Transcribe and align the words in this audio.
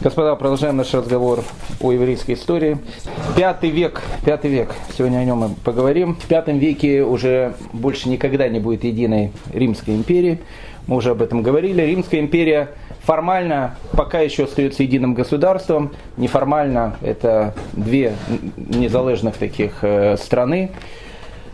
Господа, 0.00 0.36
продолжаем 0.36 0.76
наш 0.76 0.94
разговор 0.94 1.42
о 1.80 1.90
еврейской 1.90 2.34
истории. 2.34 2.78
Пятый 3.36 3.70
век, 3.70 4.00
пятый 4.24 4.48
век, 4.48 4.70
сегодня 4.96 5.18
о 5.18 5.24
нем 5.24 5.38
мы 5.38 5.50
поговорим. 5.64 6.14
В 6.14 6.26
пятом 6.28 6.58
веке 6.58 7.02
уже 7.02 7.54
больше 7.72 8.08
никогда 8.08 8.46
не 8.48 8.60
будет 8.60 8.84
единой 8.84 9.32
Римской 9.52 9.96
империи. 9.96 10.38
Мы 10.86 10.94
уже 10.94 11.10
об 11.10 11.20
этом 11.20 11.42
говорили. 11.42 11.82
Римская 11.82 12.20
империя 12.20 12.68
формально 13.00 13.76
пока 13.90 14.20
еще 14.20 14.44
остается 14.44 14.84
единым 14.84 15.14
государством. 15.14 15.90
Неформально 16.16 16.96
это 17.00 17.54
две 17.72 18.12
незалежных 18.56 19.36
таких 19.36 19.82
э, 19.82 20.16
страны. 20.16 20.70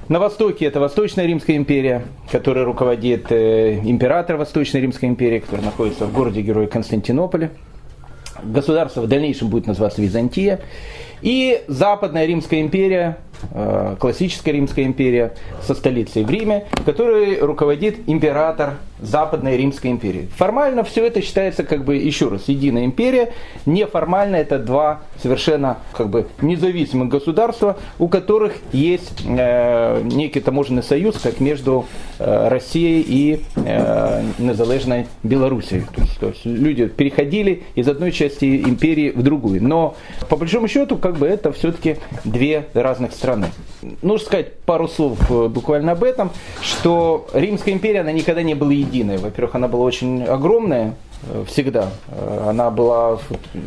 На 0.09 0.21
востоке 0.21 0.67
это 0.67 0.81
Восточная 0.81 1.25
Римская 1.25 1.57
империя, 1.57 2.05
которой 2.31 2.65
руководит 2.65 3.33
э, 3.33 3.79
император 3.85 4.37
Восточной 4.37 4.83
Римской 4.83 5.09
империи, 5.09 5.39
который 5.39 5.63
находится 5.63 6.05
в 6.05 6.13
городе 6.13 6.43
Героя 6.43 6.67
Константинополе. 6.67 7.51
Государство 8.43 9.03
в 9.03 9.07
дальнейшем 9.07 9.49
будет 9.49 9.67
называться 9.67 10.03
Византия. 10.03 10.61
И 11.23 11.63
Западная 11.69 12.27
Римская 12.27 12.61
империя, 12.61 13.19
классическая 13.99 14.53
Римская 14.53 14.85
империя 14.85 15.35
со 15.63 15.75
столицей 15.75 16.25
в 16.25 16.31
Риме, 16.31 16.67
которой 16.85 17.39
руководит 17.41 18.01
император 18.07 18.75
Западной 19.01 19.57
Римской 19.57 19.91
империи. 19.91 20.29
Формально 20.37 20.85
все 20.85 21.07
это 21.07 21.21
считается 21.21 21.65
как 21.65 21.85
бы, 21.85 21.97
еще 21.97 22.29
раз, 22.29 22.45
единая 22.47 22.85
империя. 22.85 23.33
Неформально 23.67 24.37
это 24.37 24.59
два 24.59 25.03
совершенно 25.21 25.79
как 25.93 26.09
бы 26.09 26.27
независимых 26.41 27.09
государства, 27.09 27.77
у 27.99 28.09
которых 28.09 28.55
есть 28.73 29.25
э, 29.27 30.03
некий 30.05 30.41
таможенный 30.41 30.83
союз, 30.83 31.19
как 31.19 31.41
между 31.41 31.87
э, 32.19 32.49
Россией 32.49 33.05
и 33.07 33.43
э, 33.57 34.23
незалежной 34.39 35.07
Белоруссией. 35.23 35.83
То 35.95 36.01
есть, 36.01 36.19
то 36.21 36.27
есть 36.29 36.47
люди 36.47 36.87
переходили 36.87 37.65
из 37.75 37.89
одной 37.89 38.13
части 38.13 38.63
империи 38.63 39.11
в 39.11 39.23
другую. 39.23 39.63
Но 39.63 39.97
по 40.29 40.37
большому 40.37 40.69
счету 40.69 40.97
как 40.97 41.17
бы 41.17 41.27
это 41.27 41.53
все-таки 41.53 41.97
две 42.25 42.67
разных 42.75 43.13
страны. 43.13 43.34
Нужно 44.03 44.27
сказать 44.27 44.55
пару 44.61 44.89
слов 44.89 45.19
э, 45.31 45.49
буквально 45.49 45.93
об 45.93 46.05
этом, 46.05 46.31
что 46.63 47.27
Римская 47.33 47.75
империя, 47.75 48.01
она 48.01 48.13
никогда 48.13 48.43
не 48.43 48.55
была 48.55 48.73
единой. 48.73 49.19
Во-первых, 49.19 49.55
она 49.55 49.69
была 49.69 49.85
очень 49.85 50.25
огромная, 50.25 50.95
э, 51.23 51.45
всегда. 51.47 51.91
Э, 52.09 52.47
она 52.51 52.71
была, 52.71 53.19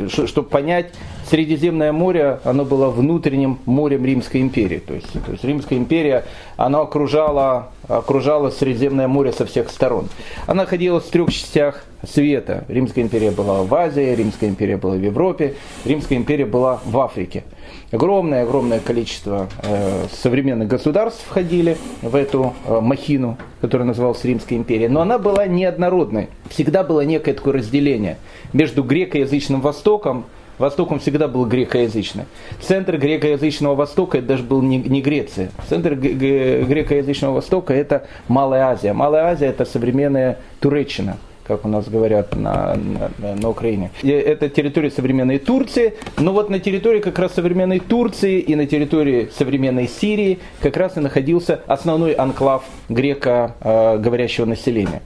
чтобы 0.09 0.49
понять, 0.49 0.91
Средиземное 1.29 1.91
море, 1.91 2.39
оно 2.45 2.63
было 2.63 2.89
внутренним 2.89 3.59
морем 3.65 4.05
Римской 4.05 4.39
империи. 4.39 4.79
То 4.79 4.93
есть, 4.93 5.11
то 5.11 5.31
есть 5.31 5.43
Римская 5.43 5.77
империя, 5.77 6.23
она 6.55 6.79
окружала, 6.79 7.69
окружала 7.89 8.49
Средиземное 8.49 9.09
море 9.09 9.33
со 9.33 9.45
всех 9.45 9.69
сторон. 9.69 10.07
Она 10.45 10.63
находилась 10.63 11.03
в 11.03 11.09
трех 11.09 11.33
частях 11.33 11.83
света. 12.09 12.63
Римская 12.69 13.03
империя 13.03 13.31
была 13.31 13.63
в 13.63 13.75
Азии, 13.75 14.15
Римская 14.15 14.49
империя 14.49 14.77
была 14.77 14.95
в 14.95 15.01
Европе, 15.01 15.55
Римская 15.83 16.17
империя 16.17 16.45
была 16.45 16.79
в 16.85 16.97
Африке. 16.97 17.43
Огромное-огромное 17.91 18.80
количество 18.80 19.47
э, 19.63 20.07
современных 20.11 20.67
государств 20.67 21.23
входили 21.25 21.77
в 22.02 22.16
эту 22.16 22.53
э, 22.66 22.81
махину, 22.81 23.38
которая 23.61 23.88
называлась 23.88 24.23
Римская 24.25 24.57
империя. 24.57 24.89
Но 24.89 24.99
она 24.99 25.17
была 25.17 25.47
неоднородной. 25.47 26.27
Всегда 26.49 26.83
было 26.83 27.02
некое 27.02 27.33
такое 27.33 27.53
разделение 27.53 28.17
между 28.52 28.83
грекоязычным 28.83 29.61
Востоком, 29.61 30.25
Востоком 30.57 30.99
всегда 30.99 31.27
был 31.27 31.45
грекоязычный. 31.45 32.25
Центр 32.59 32.97
грекоязычного 32.97 33.75
Востока 33.75 34.17
это 34.17 34.27
даже 34.27 34.44
был 34.44 34.61
не, 34.61 34.77
не 34.77 35.01
Греция. 35.01 35.51
Центр 35.69 35.94
грекоязычного 35.94 37.35
Востока 37.35 37.73
это 37.73 38.07
Малая 38.27 38.66
Азия. 38.66 38.94
Малая 38.94 39.25
Азия 39.25 39.45
это 39.45 39.66
современная 39.66 40.39
Туреччина 40.59 41.17
как 41.48 41.66
у 41.66 41.67
нас 41.67 41.88
говорят 41.88 42.36
на, 42.36 42.76
на, 43.17 43.36
на 43.36 43.50
Украине. 43.50 43.92
И 44.02 44.09
это 44.09 44.50
территория 44.50 44.92
современной 44.92 45.40
Турции, 45.40 45.94
но 46.17 46.34
вот 46.34 46.50
на 46.50 46.59
территории 46.59 47.00
как 47.00 47.17
раз 47.20 47.34
современной 47.34 47.80
Турции 47.80 48.40
и 48.40 48.56
на 48.56 48.66
территории 48.66 49.30
современной 49.38 49.88
Сирии 49.88 50.40
как 50.62 50.78
раз 50.78 50.98
и 50.98 51.00
находился 51.00 51.62
основной 51.68 52.14
анклав 52.14 52.63
греко-говорящего 52.90 54.46
населения. 54.46 55.02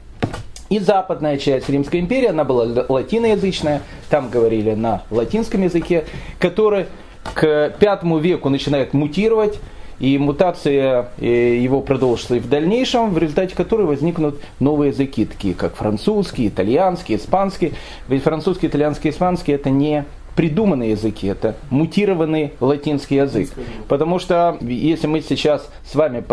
И 0.69 0.79
западная 0.79 1.37
часть 1.37 1.69
Римской 1.69 1.99
империи, 1.99 2.27
она 2.27 2.45
была 2.45 2.85
латиноязычная, 2.87 3.81
там 4.09 4.29
говорили 4.29 4.73
на 4.73 5.03
латинском 5.11 5.63
языке, 5.63 6.05
который 6.39 6.85
к 7.33 7.75
пятому 7.77 8.19
веку 8.19 8.49
начинает 8.49 8.93
мутировать, 8.93 9.59
и 9.99 10.17
мутация 10.17 11.09
э, 11.19 11.57
его 11.57 11.81
продолжится 11.81 12.35
и 12.35 12.39
в 12.39 12.49
дальнейшем, 12.49 13.11
в 13.11 13.17
результате 13.17 13.55
которой 13.55 13.85
возникнут 13.85 14.41
новые 14.59 14.89
языки, 14.89 15.25
такие 15.25 15.53
как 15.53 15.75
французский, 15.75 16.47
итальянский, 16.47 17.15
испанский. 17.15 17.73
Ведь 18.07 18.23
французский, 18.23 18.67
итальянский, 18.67 19.09
испанский 19.09 19.51
это 19.53 19.69
не 19.69 20.05
придуманные 20.35 20.91
языки, 20.91 21.27
это 21.27 21.55
мутированный 21.69 22.53
латинский 22.59 23.17
язык. 23.17 23.49
Потому 23.87 24.19
что 24.19 24.57
если 24.61 25.07
мы 25.07 25.21
сейчас 25.21 25.69
с 25.85 25.95
вами 25.95 26.23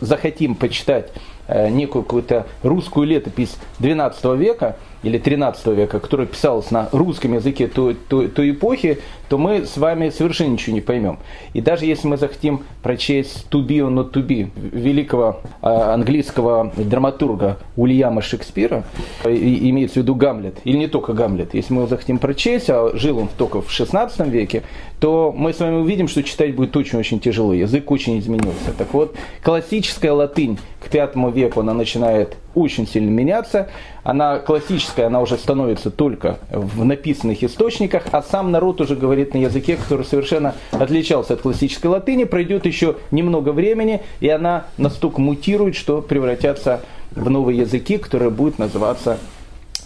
захотим 0.00 0.54
почитать 0.54 1.12
э, 1.46 1.68
некую 1.68 2.04
какую-то 2.04 2.46
русскую 2.62 3.06
летопись 3.06 3.56
XII 3.80 4.36
века, 4.36 4.76
или 5.02 5.18
13 5.18 5.66
века, 5.68 6.00
которая 6.00 6.26
писалась 6.26 6.70
на 6.70 6.88
русском 6.92 7.34
языке 7.34 7.68
той, 7.68 7.94
той, 7.94 8.28
той 8.28 8.50
эпохи, 8.50 8.98
то 9.28 9.38
мы 9.38 9.64
с 9.66 9.76
вами 9.76 10.10
совершенно 10.10 10.52
ничего 10.52 10.74
не 10.74 10.80
поймем. 10.80 11.18
И 11.54 11.60
даже 11.60 11.86
если 11.86 12.06
мы 12.06 12.16
захотим 12.16 12.64
прочесть 12.82 13.46
«To 13.50 13.66
be 13.66 13.78
or 13.78 13.92
not 13.92 14.12
to 14.12 14.24
be» 14.24 14.50
великого 14.56 15.40
а, 15.60 15.94
английского 15.94 16.72
драматурга 16.76 17.58
Ульяма 17.76 18.22
Шекспира, 18.22 18.84
имеется 19.24 20.00
в 20.00 20.02
виду 20.02 20.14
Гамлет, 20.14 20.58
или 20.64 20.76
не 20.76 20.86
только 20.86 21.12
Гамлет, 21.14 21.54
если 21.54 21.72
мы 21.72 21.80
его 21.80 21.88
захотим 21.88 22.18
прочесть, 22.18 22.68
а 22.68 22.90
жил 22.94 23.18
он 23.18 23.28
только 23.36 23.62
в 23.62 23.70
16 23.70 24.26
веке, 24.28 24.62
то 25.00 25.34
мы 25.36 25.52
с 25.52 25.60
вами 25.60 25.76
увидим, 25.76 26.08
что 26.08 26.22
читать 26.22 26.54
будет 26.54 26.76
очень-очень 26.76 27.18
тяжело, 27.18 27.52
язык 27.52 27.90
очень 27.90 28.18
изменился. 28.18 28.72
Так 28.76 28.92
вот, 28.94 29.16
классическая 29.42 30.12
латынь 30.12 30.58
к 30.80 30.88
пятому 30.88 31.30
веку, 31.30 31.60
она 31.60 31.74
начинает 31.74 32.36
очень 32.54 32.86
сильно 32.86 33.10
меняться. 33.10 33.68
Она 34.04 34.38
классическая, 34.38 35.06
она 35.06 35.20
уже 35.20 35.36
становится 35.36 35.90
только 35.90 36.38
в 36.50 36.84
написанных 36.84 37.44
источниках, 37.44 38.04
а 38.10 38.22
сам 38.22 38.50
народ 38.50 38.80
уже 38.80 38.96
говорит 38.96 39.32
на 39.34 39.38
языке, 39.38 39.76
который 39.76 40.04
совершенно 40.04 40.54
отличался 40.72 41.34
от 41.34 41.42
классической 41.42 41.86
латыни. 41.86 42.24
Пройдет 42.24 42.66
еще 42.66 42.96
немного 43.12 43.50
времени, 43.50 44.02
и 44.20 44.28
она 44.28 44.64
настолько 44.76 45.20
мутирует, 45.20 45.76
что 45.76 46.02
превратятся 46.02 46.80
в 47.12 47.30
новые 47.30 47.58
языки, 47.58 47.98
которые 47.98 48.30
будут 48.30 48.58
называться 48.58 49.18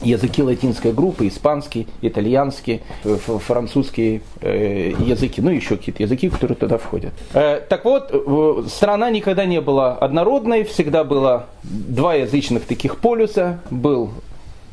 языки 0.01 0.43
латинской 0.43 0.93
группы, 0.93 1.29
испанский, 1.29 1.87
итальянский, 2.03 2.83
э, 3.05 3.17
французские 3.17 4.21
э, 4.41 4.93
языки, 4.99 5.41
ну 5.41 5.51
еще 5.51 5.77
какие-то 5.77 6.03
языки, 6.03 6.29
которые 6.29 6.57
туда 6.57 6.79
входят. 6.79 7.13
Э, 7.33 7.61
так 7.61 7.85
вот, 7.85 8.67
страна 8.71 9.11
никогда 9.11 9.47
не 9.47 9.61
была 9.61 9.95
однородной, 9.95 10.65
всегда 10.65 11.05
было 11.05 11.47
два 11.63 12.15
язычных 12.15 12.65
таких 12.65 12.99
полюса, 12.99 13.61
был 13.71 14.11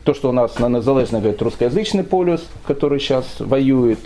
то, 0.04 0.14
что 0.14 0.30
у 0.30 0.32
нас 0.34 0.60
на 0.60 0.68
Незалежной 0.68 1.22
говорит 1.22 1.42
русскоязычный 1.42 2.04
полюс, 2.04 2.46
который 2.68 3.00
сейчас 3.00 3.26
воюет, 3.40 4.00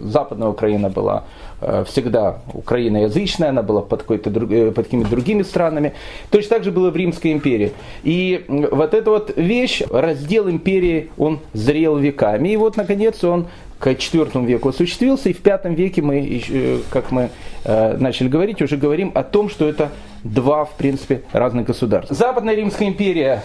западная 0.00 0.48
Украина 0.48 0.88
была 0.88 1.24
Э, 1.51 1.51
всегда 1.86 2.40
украиноязычная, 2.52 3.50
она 3.50 3.62
была 3.62 3.82
под, 3.82 4.04
э, 4.10 4.72
под 4.72 4.84
какими-то 4.84 5.10
другими 5.10 5.42
странами. 5.42 5.94
Точно 6.30 6.56
так 6.56 6.64
же 6.64 6.70
было 6.70 6.90
в 6.90 6.96
Римской 6.96 7.32
империи. 7.32 7.72
И 8.02 8.44
вот 8.48 8.94
эта 8.94 9.10
вот 9.10 9.32
вещь, 9.36 9.82
раздел 9.90 10.48
империи, 10.48 11.10
он 11.18 11.40
зрел 11.52 11.96
веками. 11.96 12.50
И 12.50 12.56
вот, 12.56 12.76
наконец, 12.76 13.22
он 13.24 13.46
к 13.78 13.88
IV 13.88 14.46
веку 14.46 14.68
осуществился, 14.68 15.28
и 15.28 15.32
в 15.32 15.44
V 15.44 15.74
веке 15.74 16.02
мы, 16.02 16.42
э, 16.48 16.78
как 16.90 17.10
мы 17.10 17.30
начали 17.64 18.26
говорить, 18.26 18.60
уже 18.60 18.76
говорим 18.76 19.12
о 19.14 19.22
том, 19.22 19.48
что 19.48 19.68
это 19.68 19.92
два, 20.24 20.64
в 20.64 20.72
принципе, 20.72 21.22
разных 21.32 21.66
государства. 21.66 22.14
Западная 22.14 22.56
Римская 22.56 22.88
империя 22.88 23.40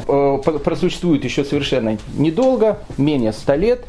просуществует 0.63 1.23
еще 1.23 1.43
совершенно 1.43 1.99
недолго, 2.15 2.79
менее 2.97 3.31
100 3.31 3.55
лет, 3.55 3.85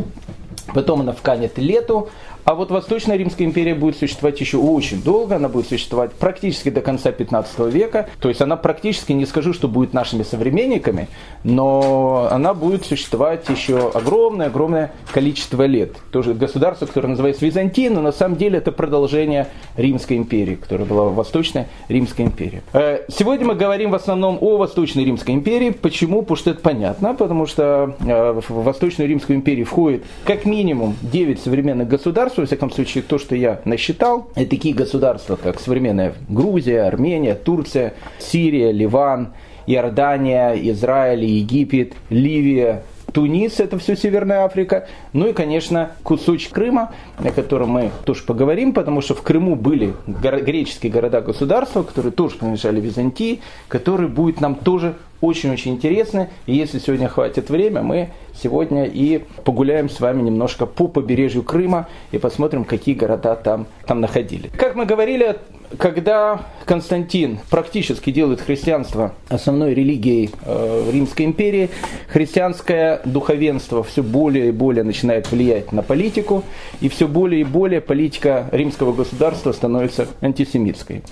потом 0.75 1.01
она 1.01 1.13
вканет 1.13 1.57
лету, 1.59 2.11
а 2.49 2.55
вот 2.55 2.71
Восточная 2.71 3.19
Римская 3.19 3.47
империя 3.47 3.75
будет 3.75 3.99
существовать 3.99 4.41
еще 4.41 4.57
очень 4.57 5.03
долго, 5.03 5.37
она 5.37 5.51
будет 5.51 5.69
существовать 5.69 6.13
практически 6.13 6.71
до 6.71 6.81
конца 6.81 7.13
15 7.13 7.59
века. 7.71 8.09
То 8.23 8.31
есть 8.31 8.41
она 8.41 8.57
практически, 8.57 9.13
не 9.13 9.27
скажу, 9.27 9.53
что 9.53 9.69
будет 9.69 9.93
нашими 9.93 10.23
современниками, 10.23 11.09
но 11.45 12.27
она 12.31 12.55
будет 12.55 12.87
существовать 12.87 13.47
еще 13.51 13.91
огромное-огромное 13.91 14.93
количество 15.13 15.65
лет. 15.65 15.97
Тоже 16.11 16.33
государство, 16.33 16.87
которое 16.87 17.09
называется 17.09 17.45
Византия, 17.45 17.91
но 17.91 18.01
на 18.01 18.13
самом 18.13 18.39
деле 18.39 18.57
это 18.57 18.73
продолжение 18.73 19.49
Римской 19.77 20.17
империи, 20.17 20.55
которая 20.55 20.87
была 20.87 21.11
Восточная 21.11 21.69
Римская 21.89 22.29
империя. 22.29 22.63
Э, 22.73 23.01
сегодня 23.09 23.47
мы 23.47 23.57
говорим 23.57 23.91
в 23.91 23.95
основном 23.95 24.39
о 24.41 24.57
Восточной 24.57 25.05
Римской 25.05 25.35
империи. 25.35 25.69
Почему? 25.69 26.23
Потому 26.23 26.37
что 26.39 26.51
это 26.53 26.61
понятно, 26.61 27.13
потому 27.13 27.45
что 27.45 27.95
э, 28.01 28.41
в 28.49 28.65
Восточную 28.65 29.07
Римскую 29.07 29.37
империю 29.37 29.67
входит 29.67 30.05
как 30.25 30.47
минимум 30.47 30.97
9 31.03 31.43
современных 31.43 31.89
государств, 31.89 32.38
государства, 32.39 32.43
во 32.43 32.47
всяком 32.47 32.71
случае, 32.71 33.03
то, 33.03 33.19
что 33.19 33.35
я 33.35 33.61
насчитал, 33.65 34.31
это 34.35 34.51
такие 34.51 34.75
государства, 34.75 35.37
как 35.37 35.61
современная 35.61 36.15
Грузия, 36.29 36.83
Армения, 36.83 37.35
Турция, 37.35 37.95
Сирия, 38.19 38.73
Ливан, 38.73 39.33
Иордания, 39.67 40.55
Израиль, 40.55 41.25
Египет, 41.25 41.93
Ливия, 42.11 42.83
Тунис, 43.13 43.59
это 43.59 43.79
все 43.79 43.97
Северная 43.97 44.45
Африка, 44.45 44.87
ну 45.13 45.29
и, 45.29 45.33
конечно, 45.33 45.93
кусочек 46.03 46.53
Крыма, 46.53 46.93
о 47.19 47.31
котором 47.31 47.71
мы 47.71 47.91
тоже 48.05 48.23
поговорим, 48.23 48.73
потому 48.73 49.01
что 49.01 49.15
в 49.15 49.23
Крыму 49.23 49.57
были 49.57 49.95
греческие 50.07 50.93
города-государства, 50.93 51.83
которые 51.83 52.13
тоже 52.13 52.37
принадлежали 52.37 52.81
Византии, 52.81 53.41
которые 53.69 54.09
будет 54.09 54.41
нам 54.41 54.55
тоже 54.55 54.95
очень-очень 55.21 55.73
интересно. 55.73 56.29
И 56.47 56.55
если 56.55 56.79
сегодня 56.79 57.09
хватит 57.09 57.51
время, 57.51 57.83
мы 57.83 58.11
сегодня 58.43 58.85
и 58.85 59.25
погуляем 59.45 59.89
с 59.89 60.01
вами 60.01 60.23
немножко 60.23 60.67
по 60.67 60.89
побережью 60.89 61.43
Крыма 61.43 61.89
и 62.13 62.19
посмотрим, 62.19 62.65
какие 62.65 62.95
города 62.95 63.37
там, 63.37 63.67
там 63.87 64.01
находили. 64.01 64.51
Как 64.57 64.75
мы 64.75 64.87
говорили, 64.87 65.37
когда 65.77 66.47
Константин 66.65 67.41
практически 67.51 68.11
делает 68.11 68.41
христианство 68.41 69.15
основной 69.29 69.75
религией 69.75 70.31
э, 70.45 70.91
Римской 70.93 71.27
империи, 71.27 71.69
христианское 72.09 73.01
духовенство 73.05 73.83
все 73.83 74.03
более 74.03 74.49
и 74.49 74.53
более 74.53 74.85
начинает 74.85 75.31
влиять 75.31 75.73
на 75.73 75.83
политику, 75.83 76.45
и 76.81 76.89
все 76.89 77.07
более 77.07 77.43
и 77.43 77.45
более 77.45 77.81
политика 77.81 78.49
римского 78.51 78.93
государства 78.93 79.53
становится 79.53 80.09
антисемитской. 80.21 81.03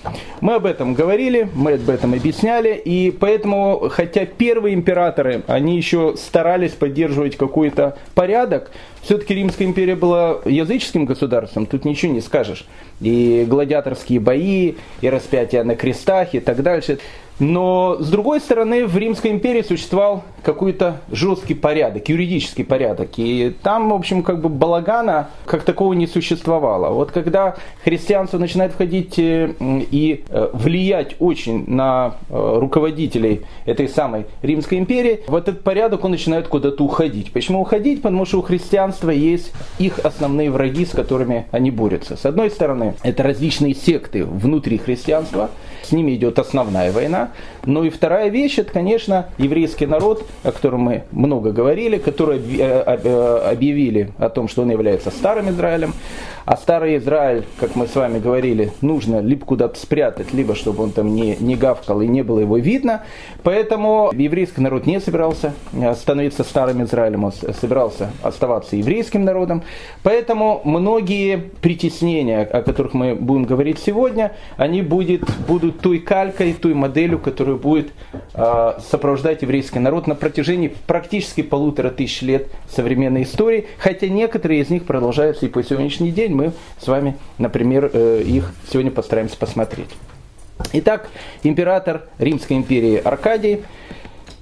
Мы 0.41 0.55
об 0.55 0.65
этом 0.65 0.93
говорили, 0.93 1.49
мы 1.53 1.73
об 1.73 1.89
этом 1.89 2.13
объясняли, 2.13 2.73
и 2.73 3.11
поэтому, 3.11 3.89
хотя 3.89 4.25
первые 4.25 4.73
императоры, 4.73 5.43
они 5.47 5.77
еще 5.77 6.15
старались 6.17 6.71
поддерживать 6.71 7.16
какой-то 7.37 7.97
порядок, 8.13 8.71
все-таки 9.01 9.33
Римская 9.33 9.67
империя 9.67 9.95
была 9.95 10.39
языческим 10.45 11.05
государством, 11.05 11.65
тут 11.65 11.85
ничего 11.85 12.11
не 12.11 12.21
скажешь. 12.21 12.65
И 13.01 13.45
гладиаторские 13.47 14.19
бои, 14.19 14.75
и 15.01 15.09
распятия 15.09 15.63
на 15.63 15.75
крестах, 15.75 16.33
и 16.33 16.39
так 16.39 16.61
дальше. 16.61 16.99
Но, 17.39 17.97
с 17.99 18.09
другой 18.09 18.39
стороны, 18.39 18.87
в 18.87 18.97
Римской 18.97 19.31
империи 19.31 19.61
существовал 19.61 20.23
какой-то 20.41 21.01
жесткий 21.11 21.53
порядок, 21.53 22.09
юридический 22.09 22.63
порядок. 22.63 23.09
И 23.17 23.53
там, 23.61 23.89
в 23.89 23.93
общем, 23.93 24.23
как 24.23 24.41
бы 24.41 24.49
балагана 24.49 25.29
как 25.45 25.63
такого 25.63 25.93
не 25.93 26.07
существовало. 26.07 26.93
Вот 26.93 27.11
когда 27.11 27.55
христианство 27.83 28.37
начинает 28.37 28.71
входить 28.71 29.19
э, 29.19 29.53
и 29.59 30.23
э, 30.29 30.49
влиять 30.53 31.15
очень 31.19 31.65
на 31.67 32.15
э, 32.29 32.57
руководителей 32.59 33.41
этой 33.65 33.87
самой 33.87 34.25
Римской 34.41 34.79
империи, 34.79 35.19
вот 35.27 35.47
этот 35.47 35.63
порядок, 35.63 36.05
он 36.05 36.11
начинает 36.11 36.47
куда-то 36.47 36.83
уходить. 36.83 37.31
Почему 37.33 37.61
уходить? 37.61 38.01
Потому 38.01 38.25
что 38.25 38.39
у 38.39 38.41
христианства 38.41 39.09
есть 39.09 39.51
их 39.79 39.99
основные 39.99 40.49
враги, 40.49 40.85
с 40.85 40.91
которыми 40.91 41.45
они 41.51 41.71
борются. 41.71 42.15
С 42.15 42.25
одной 42.25 42.49
стороны, 42.49 42.95
это 43.03 43.21
различные 43.21 43.75
секты 43.75 44.23
внутри 44.23 44.77
христианства, 44.77 45.49
с 45.87 45.91
ними 45.91 46.15
идет 46.15 46.39
основная 46.39 46.91
война. 46.91 47.31
Ну 47.65 47.83
и 47.83 47.89
вторая 47.89 48.29
вещь, 48.29 48.59
это, 48.59 48.71
конечно, 48.71 49.27
еврейский 49.37 49.85
народ, 49.85 50.25
о 50.43 50.51
котором 50.51 50.81
мы 50.81 51.03
много 51.11 51.51
говорили, 51.51 51.97
которые 51.97 52.41
э, 52.41 52.99
э, 53.03 53.51
объявили 53.51 54.11
о 54.17 54.29
том, 54.29 54.47
что 54.47 54.63
он 54.63 54.71
является 54.71 55.11
старым 55.11 55.49
Израилем. 55.49 55.93
А 56.47 56.55
старый 56.55 56.95
Израиль, 56.95 57.43
как 57.59 57.75
мы 57.75 57.87
с 57.87 57.95
вами 57.95 58.19
говорили, 58.19 58.71
нужно 58.79 59.19
либо 59.19 59.45
куда-то 59.45 59.77
спрятать, 59.77 60.31
либо 60.31 60.55
чтобы 60.55 60.81
он 60.81 60.91
там 60.91 61.13
не, 61.13 61.35
не 61.41 61.57
гавкал 61.57 61.99
и 61.99 62.07
не 62.07 62.21
было 62.21 62.39
его 62.39 62.55
видно. 62.55 63.03
Поэтому 63.43 64.11
еврейский 64.13 64.61
народ 64.61 64.85
не 64.85 65.01
собирался 65.01 65.53
становиться 65.95 66.45
старым 66.45 66.85
Израилем, 66.85 67.25
он 67.25 67.33
собирался 67.33 68.11
оставаться 68.23 68.77
еврейским 68.77 69.25
народом. 69.25 69.61
Поэтому 70.03 70.61
многие 70.63 71.35
притеснения, 71.35 72.43
о 72.43 72.61
которых 72.61 72.93
мы 72.93 73.13
будем 73.13 73.43
говорить 73.43 73.79
сегодня, 73.79 74.31
они 74.55 74.81
будет, 74.81 75.23
будут 75.49 75.81
той 75.81 75.99
калькой, 75.99 76.53
той 76.53 76.73
моделью, 76.73 77.19
которую 77.19 77.57
будет 77.57 77.89
э, 78.33 78.73
сопровождать 78.89 79.41
еврейский 79.41 79.79
народ 79.79 80.07
на 80.07 80.15
протяжении 80.15 80.73
практически 80.87 81.41
полутора 81.41 81.89
тысяч 81.89 82.21
лет 82.21 82.47
современной 82.69 83.23
истории, 83.23 83.67
хотя 83.79 84.07
некоторые 84.07 84.61
из 84.61 84.69
них 84.69 84.85
продолжаются 84.85 85.45
и 85.45 85.49
по 85.49 85.61
сегодняшний 85.61 86.11
день 86.11 86.36
мы 86.37 86.53
с 86.79 86.87
вами, 86.87 87.17
например, 87.39 87.89
э, 87.91 88.21
их 88.23 88.53
сегодня 88.71 88.91
постараемся 88.91 89.37
посмотреть. 89.37 89.89
Итак, 90.73 91.09
император 91.43 92.03
Римской 92.19 92.57
империи 92.57 92.97
Аркадий, 92.97 93.63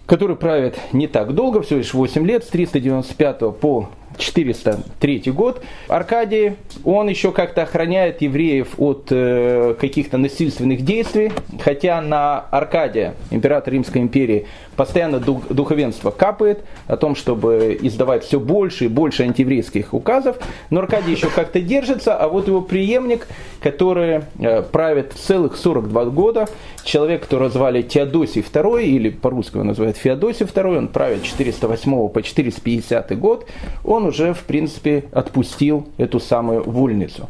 который 0.05 0.35
правит 0.35 0.77
не 0.91 1.07
так 1.07 1.33
долго, 1.33 1.61
всего 1.61 1.79
лишь 1.79 1.93
8 1.93 2.25
лет, 2.27 2.43
с 2.43 2.47
395 2.47 3.55
по 3.57 3.89
403 4.17 5.31
год. 5.31 5.63
Аркадий, 5.87 6.55
он 6.83 7.07
еще 7.07 7.31
как-то 7.31 7.63
охраняет 7.63 8.21
евреев 8.21 8.77
от 8.77 9.07
э, 9.11 9.75
каких-то 9.79 10.17
насильственных 10.17 10.83
действий, 10.83 11.31
хотя 11.61 12.01
на 12.01 12.39
Аркадия, 12.51 13.15
император 13.31 13.73
Римской 13.73 14.01
империи, 14.01 14.47
постоянно 14.75 15.19
дух, 15.19 15.47
духовенство 15.49 16.11
капает 16.11 16.63
о 16.87 16.97
том, 16.97 17.15
чтобы 17.15 17.77
издавать 17.81 18.23
все 18.23 18.39
больше 18.39 18.85
и 18.85 18.87
больше 18.87 19.23
антиеврейских 19.23 19.93
указов, 19.93 20.37
но 20.69 20.81
Аркадий 20.81 21.11
еще 21.11 21.29
как-то 21.29 21.61
держится, 21.61 22.15
а 22.15 22.27
вот 22.27 22.47
его 22.47 22.61
преемник, 22.61 23.27
который 23.61 24.21
э, 24.39 24.61
правит 24.61 25.13
целых 25.13 25.57
42 25.57 26.05
года, 26.05 26.47
человек, 26.83 27.23
которого 27.23 27.49
звали 27.49 27.81
Теодосий 27.81 28.41
II, 28.41 28.83
или 28.83 29.09
по-русски 29.09 29.55
его 29.55 29.63
называют 29.63 29.97
Феодосий 29.97 30.45
II, 30.45 30.77
он 30.77 30.87
правит 30.87 31.23
408 31.23 32.09
по 32.09 32.21
450 32.21 33.17
год, 33.19 33.47
он 33.83 34.05
уже, 34.05 34.33
в 34.33 34.43
принципе, 34.43 35.05
отпустил 35.11 35.87
эту 35.97 36.19
самую 36.19 36.63
вольницу. 36.63 37.29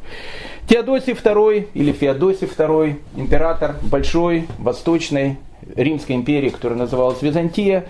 Теодосий 0.67 1.13
II 1.13 1.67
или 1.73 1.91
Феодосий 1.91 2.47
II, 2.47 2.95
император 3.15 3.75
большой 3.83 4.47
восточной 4.57 5.37
Римской 5.75 6.15
империи, 6.15 6.49
которая 6.49 6.79
называлась 6.79 7.21
Византия, 7.21 7.85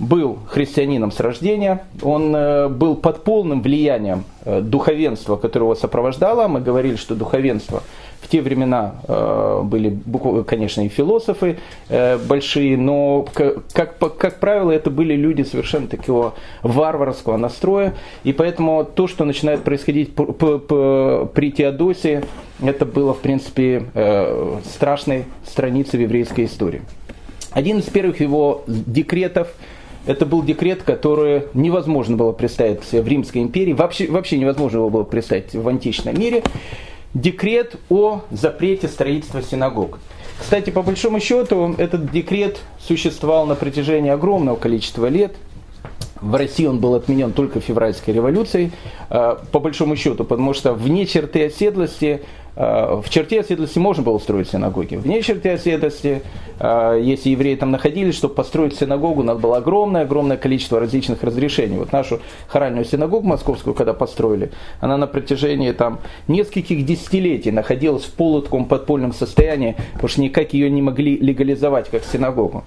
был 0.00 0.38
христианином 0.48 1.10
с 1.10 1.20
рождения, 1.20 1.84
он 2.02 2.34
э, 2.34 2.68
был 2.68 2.94
под 2.94 3.24
полным 3.24 3.62
влиянием 3.62 4.24
э, 4.44 4.60
духовенства, 4.60 5.36
которое 5.36 5.66
его 5.66 5.74
сопровождало. 5.74 6.46
Мы 6.46 6.60
говорили, 6.60 6.96
что 6.96 7.14
духовенство 7.14 7.82
в 8.20 8.28
те 8.28 8.42
времена 8.42 8.96
э, 9.06 9.60
были, 9.64 9.98
конечно, 10.46 10.82
и 10.82 10.88
философы 10.88 11.58
большие, 12.26 12.76
но, 12.76 13.26
как, 13.32 13.98
как 13.98 14.40
правило, 14.40 14.70
это 14.70 14.90
были 14.90 15.14
люди 15.14 15.42
совершенно 15.42 15.86
такого 15.86 16.34
варварского 16.62 17.36
настроя. 17.36 17.94
И 18.24 18.32
поэтому 18.32 18.84
то, 18.84 19.06
что 19.06 19.24
начинает 19.24 19.62
происходить 19.62 20.14
при 20.14 21.52
Теодосе, 21.52 22.24
это 22.60 22.84
было, 22.84 23.14
в 23.14 23.20
принципе, 23.20 23.84
страшной 24.64 25.24
страницей 25.46 25.98
в 25.98 26.02
еврейской 26.02 26.44
истории. 26.44 26.82
Один 27.52 27.78
из 27.78 27.84
первых 27.84 28.20
его 28.20 28.64
декретов– 28.66 29.48
это 30.08 30.24
был 30.24 30.42
декрет, 30.42 30.82
который 30.84 31.42
невозможно 31.52 32.16
было 32.16 32.32
представить 32.32 32.80
в 32.80 33.06
Римской 33.06 33.42
империи, 33.42 33.74
вообще, 33.74 34.06
вообще 34.10 34.38
невозможно 34.38 34.78
его 34.78 34.88
было 34.88 35.04
представить 35.04 35.54
в 35.54 35.68
античном 35.68 36.18
мире. 36.18 36.42
Декрет 37.14 37.76
о 37.88 38.22
запрете 38.30 38.86
строительства 38.86 39.42
синагог. 39.42 39.98
Кстати, 40.38 40.70
по 40.70 40.82
большому 40.82 41.20
счету, 41.20 41.74
этот 41.78 42.12
декрет 42.12 42.60
существовал 42.78 43.46
на 43.46 43.54
протяжении 43.54 44.10
огромного 44.10 44.56
количества 44.56 45.06
лет. 45.06 45.34
В 46.20 46.34
России 46.34 46.66
он 46.66 46.80
был 46.80 46.94
отменен 46.94 47.32
только 47.32 47.60
февральской 47.60 48.12
революцией, 48.12 48.72
э, 49.08 49.36
по 49.52 49.60
большому 49.60 49.96
счету, 49.96 50.24
потому 50.24 50.52
что 50.52 50.74
вне 50.74 51.06
черты 51.06 51.46
оседлости 51.46 52.22
в 52.58 53.04
черте 53.08 53.38
оседлости 53.38 53.78
можно 53.78 54.02
было 54.02 54.14
устроить 54.14 54.48
синагоги. 54.48 54.96
Вне 54.96 55.22
черте 55.22 55.52
оседлости, 55.52 56.22
э, 56.58 57.00
если 57.00 57.30
евреи 57.30 57.54
там 57.54 57.70
находились, 57.70 58.16
чтобы 58.16 58.34
построить 58.34 58.74
синагогу, 58.74 59.22
надо 59.22 59.38
было 59.38 59.58
огромное-огромное 59.58 60.36
количество 60.36 60.80
различных 60.80 61.22
разрешений. 61.22 61.78
Вот 61.78 61.92
нашу 61.92 62.18
хоральную 62.48 62.84
синагогу 62.84 63.24
московскую, 63.28 63.74
когда 63.74 63.94
построили, 63.94 64.50
она 64.80 64.96
на 64.96 65.06
протяжении 65.06 65.70
там 65.70 66.00
нескольких 66.26 66.84
десятилетий 66.84 67.52
находилась 67.52 68.02
в 68.02 68.12
полутком 68.14 68.64
подпольном 68.64 69.12
состоянии, 69.12 69.76
потому 69.92 70.08
что 70.08 70.20
никак 70.20 70.52
ее 70.52 70.68
не 70.68 70.82
могли 70.82 71.16
легализовать 71.16 71.88
как 71.88 72.02
синагогу. 72.02 72.64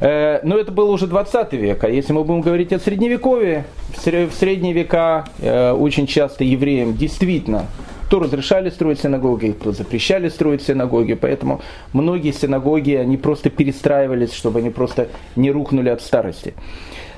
Э, 0.00 0.40
но 0.44 0.56
это 0.56 0.72
было 0.72 0.90
уже 0.90 1.06
20 1.06 1.52
век, 1.52 1.84
а 1.84 1.90
если 1.90 2.14
мы 2.14 2.24
будем 2.24 2.40
говорить 2.40 2.72
о 2.72 2.78
средневековье, 2.78 3.66
в 3.94 4.32
средние 4.32 4.72
века 4.72 5.26
очень 5.42 6.06
часто 6.06 6.42
евреям 6.42 6.96
действительно 6.96 7.66
то 8.10 8.18
разрешали 8.18 8.70
строить 8.70 9.00
синагоги, 9.00 9.52
то 9.52 9.70
запрещали 9.72 10.28
строить 10.28 10.62
синагоги, 10.62 11.14
поэтому 11.14 11.60
многие 11.92 12.32
синагоги, 12.32 12.94
они 12.94 13.16
просто 13.16 13.50
перестраивались, 13.50 14.32
чтобы 14.32 14.58
они 14.58 14.70
просто 14.70 15.08
не 15.36 15.52
рухнули 15.52 15.88
от 15.90 16.02
старости. 16.02 16.54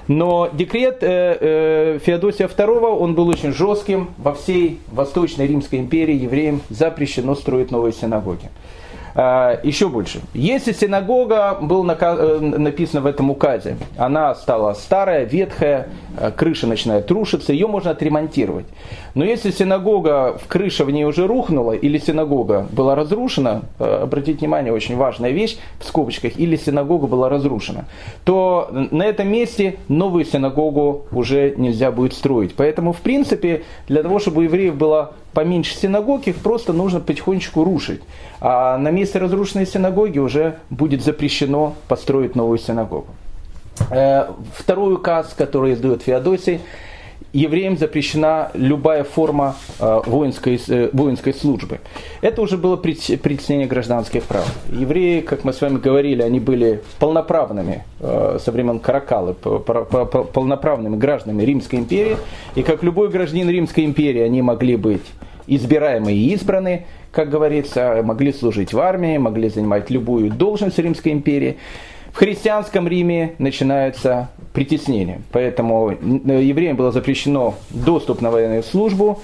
Но 0.09 0.51
декрет 0.53 0.99
э, 1.03 1.39
э, 1.41 1.99
Феодосия 2.05 2.47
II, 2.47 2.99
он 2.99 3.15
был 3.15 3.29
очень 3.29 3.53
жестким. 3.53 4.11
Во 4.19 4.35
всей 4.35 4.81
Восточной 4.89 5.47
Римской 5.47 5.79
империи 5.79 6.15
евреям 6.15 6.61
запрещено 6.69 7.35
строить 7.37 7.71
новые 7.71 7.93
синагоги. 7.93 8.51
А, 9.15 9.61
еще 9.63 9.89
больше. 9.89 10.21
Если 10.35 10.73
синагога, 10.73 11.59
было 11.61 11.97
э, 11.99 12.39
написано 12.41 13.01
в 13.03 13.07
этом 13.07 13.31
указе, 13.31 13.77
она 13.97 14.35
стала 14.35 14.75
старая, 14.75 15.25
ветхая, 15.25 15.89
крыша 16.37 16.67
начинает 16.67 17.11
рушиться, 17.11 17.53
ее 17.53 17.67
можно 17.67 17.93
отремонтировать. 17.93 18.67
Но 19.15 19.25
если 19.25 19.51
синагога, 19.51 20.39
в 20.43 20.47
крыша 20.47 20.85
в 20.85 20.91
ней 20.91 21.05
уже 21.05 21.27
рухнула, 21.27 21.73
или 21.73 21.99
синагога 21.99 22.67
была 22.73 22.95
разрушена, 22.95 23.63
э, 23.79 24.01
обратите 24.03 24.39
внимание, 24.39 24.73
очень 24.73 24.97
важная 24.97 25.31
вещь 25.31 25.59
в 25.81 25.85
скобочках, 25.85 26.39
или 26.39 26.57
синагога 26.57 27.07
была 27.07 27.29
разрушена, 27.29 27.85
то 28.25 28.69
на 28.73 29.03
этом 29.03 29.29
месте 29.29 29.77
новую 29.89 30.25
синагогу 30.25 31.07
уже 31.13 31.55
нельзя 31.57 31.91
будет 31.91 32.15
строить. 32.15 32.55
Поэтому, 32.57 32.93
в 32.93 33.01
принципе, 33.01 33.65
для 33.87 34.03
того, 34.03 34.19
чтобы 34.19 34.41
у 34.41 34.45
евреев 34.45 34.75
было 34.77 35.13
поменьше 35.33 35.75
синагог, 35.77 36.27
их 36.27 36.37
просто 36.37 36.73
нужно 36.73 37.01
потихонечку 37.01 37.65
рушить. 37.65 38.01
А 38.41 38.79
на 38.79 38.91
месте 38.91 39.19
разрушенной 39.19 39.67
синагоги 39.67 40.19
уже 40.19 40.57
будет 40.71 41.03
запрещено 41.03 41.75
построить 41.89 42.35
новую 42.35 42.59
синагогу. 42.59 43.07
Э, 43.91 44.27
второй 44.57 44.95
указ, 44.95 45.35
который 45.37 45.75
издает 45.75 46.03
Феодосий, 46.03 46.61
евреям 47.33 47.77
запрещена 47.79 48.51
любая 48.55 49.05
форма 49.05 49.57
э, 49.79 50.01
воинской, 50.07 50.61
э, 50.69 50.91
воинской 50.93 51.33
службы. 51.33 51.81
Это 52.21 52.43
уже 52.43 52.59
было 52.59 52.77
притеснение 52.77 53.67
гражданских 53.67 54.25
прав. 54.25 54.47
Евреи, 54.71 55.21
как 55.21 55.45
мы 55.45 55.53
с 55.53 55.61
вами 55.61 55.79
говорили, 55.79 56.23
они 56.23 56.41
были 56.41 56.83
полноправными 56.99 57.85
э, 58.01 58.39
со 58.43 58.53
времен 58.53 58.81
Каракалы, 58.81 59.35
полноправными 59.35 60.97
гражданами 60.97 61.43
Римской 61.43 61.79
империи. 61.79 62.17
И 62.55 62.63
как 62.63 62.83
любой 62.83 63.09
гражданин 63.09 63.49
Римской 63.49 63.85
империи, 63.85 64.21
они 64.21 64.43
могли 64.43 64.77
быть 64.77 65.03
избираемы 65.47 66.13
и 66.13 66.35
избраны, 66.35 66.87
как 67.11 67.29
говорится, 67.29 68.01
могли 68.03 68.33
служить 68.33 68.73
в 68.73 68.79
армии, 68.79 69.19
могли 69.19 69.49
занимать 69.49 69.91
любую 69.91 70.31
должность 70.31 70.79
Римской 70.79 71.13
империи. 71.13 71.59
В 72.13 72.17
христианском 72.19 72.87
Риме 72.87 73.35
начинается 73.39 74.29
притеснение. 74.53 75.23
Поэтому 75.33 75.91
евреям 75.91 76.77
было 76.77 76.93
запрещено 76.93 77.55
доступ 77.71 78.21
на 78.21 78.31
военную 78.31 78.63
службу, 78.63 79.21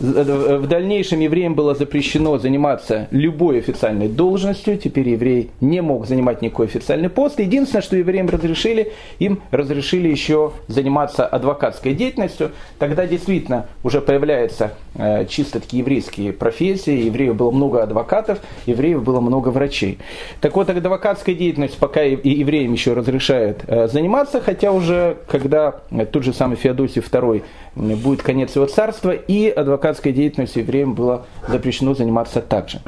в 0.00 0.66
дальнейшем 0.66 1.20
евреям 1.20 1.54
было 1.54 1.74
запрещено 1.74 2.38
заниматься 2.38 3.08
любой 3.10 3.58
официальной 3.58 4.08
должностью. 4.08 4.78
Теперь 4.78 5.10
еврей 5.10 5.50
не 5.60 5.82
мог 5.82 6.06
занимать 6.06 6.42
никакой 6.42 6.66
официальный 6.66 7.10
пост. 7.10 7.38
Единственное, 7.40 7.82
что 7.82 7.96
евреям 7.96 8.28
разрешили, 8.28 8.92
им 9.18 9.42
разрешили 9.50 10.08
еще 10.08 10.52
заниматься 10.68 11.26
адвокатской 11.26 11.94
деятельностью. 11.94 12.52
Тогда 12.78 13.06
действительно 13.06 13.66
уже 13.82 14.00
появляются 14.00 14.72
э, 14.89 14.89
чисто 15.28 15.60
такие 15.60 15.80
еврейские 15.80 16.32
профессии. 16.32 17.04
Евреев 17.04 17.36
было 17.36 17.50
много 17.50 17.82
адвокатов, 17.82 18.40
евреев 18.66 19.02
было 19.02 19.20
много 19.20 19.48
врачей. 19.48 19.98
Так 20.40 20.56
вот, 20.56 20.70
адвокатская 20.70 21.34
деятельность 21.34 21.78
пока 21.78 22.02
и 22.02 22.28
евреям 22.28 22.72
еще 22.72 22.92
разрешают 22.92 23.62
э, 23.66 23.88
заниматься, 23.88 24.40
хотя 24.40 24.72
уже 24.72 25.18
когда 25.28 25.80
тот 26.12 26.24
же 26.24 26.32
самый 26.32 26.56
Феодосий 26.56 27.02
II 27.02 27.42
будет 27.74 28.22
конец 28.22 28.54
его 28.56 28.66
царства, 28.66 29.10
и 29.10 29.48
адвокатской 29.48 30.12
деятельностью 30.12 30.62
евреям 30.62 30.94
было 30.94 31.26
запрещено 31.48 31.94
заниматься 31.94 32.40
также. 32.40 32.80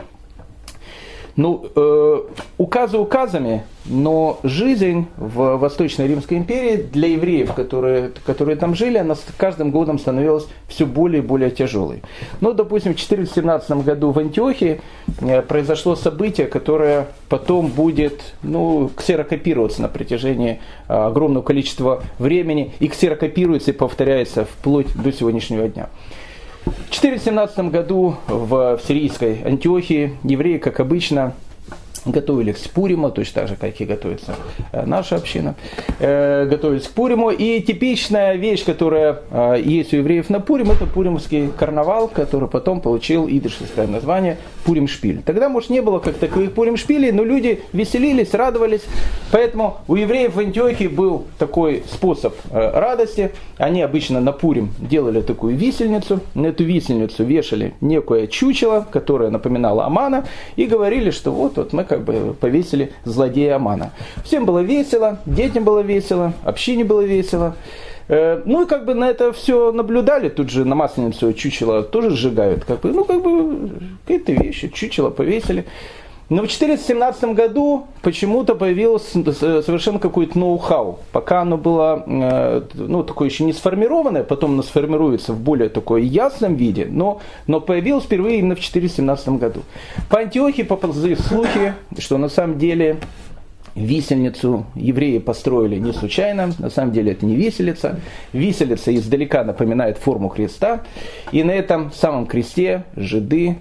Ну, 1.37 1.67
э, 1.75 2.21
указы 2.59 2.99
указами, 2.99 3.65
но 3.87 4.39
жизнь 4.43 5.07
в 5.17 5.57
Восточной 5.57 6.07
Римской 6.07 6.37
империи 6.37 6.77
для 6.77 7.09
евреев, 7.09 7.55
которые, 7.55 8.12
которые 8.27 8.57
там 8.57 8.75
жили, 8.75 8.99
она 8.99 9.15
с 9.15 9.25
каждым 9.39 9.71
годом 9.71 9.99
становилась 9.99 10.47
все 10.69 10.85
более 10.85 11.23
и 11.23 11.27
более 11.27 11.51
тяжелой. 11.51 12.03
Ну, 12.41 12.53
допустим, 12.53 12.95
в 12.95 12.97
417 12.99 13.71
году 13.83 14.11
в 14.11 14.19
Антиохии 14.19 14.83
э, 15.21 15.43
произошло 15.43 15.97
событие, 15.97 16.47
которое 16.47 17.07
потом 17.31 17.69
будет 17.69 18.35
ну, 18.43 18.91
ксерокопироваться 18.95 19.81
на 19.81 19.89
протяжении 19.89 20.61
э, 20.89 20.93
огромного 20.93 21.43
количества 21.43 22.03
времени, 22.19 22.73
и 22.79 22.89
ксерокопируется 22.89 23.71
и 23.71 23.75
повторяется 23.75 24.45
вплоть 24.45 24.89
до 24.95 25.11
сегодняшнего 25.12 25.67
дня. 25.69 25.89
В 26.64 26.90
417 26.90 27.71
году 27.71 28.16
в 28.28 28.81
сирийской 28.87 29.42
Антиохии 29.45 30.16
евреи, 30.23 30.59
как 30.59 30.81
обычно, 30.81 31.35
готовились 32.04 32.59
к 32.59 32.71
Пуриму, 32.71 33.11
точно 33.11 33.42
так 33.42 33.49
же, 33.49 33.57
как 33.57 33.81
и 33.81 33.85
готовится 33.85 34.35
э, 34.73 34.85
наша 34.87 35.16
община, 35.16 35.54
э, 35.99 36.47
готовились 36.47 36.88
к 36.88 36.90
Пуриму. 36.92 37.31
И 37.31 37.61
типичная 37.61 38.35
вещь, 38.35 38.64
которая 38.64 39.21
э, 39.31 39.62
есть 39.64 39.92
у 39.95 39.97
евреев 39.97 40.28
на 40.31 40.40
Пурим, 40.40 40.71
это 40.71 40.87
пуримский 40.87 41.49
карнавал, 41.57 42.09
который 42.09 42.49
потом 42.49 42.81
получил 42.81 43.28
идышевское 43.28 43.87
название 43.87 44.38
Пурим-шпиль. 44.64 45.23
Тогда, 45.25 45.49
может, 45.49 45.71
не 45.71 45.81
было 45.81 45.99
как 45.99 46.16
таковых 46.16 46.52
Пурим-шпилей, 46.52 47.12
но 47.12 47.25
люди 47.25 47.62
веселились, 47.73 48.35
радовались. 48.35 48.83
Поэтому 49.31 49.78
у 49.88 49.97
евреев 49.97 50.35
в 50.35 50.38
Антиохии 50.38 50.87
был 50.87 51.25
такой 51.38 51.83
способ 51.90 52.35
радости. 52.50 53.33
Они 53.59 53.83
обычно 53.83 54.21
на 54.21 54.33
Пурим 54.33 54.73
делали 54.78 55.21
такую 55.21 55.57
висельницу. 55.57 56.21
На 56.35 56.47
эту 56.47 56.64
висельницу 56.64 57.25
вешали 57.25 57.75
некое 57.81 58.26
чучело, 58.26 58.87
которое 58.90 59.31
напоминало 59.31 59.85
Амана, 59.85 60.26
и 60.57 60.66
говорили, 60.66 61.11
что 61.11 61.33
вот, 61.33 61.57
вот 61.57 61.73
мы 61.73 61.85
как 61.85 62.04
бы 62.04 62.35
повесили 62.38 62.92
злодея 63.04 63.57
Амана. 63.57 63.92
Всем 64.25 64.45
было 64.45 64.61
весело, 64.61 65.19
детям 65.26 65.64
было 65.64 65.81
весело, 65.81 66.33
общине 66.45 66.85
было 66.85 67.02
весело. 67.02 67.57
Э, 68.12 68.42
ну 68.45 68.64
и 68.64 68.66
как 68.66 68.85
бы 68.85 68.92
на 68.92 69.09
это 69.09 69.33
все 69.33 69.73
наблюдали, 69.73 70.28
тут 70.28 70.50
же 70.50 70.66
на 70.66 70.75
масленицу 70.75 71.33
чучело 71.33 71.83
тоже 71.83 72.11
сжигают, 72.11 72.62
как 72.66 72.81
бы, 72.81 72.92
ну 72.92 73.04
как 73.07 73.23
бы 73.23 73.71
какие-то 74.02 74.33
вещи, 74.33 74.69
чучело 74.69 75.09
повесили. 75.09 75.64
Но 76.28 76.42
в 76.42 76.49
417 76.49 77.25
году 77.35 77.87
почему-то 78.02 78.54
появилось 78.54 79.04
совершенно 79.04 79.99
какое-то 79.99 80.38
ноу-хау. 80.38 80.99
Пока 81.11 81.40
оно 81.40 81.57
было 81.57 82.04
э, 82.07 82.62
ну, 82.75 83.02
такое 83.02 83.28
еще 83.28 83.45
не 83.45 83.54
сформированное, 83.54 84.25
потом 84.25 84.52
оно 84.52 84.62
сформируется 84.62 85.33
в 85.33 85.40
более 85.40 85.71
такой 85.71 86.04
ясном 86.04 86.54
виде, 86.54 86.87
но, 86.90 87.23
но 87.47 87.61
появилось 87.61 88.04
впервые 88.04 88.40
именно 88.40 88.57
в 88.57 88.61
417 88.61 89.28
году. 89.31 89.62
По 90.11 90.19
Антиохии 90.19 90.62
поползли 90.62 91.16
слухи, 91.16 91.75
что 91.99 92.19
на 92.19 92.28
самом 92.28 92.59
деле 92.59 92.99
Висельницу 93.75 94.67
евреи 94.75 95.19
построили 95.19 95.76
не 95.76 95.93
случайно, 95.93 96.52
на 96.59 96.71
самом 96.71 96.93
деле 96.93 97.12
это 97.12 97.25
не 97.26 97.37
виселица. 97.37 98.00
Виселица 98.33 98.95
издалека 98.95 99.45
напоминает 99.45 99.99
форму 99.99 100.29
креста, 100.29 100.83
и 101.31 101.43
на 101.43 101.52
этом 101.52 101.93
самом 101.93 102.26
кресте 102.26 102.85
жиды 102.97 103.59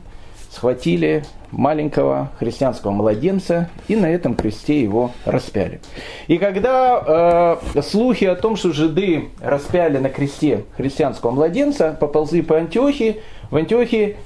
схватили 0.51 1.23
маленького 1.51 2.31
христианского 2.39 2.91
младенца 2.91 3.69
и 3.87 3.95
на 3.95 4.05
этом 4.05 4.35
кресте 4.35 4.81
его 4.81 5.11
распяли. 5.25 5.79
И 6.27 6.37
когда 6.37 7.59
э, 7.73 7.81
слухи 7.81 8.25
о 8.25 8.35
том, 8.35 8.55
что 8.55 8.71
жиды 8.71 9.29
распяли 9.41 9.97
на 9.97 10.09
кресте 10.09 10.65
христианского 10.75 11.31
младенца, 11.31 11.95
поползли 11.99 12.41
по 12.41 12.57
Антиохии, 12.57 13.17
в 13.49 13.55
Антиохии 13.55 14.17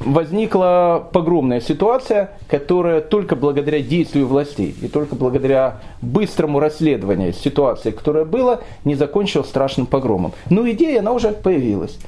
возникла 0.00 1.08
погромная 1.12 1.60
ситуация, 1.60 2.30
которая 2.48 3.00
только 3.00 3.36
благодаря 3.36 3.80
действию 3.80 4.26
властей 4.26 4.74
и 4.80 4.88
только 4.88 5.14
благодаря 5.14 5.80
быстрому 6.02 6.60
расследованию 6.60 7.32
ситуации, 7.32 7.90
которая 7.90 8.24
была, 8.24 8.60
не 8.84 8.94
закончилась 8.94 9.48
страшным 9.48 9.86
погромом. 9.86 10.32
Но 10.50 10.68
идея, 10.70 11.00
она 11.00 11.12
уже 11.12 11.32
появилась 11.32 11.98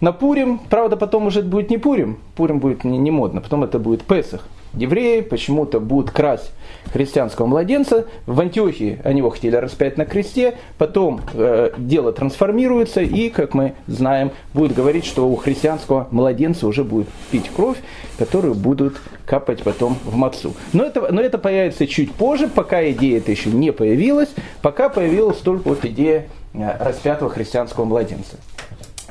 на 0.00 0.12
Пурим, 0.12 0.58
правда, 0.70 0.96
потом 0.96 1.26
уже 1.26 1.42
будет 1.42 1.70
не 1.70 1.78
Пурим, 1.78 2.18
Пурим 2.34 2.58
будет 2.58 2.84
не, 2.84 2.98
не 2.98 3.10
модно, 3.10 3.40
потом 3.40 3.64
это 3.64 3.78
будет 3.78 4.02
Песах. 4.02 4.46
Евреи 4.74 5.20
почему-то 5.20 5.80
будут 5.80 6.10
красть 6.10 6.52
христианского 6.92 7.46
младенца. 7.46 8.06
В 8.26 8.40
Антиохии 8.40 9.00
они 9.04 9.18
его 9.18 9.30
хотели 9.30 9.56
распять 9.56 9.96
на 9.96 10.04
кресте, 10.04 10.56
потом 10.78 11.20
э, 11.34 11.72
дело 11.76 12.12
трансформируется 12.12 13.00
и, 13.00 13.30
как 13.30 13.54
мы 13.54 13.74
знаем, 13.86 14.30
будет 14.54 14.74
говорить, 14.74 15.04
что 15.04 15.28
у 15.28 15.36
христианского 15.36 16.06
младенца 16.10 16.66
уже 16.66 16.84
будет 16.84 17.08
пить 17.30 17.50
кровь, 17.54 17.78
которую 18.18 18.54
будут 18.54 19.00
капать 19.26 19.62
потом 19.62 19.96
в 20.04 20.16
мацу. 20.16 20.54
Но 20.72 20.84
это, 20.84 21.12
но 21.12 21.20
это 21.20 21.38
появится 21.38 21.86
чуть 21.86 22.12
позже, 22.12 22.48
пока 22.48 22.88
идея 22.90 23.18
это 23.18 23.30
еще 23.30 23.50
не 23.50 23.72
появилась, 23.72 24.30
пока 24.62 24.88
появилась 24.88 25.38
только 25.38 25.68
вот 25.68 25.84
идея 25.84 26.28
э, 26.54 26.84
распятого 26.84 27.30
христианского 27.30 27.84
младенца. 27.84 28.36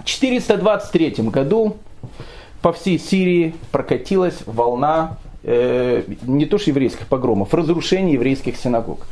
423 0.05 1.29
году 1.29 1.77
по 2.61 2.73
всей 2.73 2.99
Сирии 2.99 3.53
прокатилась 3.71 4.37
волна 4.45 5.17
не 5.43 6.45
то 6.45 6.57
что 6.57 6.71
еврейских 6.71 7.07
погромов, 7.07 7.53
разрушения 7.53 8.13
еврейских 8.13 8.57
синагог. 8.57 9.05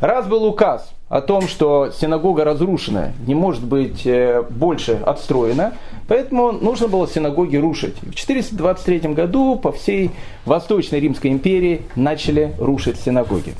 Раз 0.00 0.26
был 0.26 0.44
указ 0.46 0.90
о 1.10 1.20
том, 1.20 1.46
что 1.46 1.90
синагога 1.90 2.44
разрушена, 2.44 3.12
не 3.26 3.34
может 3.34 3.62
быть 3.62 4.06
э, 4.06 4.42
больше 4.48 4.92
отстроена, 5.04 5.74
поэтому 6.08 6.52
нужно 6.52 6.88
было 6.88 7.06
синагоги 7.06 7.56
рушить. 7.56 7.96
В 8.00 8.14
423 8.14 9.00
году 9.12 9.56
по 9.56 9.72
всей 9.72 10.12
Восточной 10.46 11.00
Римской 11.00 11.30
империи 11.30 11.82
начали 11.96 12.54
рушить 12.58 12.98
синагоги. 12.98 13.54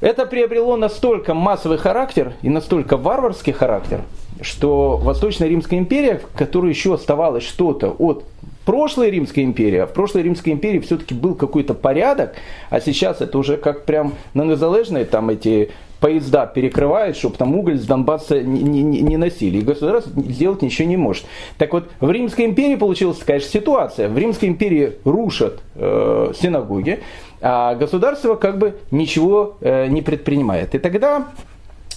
Это 0.00 0.26
приобрело 0.26 0.76
настолько 0.76 1.34
массовый 1.34 1.78
характер 1.78 2.34
и 2.42 2.48
настолько 2.48 2.96
варварский 2.96 3.52
характер, 3.52 4.02
что 4.42 4.98
Восточная 4.98 5.48
Римская 5.48 5.80
империя, 5.80 6.18
в 6.18 6.38
которой 6.38 6.68
еще 6.68 6.94
оставалось 6.94 7.44
что-то 7.44 7.96
от 7.98 8.24
прошлой 8.66 9.10
Римской 9.10 9.44
империи, 9.44 9.78
а 9.78 9.86
в 9.86 9.92
прошлой 9.94 10.22
Римской 10.24 10.52
империи 10.52 10.80
все-таки 10.80 11.14
был 11.14 11.34
какой-то 11.34 11.72
порядок, 11.72 12.34
а 12.68 12.80
сейчас 12.80 13.22
это 13.22 13.38
уже 13.38 13.56
как 13.56 13.86
прям 13.86 14.12
на 14.34 14.42
незалежной 14.42 15.06
там 15.06 15.30
эти 15.30 15.70
поезда 16.00 16.46
перекрывают, 16.46 17.16
чтобы 17.16 17.36
там 17.36 17.56
уголь 17.56 17.78
с 17.78 17.86
Донбасса 17.86 18.42
не, 18.42 18.82
не, 18.82 19.00
не 19.00 19.16
носили. 19.16 19.58
И 19.58 19.62
государство 19.62 20.12
сделать 20.22 20.60
ничего 20.60 20.88
не 20.88 20.96
может. 20.96 21.24
Так 21.56 21.72
вот, 21.72 21.88
в 22.00 22.10
Римской 22.10 22.44
империи 22.44 22.76
получилась 22.76 23.18
такая 23.18 23.40
же 23.40 23.46
ситуация. 23.46 24.08
В 24.10 24.18
Римской 24.18 24.48
империи 24.48 24.92
рушат 25.04 25.60
э, 25.74 26.32
синагоги, 26.38 27.00
а 27.40 27.74
государство 27.76 28.34
как 28.34 28.58
бы 28.58 28.76
ничего 28.90 29.56
э, 29.60 29.86
не 29.86 30.02
предпринимает. 30.02 30.74
И 30.74 30.78
тогда 30.78 31.28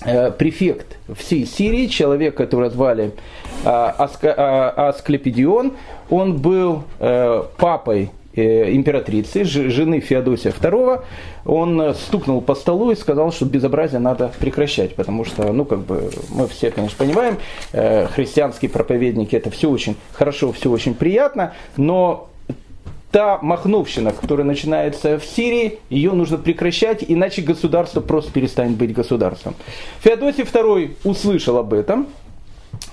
префект 0.01 0.97
всей 1.15 1.45
Сирии, 1.45 1.87
человек, 1.87 2.35
которого 2.35 2.69
звали 2.69 3.11
э, 3.65 3.91
э, 4.21 4.29
Асклепидион, 4.29 5.73
он 6.09 6.37
был 6.37 6.83
э, 6.99 7.43
папой 7.57 8.11
Э, 8.39 8.71
императрицы, 8.73 9.43
жены 9.43 9.99
Феодосия 10.01 10.51
II, 10.51 11.01
он 11.45 11.81
э, 11.81 11.93
стукнул 11.95 12.41
по 12.41 12.55
столу 12.55 12.91
и 12.91 12.95
сказал, 12.95 13.31
что 13.31 13.45
безобразие 13.45 13.99
надо 13.99 14.31
прекращать, 14.39 14.95
потому 14.95 15.25
что, 15.25 15.51
ну, 15.51 15.65
как 15.65 15.79
бы, 15.79 16.11
мы 16.29 16.47
все, 16.47 16.71
конечно, 16.71 16.95
понимаем, 16.97 17.37
э, 17.73 18.05
христианские 18.05 18.69
проповедники, 18.69 19.35
это 19.35 19.49
все 19.49 19.69
очень 19.69 19.97
хорошо, 20.13 20.51
все 20.53 20.69
очень 20.69 20.93
приятно, 20.93 21.53
но 21.75 22.29
та 23.11 23.39
махновщина, 23.41 24.11
которая 24.11 24.45
начинается 24.45 25.17
в 25.17 25.25
Сирии, 25.25 25.79
ее 25.89 26.11
нужно 26.11 26.37
прекращать, 26.37 27.03
иначе 27.07 27.41
государство 27.41 28.01
просто 28.01 28.31
перестанет 28.31 28.77
быть 28.77 28.93
государством. 28.93 29.55
Феодосий 30.01 30.43
II 30.43 30.95
услышал 31.03 31.57
об 31.57 31.73
этом, 31.73 32.07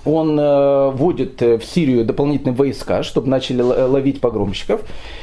он 0.04 0.38
э, 0.38 0.90
вводит 0.90 1.42
э, 1.42 1.58
в 1.58 1.64
Сирию 1.64 2.04
дополнительные 2.04 2.54
войска, 2.54 3.02
чтобы 3.02 3.28
начали 3.28 3.61
ловить 3.61 4.20
погромщиков, 4.20 4.80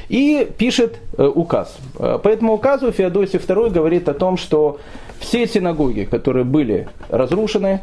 и 0.09 0.47
пишет 0.57 0.99
э, 1.17 1.25
указ. 1.25 1.75
По 1.97 2.27
этому 2.27 2.53
указу 2.53 2.91
Феодосий 2.91 3.39
II 3.39 3.69
говорит 3.69 4.09
о 4.09 4.13
том, 4.13 4.37
что 4.37 4.79
все 5.19 5.47
синагоги, 5.47 6.03
которые 6.03 6.43
были 6.43 6.89
разрушены, 7.09 7.81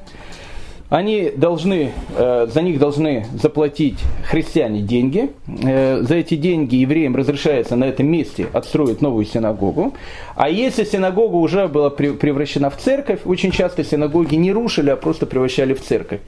они 0.90 1.30
должны, 1.30 1.92
э, 2.16 2.46
за 2.52 2.62
них 2.62 2.80
должны 2.80 3.24
заплатить 3.40 4.00
христиане 4.24 4.82
деньги. 4.82 5.30
Э, 5.62 6.02
за 6.02 6.16
эти 6.16 6.34
деньги 6.34 6.74
евреям 6.74 7.14
разрешается 7.14 7.76
на 7.76 7.84
этом 7.84 8.08
месте 8.08 8.48
отстроить 8.52 9.00
новую 9.00 9.24
синагогу. 9.24 9.94
А 10.34 10.50
если 10.50 10.82
синагога 10.82 11.36
уже 11.36 11.68
была 11.68 11.90
превращена 11.90 12.70
в 12.70 12.76
церковь, 12.76 13.20
очень 13.24 13.52
часто 13.52 13.84
синагоги 13.84 14.34
не 14.34 14.52
рушили, 14.52 14.90
а 14.90 14.96
просто 14.96 15.26
превращали 15.26 15.74
в 15.74 15.80
церковь, 15.80 16.20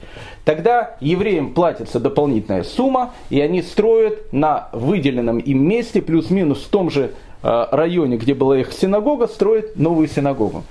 тогда 0.45 0.95
евреям 1.01 1.53
платится 1.53 1.99
дополнительная 1.99 2.63
сумма, 2.63 3.13
и 3.29 3.41
они 3.41 3.61
строят 3.61 4.31
на 4.31 4.69
выделенном 4.71 5.39
им 5.39 5.67
месте, 5.67 6.01
плюс-минус 6.01 6.63
в 6.63 6.69
том 6.69 6.89
же 6.89 7.11
э, 7.43 7.65
районе, 7.71 8.15
где 8.15 8.33
была 8.33 8.57
их 8.57 8.71
синагога, 8.71 9.27
строят 9.27 9.77
новую 9.77 10.07
синагогу. 10.07 10.63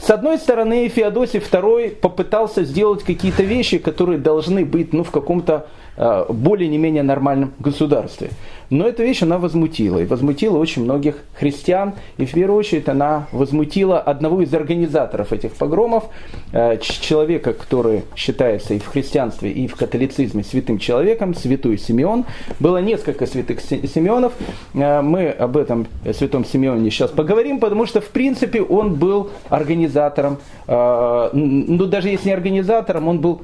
С 0.00 0.08
одной 0.08 0.38
стороны, 0.38 0.88
Феодосий 0.88 1.40
II 1.40 1.96
попытался 1.96 2.64
сделать 2.64 3.02
какие-то 3.04 3.42
вещи, 3.42 3.78
которые 3.78 4.18
должны 4.18 4.64
быть 4.64 4.94
ну, 4.94 5.04
в 5.04 5.10
каком-то 5.10 5.66
э, 5.96 6.24
более 6.30 6.68
не 6.68 6.78
менее 6.78 7.02
нормальном 7.02 7.52
государстве. 7.58 8.30
Но 8.70 8.86
эта 8.86 9.02
вещь 9.02 9.22
она 9.22 9.38
возмутила, 9.38 9.98
и 9.98 10.06
возмутила 10.06 10.56
очень 10.56 10.84
многих 10.84 11.16
христиан, 11.34 11.94
и 12.18 12.24
в 12.24 12.32
первую 12.32 12.56
очередь 12.56 12.88
она 12.88 13.26
возмутила 13.32 13.98
одного 13.98 14.42
из 14.42 14.54
организаторов 14.54 15.32
этих 15.32 15.54
погромов, 15.54 16.04
э, 16.52 16.78
человека, 16.78 17.52
который 17.52 18.04
считается 18.14 18.74
и 18.74 18.78
в 18.78 18.86
христианстве, 18.86 19.50
и 19.50 19.66
в 19.66 19.74
католицизме 19.74 20.44
святым 20.44 20.78
человеком, 20.78 21.34
святой 21.34 21.78
Симеон. 21.78 22.26
Было 22.60 22.78
несколько 22.78 23.26
святых 23.26 23.60
Симеонов, 23.60 24.34
э, 24.74 25.02
мы 25.02 25.30
об 25.30 25.56
этом 25.56 25.88
святом 26.12 26.44
Симеоне 26.44 26.90
сейчас 26.90 27.10
поговорим, 27.10 27.58
потому 27.58 27.86
что 27.86 28.00
в 28.00 28.08
принципе 28.10 28.62
он 28.62 28.94
был 28.94 29.30
организатором, 29.48 30.38
э, 30.68 31.30
ну 31.32 31.86
даже 31.86 32.08
если 32.08 32.28
не 32.28 32.34
организатором, 32.34 33.08
он 33.08 33.18
был, 33.20 33.42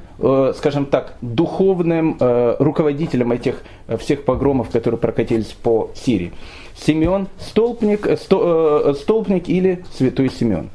скажем 0.55 0.85
так, 0.85 1.15
духовным 1.21 2.17
руководителем 2.59 3.31
этих 3.31 3.63
всех 3.97 4.23
погромов, 4.23 4.69
которые 4.69 4.99
прокатились 5.17 5.55
по 5.63 5.89
Сирии. 5.95 6.31
Симеон 6.75 7.27
Столпник, 7.39 8.05
э, 8.05 8.17
сто, 8.17 8.83
э, 8.85 8.93
Столпник 8.93 9.49
или 9.49 9.83
Святой 9.97 10.29
Симеон. 10.29 10.69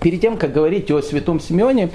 Перед 0.00 0.22
тем, 0.22 0.38
как 0.38 0.54
говорить 0.54 0.90
о 0.90 1.02
Святом 1.02 1.38
Симеоне, 1.38 1.90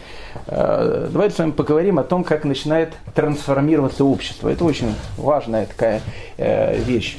э, 0.46 1.10
давайте 1.12 1.36
с 1.36 1.40
вами 1.40 1.52
поговорим 1.52 1.98
о 1.98 2.04
том, 2.04 2.24
как 2.24 2.44
начинает 2.44 2.94
трансформироваться 3.16 4.06
общество. 4.06 4.50
Это 4.50 4.66
очень 4.66 4.94
важная 5.18 5.66
такая 5.66 6.02
вещь. 6.38 7.18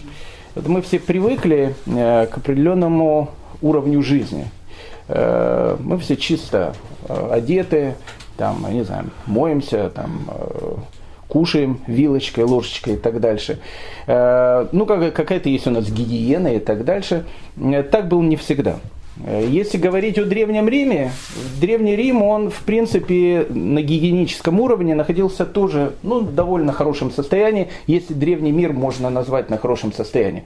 Вот 0.54 0.68
мы 0.68 0.82
все 0.82 1.00
привыкли 1.00 1.75
к 1.86 2.30
определенному 2.36 3.30
уровню 3.62 4.02
жизни. 4.02 4.47
Мы 5.08 5.99
все 6.00 6.17
чисто 6.17 6.75
одеты, 7.08 7.95
там, 8.36 8.67
не 8.71 8.84
знаю, 8.84 9.10
моемся, 9.26 9.91
там, 9.91 10.30
кушаем 11.28 11.80
вилочкой, 11.86 12.45
ложечкой 12.45 12.95
и 12.95 12.97
так 12.97 13.21
дальше. 13.21 13.58
Э, 14.06 14.67
ну, 14.73 14.86
какая-то 14.86 15.49
есть 15.49 15.67
у 15.67 15.71
нас 15.71 15.91
гигиена 15.91 16.56
и 16.56 16.58
так 16.58 16.84
дальше. 16.84 17.25
Э, 17.56 17.82
так 17.82 18.08
было 18.08 18.23
не 18.23 18.36
всегда. 18.36 18.76
Э, 19.26 19.47
если 19.49 19.78
говорить 19.78 20.19
о 20.19 20.25
Древнем 20.25 20.69
Риме, 20.69 21.12
Древний 21.60 21.97
Рим, 21.97 22.23
он, 22.23 22.50
в 22.50 22.62
принципе, 22.62 23.47
на 23.49 23.82
гигиеническом 23.82 24.58
уровне 24.60 24.95
находился 24.95 25.45
тоже 25.45 25.93
ну, 26.02 26.21
в 26.21 26.34
довольно 26.34 26.73
хорошем 26.73 27.10
состоянии, 27.10 27.69
если 27.86 28.14
Древний 28.14 28.52
мир 28.52 28.73
можно 28.73 29.10
назвать 29.10 29.50
на 29.50 29.58
хорошем 29.58 29.93
состоянии. 29.93 30.45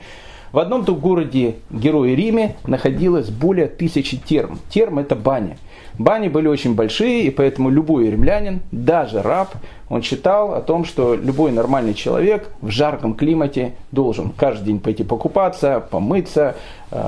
В 0.52 0.58
одном 0.58 0.84
то 0.84 0.94
городе, 0.94 1.56
герое 1.70 2.14
Риме, 2.14 2.56
находилось 2.66 3.30
более 3.30 3.68
тысячи 3.68 4.18
терм. 4.18 4.58
Терм– 4.68 4.98
это 5.00 5.16
баня. 5.16 5.56
Бани 5.98 6.28
были 6.28 6.46
очень 6.46 6.74
большие, 6.74 7.24
и 7.24 7.30
поэтому 7.30 7.70
любой 7.70 8.10
римлянин, 8.10 8.60
даже 8.70 9.22
раб, 9.22 9.54
он 9.88 10.02
считал 10.02 10.54
о 10.54 10.60
том, 10.60 10.84
что 10.84 11.14
любой 11.14 11.52
нормальный 11.52 11.94
человек 11.94 12.48
в 12.60 12.70
жарком 12.70 13.14
климате 13.14 13.74
должен 13.92 14.30
каждый 14.30 14.66
день 14.66 14.80
пойти 14.80 15.04
покупаться, 15.04 15.80
помыться 15.90 16.56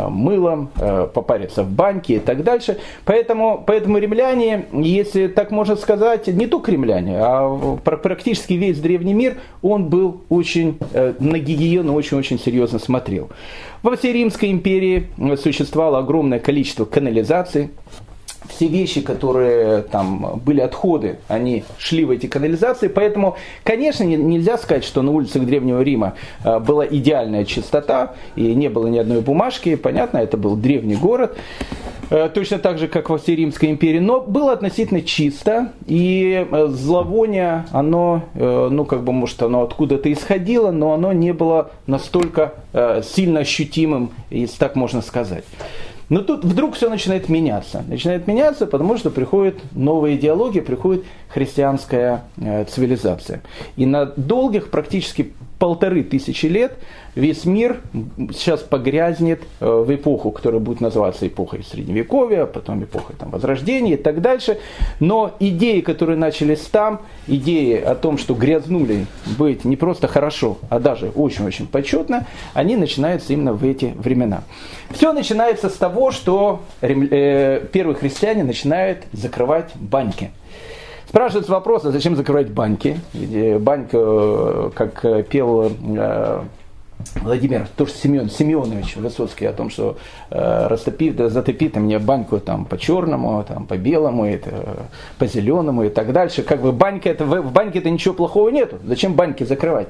мылом, 0.08 0.70
э, 0.76 1.08
попариться 1.12 1.62
в 1.62 1.70
баньке 1.70 2.16
и 2.16 2.18
так 2.18 2.42
дальше. 2.42 2.78
Поэтому, 3.04 3.62
поэтому 3.66 3.98
римляне, 3.98 4.66
если 4.72 5.28
так 5.28 5.50
можно 5.50 5.76
сказать, 5.76 6.26
не 6.26 6.46
только 6.46 6.72
римляне, 6.72 7.18
а 7.18 7.76
практически 7.82 8.54
весь 8.54 8.78
древний 8.80 9.14
мир, 9.14 9.36
он 9.62 9.88
был 9.88 10.22
очень 10.28 10.78
э, 10.92 11.14
на 11.18 11.38
гигиену 11.38 11.94
очень-очень 11.94 12.38
серьезно 12.38 12.78
смотрел. 12.78 13.28
Во 13.82 13.96
всей 13.96 14.12
Римской 14.14 14.50
империи 14.50 15.08
существовало 15.36 15.98
огромное 15.98 16.38
количество 16.38 16.84
канализаций, 16.86 17.70
все 18.48 18.68
вещи, 18.68 19.00
которые 19.00 19.83
там 19.83 20.40
были 20.44 20.61
отходы, 20.61 21.18
они 21.28 21.64
шли 21.78 22.04
в 22.04 22.11
эти 22.11 22.26
канализации. 22.26 22.88
Поэтому, 22.88 23.37
конечно, 23.62 24.04
нельзя 24.04 24.59
сказать, 24.59 24.85
что 24.85 25.02
на 25.02 25.11
улицах 25.11 25.44
Древнего 25.44 25.80
Рима 25.83 26.14
э, 26.44 26.59
была 26.59 26.87
идеальная 26.87 27.44
чистота 27.44 28.14
и 28.37 28.54
не 28.54 28.68
было 28.68 28.87
ни 28.87 28.98
одной 28.98 29.20
бумажки. 29.20 29.74
Понятно, 29.76 30.18
это 30.18 30.37
был 30.37 30.57
древний 30.57 30.96
город, 30.96 31.37
э, 32.11 32.28
точно 32.33 32.59
так 32.59 32.78
же, 32.78 32.88
как 32.88 33.11
во 33.11 33.18
всей 33.18 33.37
Римской 33.37 33.70
империи. 33.70 33.98
Но 33.98 34.20
было 34.20 34.52
относительно 34.52 35.02
чисто, 35.02 35.72
и 35.87 36.46
э, 36.50 36.66
зловоние, 36.68 37.66
оно, 37.72 38.22
ну 38.35 38.85
как 38.85 39.04
бы, 39.04 39.12
может, 39.12 39.42
оно 39.42 39.62
откуда-то 39.62 40.12
исходило, 40.12 40.70
но 40.70 40.92
оно 40.92 41.12
не 41.12 41.33
было 41.33 41.70
настолько 41.87 42.54
сильно 43.02 43.40
ощутимым, 43.40 44.11
если 44.30 44.59
так 44.59 44.76
можно 44.76 45.02
сказать. 45.02 45.44
Но 46.08 46.20
тут 46.20 46.44
вдруг 46.44 46.74
все 46.74 46.90
начинает 46.90 47.28
меняться. 47.28 47.84
Начинает 47.88 48.26
меняться, 48.26 48.66
потому 48.66 48.96
что 48.96 49.10
приходит 49.10 49.60
новая 49.72 50.16
идеология, 50.16 50.62
приходит 50.62 51.04
христианская 51.28 52.24
э, 52.36 52.64
цивилизация. 52.64 53.42
И 53.76 53.86
на 53.86 54.06
долгих, 54.06 54.70
практически 54.70 55.32
полторы 55.58 56.04
тысячи 56.04 56.46
лет, 56.46 56.76
весь 57.14 57.44
мир 57.44 57.81
сейчас 58.33 58.61
погрязнет 58.61 59.42
э, 59.61 59.66
в 59.66 59.94
эпоху, 59.94 60.31
которая 60.31 60.61
будет 60.61 60.81
называться 60.81 61.27
эпохой 61.27 61.64
Средневековья, 61.64 62.46
потом 62.46 62.83
эпохой 62.83 63.16
там, 63.16 63.31
Возрождения 63.31 63.94
и 63.94 63.96
так 63.96 64.20
дальше. 64.20 64.59
Но 65.00 65.33
идеи, 65.40 65.81
которые 65.81 66.16
начались 66.16 66.61
там, 66.61 67.00
идеи 67.27 67.81
о 67.81 67.94
том, 67.94 68.18
что 68.18 68.35
грязнули 68.35 69.07
быть 69.38 69.64
не 69.64 69.77
просто 69.77 70.09
хорошо, 70.09 70.59
а 70.68 70.79
даже 70.79 71.11
очень-очень 71.14 71.66
почетно, 71.66 72.27
они 72.53 72.77
начинаются 72.77 73.33
именно 73.33 73.53
в 73.53 73.64
эти 73.64 73.94
времена. 73.96 74.42
Все 74.90 75.12
начинается 75.12 75.68
с 75.68 75.74
того, 75.74 76.11
что 76.11 76.61
э, 76.81 77.64
первые 77.72 77.96
христиане 77.96 78.44
начинают 78.44 78.98
закрывать 79.12 79.70
баньки. 79.77 80.31
Спрашивается 81.09 81.53
вопрос, 81.53 81.85
а 81.85 81.92
зачем 81.92 82.16
закрывать 82.16 82.50
баньки? 82.50 82.98
Ведь 83.12 83.61
банька, 83.61 83.98
э, 83.98 84.70
как 84.74 85.05
э, 85.05 85.22
пел 85.22 85.70
Владимир, 87.22 87.66
тоже 87.76 87.92
Семен, 87.92 88.30
Семенович 88.30 88.96
Высоцкий 88.96 89.46
о 89.46 89.52
том, 89.52 89.70
что 89.70 89.96
э, 90.30 90.66
растопи, 90.68 91.11
да, 91.11 91.28
затопи 91.28 91.68
ты 91.68 91.80
мне 91.80 91.98
баньку 91.98 92.38
там 92.40 92.64
по 92.64 92.78
черному, 92.78 93.44
там 93.44 93.66
по 93.66 93.76
белому, 93.76 94.26
это, 94.26 94.87
по 95.18 95.26
зеленому 95.26 95.85
и 95.85 95.88
так 95.88 96.12
дальше. 96.12 96.42
Как 96.42 96.61
бы 96.61 96.72
банька 96.72 97.09
это, 97.09 97.24
в 97.24 97.52
баньке 97.52 97.78
это 97.78 97.90
ничего 97.90 98.14
плохого 98.14 98.48
нету. 98.48 98.78
Зачем 98.85 99.14
баньки 99.14 99.44
закрывать? 99.44 99.88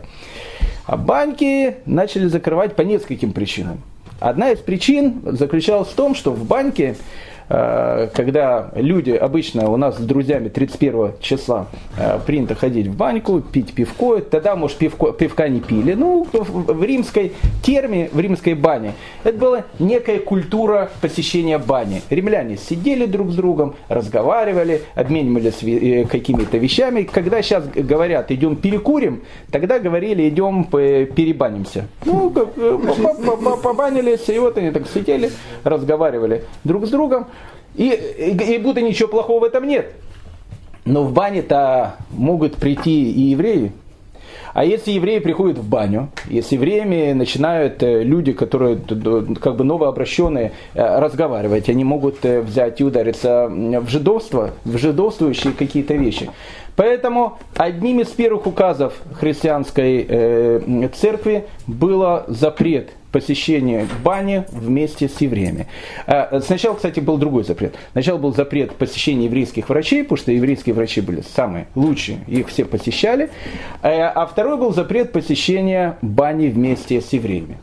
А 0.86 0.96
баньки 0.96 1.76
начали 1.86 2.26
закрывать 2.26 2.76
по 2.76 2.82
нескольким 2.82 3.32
причинам. 3.32 3.80
Одна 4.20 4.50
из 4.50 4.58
причин 4.58 5.20
заключалась 5.24 5.88
в 5.88 5.94
том, 5.94 6.14
что 6.14 6.30
в 6.32 6.44
баньке 6.44 6.96
Э, 6.96 7.33
когда 7.48 8.70
люди 8.74 9.10
обычно 9.10 9.68
у 9.70 9.76
нас 9.76 9.98
с 9.98 10.00
друзьями 10.00 10.48
31 10.48 11.12
числа 11.20 11.66
э, 11.98 12.18
принято 12.26 12.54
ходить 12.54 12.86
в 12.86 12.96
баньку, 12.96 13.40
пить 13.40 13.74
пивко, 13.74 14.20
тогда, 14.20 14.56
может, 14.56 14.78
пивко, 14.78 15.12
пивка 15.12 15.48
не 15.48 15.60
пили. 15.60 15.94
Ну, 15.94 16.26
в 16.32 16.82
римской 16.82 17.32
терме, 17.62 18.08
в 18.12 18.20
римской 18.20 18.54
бане, 18.54 18.94
это 19.24 19.38
была 19.38 19.64
некая 19.78 20.18
культура 20.18 20.90
посещения 21.00 21.58
бани. 21.58 22.02
Римляне 22.10 22.56
сидели 22.56 23.06
друг 23.06 23.30
с 23.30 23.34
другом, 23.34 23.74
разговаривали, 23.88 24.82
обменивались 24.94 25.62
э, 25.62 26.04
какими-то 26.04 26.58
вещами. 26.58 27.02
Когда 27.02 27.42
сейчас 27.42 27.66
говорят, 27.68 28.30
идем 28.30 28.56
перекурим, 28.56 29.22
тогда 29.50 29.78
говорили, 29.78 30.28
идем 30.28 30.64
перебанимся. 30.64 31.86
Ну, 32.04 32.30
побанились, 32.30 34.28
и 34.28 34.38
вот 34.38 34.58
они 34.58 34.70
так 34.70 34.88
сидели, 34.88 35.30
разговаривали 35.64 36.44
друг 36.64 36.86
с 36.86 36.90
другом. 36.90 37.26
И, 37.74 37.88
и, 37.88 38.58
будто 38.58 38.80
ничего 38.80 39.08
плохого 39.08 39.40
в 39.40 39.44
этом 39.44 39.66
нет. 39.66 39.92
Но 40.84 41.02
в 41.02 41.12
бане-то 41.12 41.96
могут 42.10 42.56
прийти 42.56 43.10
и 43.10 43.20
евреи. 43.30 43.72
А 44.54 44.64
если 44.64 44.92
евреи 44.92 45.18
приходят 45.18 45.58
в 45.58 45.68
баню, 45.68 46.10
если 46.28 46.54
евреями 46.54 47.12
начинают 47.12 47.82
э, 47.82 48.04
люди, 48.04 48.32
которые 48.32 48.78
как 49.40 49.56
бы 49.56 49.64
новообращенные, 49.64 50.52
э, 50.74 50.98
разговаривать, 51.00 51.68
они 51.68 51.82
могут 51.82 52.24
э, 52.24 52.40
взять 52.40 52.80
и 52.80 52.84
удариться 52.84 53.48
в 53.48 53.88
жидовство, 53.88 54.50
в 54.64 54.78
жидовствующие 54.78 55.52
какие-то 55.54 55.94
вещи. 55.94 56.30
Поэтому 56.76 57.38
одним 57.56 58.00
из 58.00 58.08
первых 58.08 58.46
указов 58.46 58.94
христианской 59.14 60.04
э, 60.08 60.88
церкви 60.94 61.44
было 61.66 62.24
запрет 62.28 62.90
посещения 63.12 63.86
бани 64.02 64.44
вместе 64.50 65.08
с 65.08 65.20
евреями. 65.20 65.68
А, 66.08 66.40
сначала, 66.40 66.74
кстати, 66.74 66.98
был 66.98 67.16
другой 67.16 67.44
запрет. 67.44 67.76
Сначала 67.92 68.18
был 68.18 68.34
запрет 68.34 68.74
посещения 68.74 69.26
еврейских 69.26 69.68
врачей, 69.68 70.02
потому 70.02 70.18
что 70.18 70.32
еврейские 70.32 70.74
врачи 70.74 71.00
были 71.00 71.22
самые 71.36 71.68
лучшие, 71.76 72.18
их 72.26 72.48
все 72.48 72.64
посещали. 72.64 73.30
А, 73.82 74.10
а 74.12 74.26
второй 74.26 74.56
был 74.56 74.74
запрет 74.74 75.12
посещения 75.12 75.96
бани 76.02 76.48
вместе 76.48 77.00
с 77.00 77.12
евреями. 77.12 77.56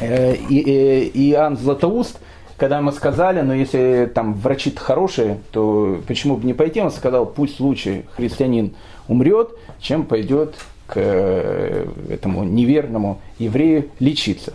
Э, 0.00 0.34
и 0.34 1.30
Иоанн 1.30 1.56
Златоуст– 1.56 2.18
когда 2.64 2.80
мы 2.80 2.92
сказали, 2.92 3.42
но 3.42 3.52
если 3.52 4.10
там 4.14 4.32
врачи 4.32 4.72
хорошие, 4.74 5.38
то 5.52 6.00
почему 6.08 6.38
бы 6.38 6.46
не 6.46 6.54
пойти? 6.54 6.80
Он 6.80 6.90
сказал, 6.90 7.26
пусть 7.26 7.60
лучше 7.60 8.04
христианин 8.16 8.74
умрет, 9.06 9.50
чем 9.80 10.06
пойдет 10.06 10.54
к 10.86 10.94
э, 10.96 11.86
этому 12.08 12.42
неверному 12.44 13.20
еврею 13.38 13.90
лечиться. 14.00 14.54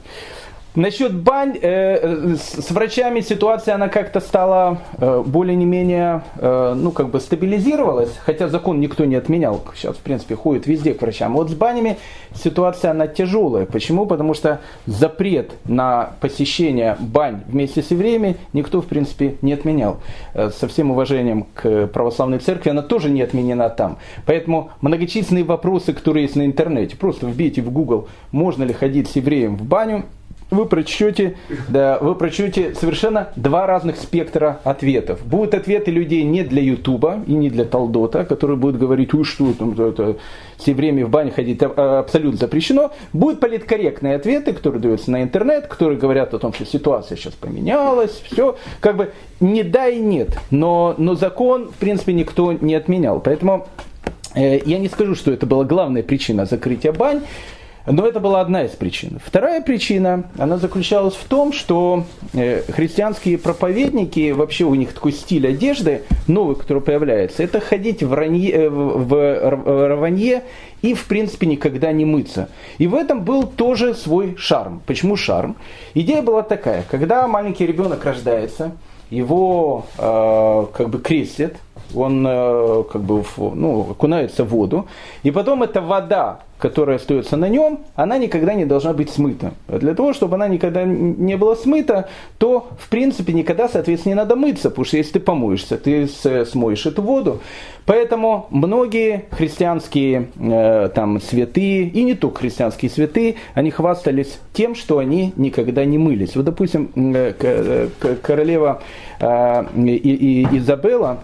Насчет 0.80 1.14
бань, 1.14 1.58
э, 1.62 2.36
с 2.38 2.72
врачами 2.72 3.20
ситуация, 3.20 3.76
она 3.76 3.90
как-то 3.90 4.22
стала 4.22 4.78
э, 4.98 5.24
более 5.26 5.58
не 5.58 5.66
менее, 5.66 6.22
э, 6.38 6.74
ну, 6.74 6.92
как 6.92 7.10
бы 7.10 7.20
стабилизировалась, 7.20 8.18
хотя 8.24 8.48
закон 8.48 8.80
никто 8.80 9.04
не 9.04 9.16
отменял, 9.16 9.62
сейчас, 9.76 9.98
в 9.98 10.00
принципе, 10.00 10.36
ходит 10.36 10.68
везде 10.68 10.94
к 10.94 11.02
врачам. 11.02 11.34
Вот 11.34 11.50
с 11.50 11.54
банями 11.54 11.98
ситуация, 12.34 12.92
она 12.92 13.08
тяжелая. 13.08 13.66
Почему? 13.66 14.06
Потому 14.06 14.34
что 14.34 14.62
запрет 14.86 15.52
на 15.66 16.12
посещение 16.22 16.96
бань 16.98 17.42
вместе 17.48 17.84
с 17.84 17.92
евреями 17.92 18.38
никто, 18.54 18.82
в 18.82 18.86
принципе, 18.86 19.36
не 19.42 19.52
отменял. 19.52 19.98
Э, 20.34 20.50
со 20.50 20.70
всем 20.70 20.92
уважением 20.92 21.46
к 21.56 21.88
православной 21.88 22.40
церкви, 22.40 22.70
она 22.70 22.84
тоже 22.84 23.10
не 23.10 23.22
отменена 23.22 23.68
там. 23.68 23.98
Поэтому 24.26 24.70
многочисленные 24.80 25.44
вопросы, 25.44 25.92
которые 25.92 26.24
есть 26.24 26.38
на 26.38 26.46
интернете, 26.46 26.96
просто 26.96 27.26
вбейте 27.26 27.62
в 27.62 27.70
Google, 27.70 28.08
можно 28.32 28.64
ли 28.64 28.72
ходить 28.72 29.10
с 29.10 29.18
евреем 29.18 29.58
в 29.58 29.64
баню, 29.64 30.06
вы 30.52 30.66
прочтете, 30.66 31.38
да, 31.68 32.00
вы 32.00 32.16
прочтете 32.16 32.74
совершенно 32.74 33.30
два 33.36 33.68
разных 33.68 33.98
спектра 33.98 34.60
ответов. 34.64 35.24
Будут 35.26 35.54
ответы 35.54 35.92
людей 35.92 36.24
не 36.24 36.44
для 36.44 36.62
Ютуба 36.62 37.24
и 37.28 37.34
не 37.34 37.50
для 37.50 37.66
Талдота, 37.66 38.26
которые 38.26 38.58
будут 38.58 38.80
говорить, 38.80 39.14
уж 39.14 39.30
что 39.30 39.54
там 39.54 39.80
это, 39.80 40.18
все 40.58 40.74
время 40.74 41.06
в 41.06 41.10
бане 41.10 41.32
ходить 41.32 41.62
а, 41.62 42.00
абсолютно 42.00 42.38
запрещено. 42.38 42.92
Будут 43.14 43.40
политкорректные 43.40 44.16
ответы, 44.16 44.54
которые 44.54 44.82
даются 44.82 45.12
на 45.12 45.22
интернет, 45.22 45.68
которые 45.68 46.00
говорят 46.00 46.34
о 46.34 46.40
том, 46.40 46.52
что 46.54 46.66
ситуация 46.66 47.16
сейчас 47.16 47.34
поменялась, 47.34 48.22
все, 48.24 48.58
как 48.80 48.98
бы 48.98 49.12
не 49.40 49.64
да 49.64 49.88
и 49.88 50.00
нет. 50.00 50.38
Но, 50.50 50.96
но 50.98 51.16
закон, 51.16 51.70
в 51.70 51.76
принципе, 51.76 52.14
никто 52.14 52.54
не 52.54 52.74
отменял. 52.74 53.20
Поэтому 53.20 53.68
э, 54.34 54.60
я 54.66 54.80
не 54.80 54.90
скажу, 54.90 55.14
что 55.14 55.32
это 55.32 55.46
была 55.46 55.64
главная 55.64 56.02
причина 56.02 56.46
закрытия 56.46 56.92
бань. 56.92 57.22
Но 57.86 58.06
это 58.06 58.20
была 58.20 58.42
одна 58.42 58.64
из 58.64 58.72
причин. 58.72 59.20
Вторая 59.24 59.62
причина, 59.62 60.26
она 60.38 60.58
заключалась 60.58 61.16
в 61.16 61.24
том, 61.26 61.54
что 61.54 62.04
э, 62.34 62.62
христианские 62.72 63.38
проповедники, 63.38 64.32
вообще 64.32 64.66
у 64.66 64.76
них 64.76 64.94
такой 64.94 65.12
стиль 65.12 65.48
одежды, 65.48 66.04
новый, 66.28 66.56
который 66.56 66.82
появляется, 66.82 67.42
это 67.42 67.60
ходить 67.60 68.04
в, 68.04 68.14
ранье, 68.14 68.52
э, 68.52 68.70
в 68.70 69.90
рванье 69.96 70.44
и, 70.82 70.94
в 70.94 71.06
принципе, 71.06 71.48
никогда 71.48 71.92
не 71.92 72.06
мыться. 72.06 72.50
И 72.78 72.88
в 72.88 72.96
этом 72.96 73.24
был 73.24 73.44
тоже 73.44 73.94
свой 73.94 74.36
шарм. 74.38 74.82
Почему 74.86 75.16
шарм? 75.16 75.56
Идея 75.94 76.22
была 76.22 76.44
такая, 76.44 76.84
когда 76.90 77.28
маленький 77.28 77.66
ребенок 77.66 78.04
рождается, 78.06 78.74
его 79.10 79.86
э, 79.98 80.66
как 80.74 80.90
бы 80.90 81.00
крестят, 81.00 81.56
он 81.96 82.26
э, 82.28 82.84
как 82.92 83.02
бы 83.02 83.24
ну, 83.38 83.92
окунается 83.92 84.44
в 84.44 84.50
воду, 84.50 84.88
и 85.24 85.32
потом 85.32 85.64
эта 85.64 85.82
вода, 85.82 86.42
которая 86.60 86.98
остается 86.98 87.38
на 87.38 87.48
нем, 87.48 87.80
она 87.96 88.18
никогда 88.18 88.54
не 88.54 88.66
должна 88.66 88.94
быть 88.94 89.10
смыта. 89.10 89.54
Для 89.68 89.96
того, 89.96 90.14
чтобы 90.14 90.36
она 90.36 90.48
никогда 90.48 90.84
не 90.84 91.38
была 91.38 91.56
смыта, 91.56 92.10
то 92.38 92.68
в 92.78 92.90
принципе 92.90 93.34
никогда, 93.34 93.70
соответственно, 93.70 94.12
не 94.14 94.18
надо 94.18 94.36
мыться, 94.36 94.70
потому 94.70 94.86
что 94.86 94.98
если 94.98 95.14
ты 95.14 95.20
помоешься, 95.22 95.78
ты 95.78 96.08
смоешь 96.08 96.86
эту 96.86 97.02
воду. 97.02 97.40
Поэтому 97.86 98.48
многие 98.52 99.26
христианские 99.32 100.30
э, 100.40 100.90
там 100.94 101.20
святые, 101.22 101.88
и 101.88 102.04
не 102.04 102.14
только 102.14 102.42
христианские 102.42 102.92
святые, 102.92 103.36
они 103.56 103.72
хвастались 103.72 104.40
тем, 104.54 104.76
что 104.76 105.00
они 105.00 105.34
никогда 105.38 105.86
не 105.86 105.98
мылись. 105.98 106.36
Вот, 106.36 106.46
допустим, 106.46 106.92
э, 106.96 107.34
э 107.40 108.16
королева 108.22 108.82
э, 109.20 109.26
Изабелла, 110.52 111.20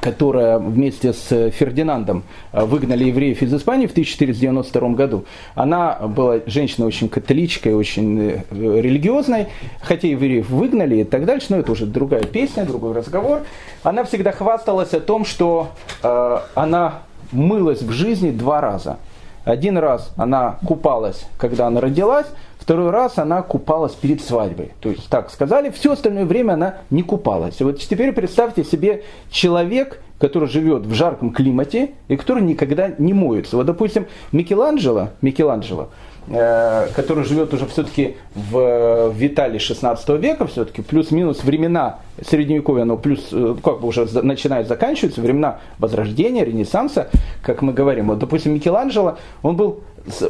которая 0.00 0.58
вместе 0.58 1.12
с 1.12 1.50
Фердинандом 1.50 2.24
э, 2.52 2.64
выгнали 2.64 3.04
евреев 3.04 3.42
из 3.42 3.54
Испании 3.54 3.86
в 3.86 3.90
1492 3.90 4.88
году, 4.90 5.24
она 5.54 5.94
была 5.94 6.40
женщиной 6.46 6.86
очень 6.86 7.08
католичкой, 7.08 7.74
очень 7.74 8.20
э, 8.20 8.42
религиозной, 8.50 9.46
хотя 9.80 10.08
евреев 10.08 10.48
выгнали 10.50 11.00
и 11.00 11.04
так 11.04 11.24
дальше, 11.24 11.46
но 11.50 11.58
это 11.58 11.72
уже 11.72 11.86
другая 11.86 12.24
песня, 12.24 12.64
другой 12.64 12.94
разговор. 12.94 13.42
Она 13.82 14.04
всегда 14.04 14.32
хвасталась 14.32 14.94
о 14.94 15.00
том, 15.00 15.24
что 15.24 15.70
э, 16.02 16.38
она 16.54 17.02
мылась 17.32 17.82
в 17.82 17.90
жизни 17.90 18.30
два 18.30 18.60
раза. 18.60 18.98
Один 19.44 19.76
раз 19.78 20.12
она 20.16 20.58
купалась, 20.64 21.26
когда 21.38 21.66
она 21.66 21.80
родилась, 21.80 22.26
Второй 22.64 22.88
раз 22.88 23.18
она 23.18 23.42
купалась 23.42 23.92
перед 23.92 24.22
свадьбой. 24.22 24.72
То 24.80 24.88
есть 24.88 25.10
так 25.10 25.30
сказали, 25.30 25.68
все 25.68 25.92
остальное 25.92 26.24
время 26.24 26.54
она 26.54 26.76
не 26.88 27.02
купалась. 27.02 27.60
Вот 27.60 27.78
теперь 27.78 28.10
представьте 28.12 28.64
себе 28.64 29.04
человек, 29.30 30.00
который 30.18 30.48
живет 30.48 30.86
в 30.86 30.94
жарком 30.94 31.30
климате 31.30 31.90
и 32.08 32.16
который 32.16 32.42
никогда 32.42 32.90
не 32.96 33.12
моется. 33.12 33.58
Вот, 33.58 33.66
допустим, 33.66 34.06
Микеланджело, 34.32 35.10
Микеланджело 35.20 35.90
который 36.26 37.24
живет 37.24 37.52
уже 37.52 37.66
все-таки 37.66 38.16
в, 38.34 39.10
в 39.10 39.26
Италии 39.26 39.58
16 39.58 40.08
века, 40.20 40.46
все-таки 40.46 40.82
плюс-минус 40.82 41.44
времена 41.44 41.98
Средневековья, 42.26 42.82
оно 42.82 42.96
плюс, 42.96 43.28
э, 43.32 43.56
как 43.62 43.80
бы 43.80 43.88
уже 43.88 44.06
начинает 44.22 44.68
заканчиваться, 44.68 45.20
времена 45.20 45.58
Возрождения, 45.78 46.44
Ренессанса, 46.44 47.10
как 47.42 47.60
мы 47.60 47.72
говорим. 47.72 48.08
Вот, 48.08 48.20
допустим, 48.20 48.54
Микеланджело, 48.54 49.18
он 49.42 49.56
был 49.56 49.80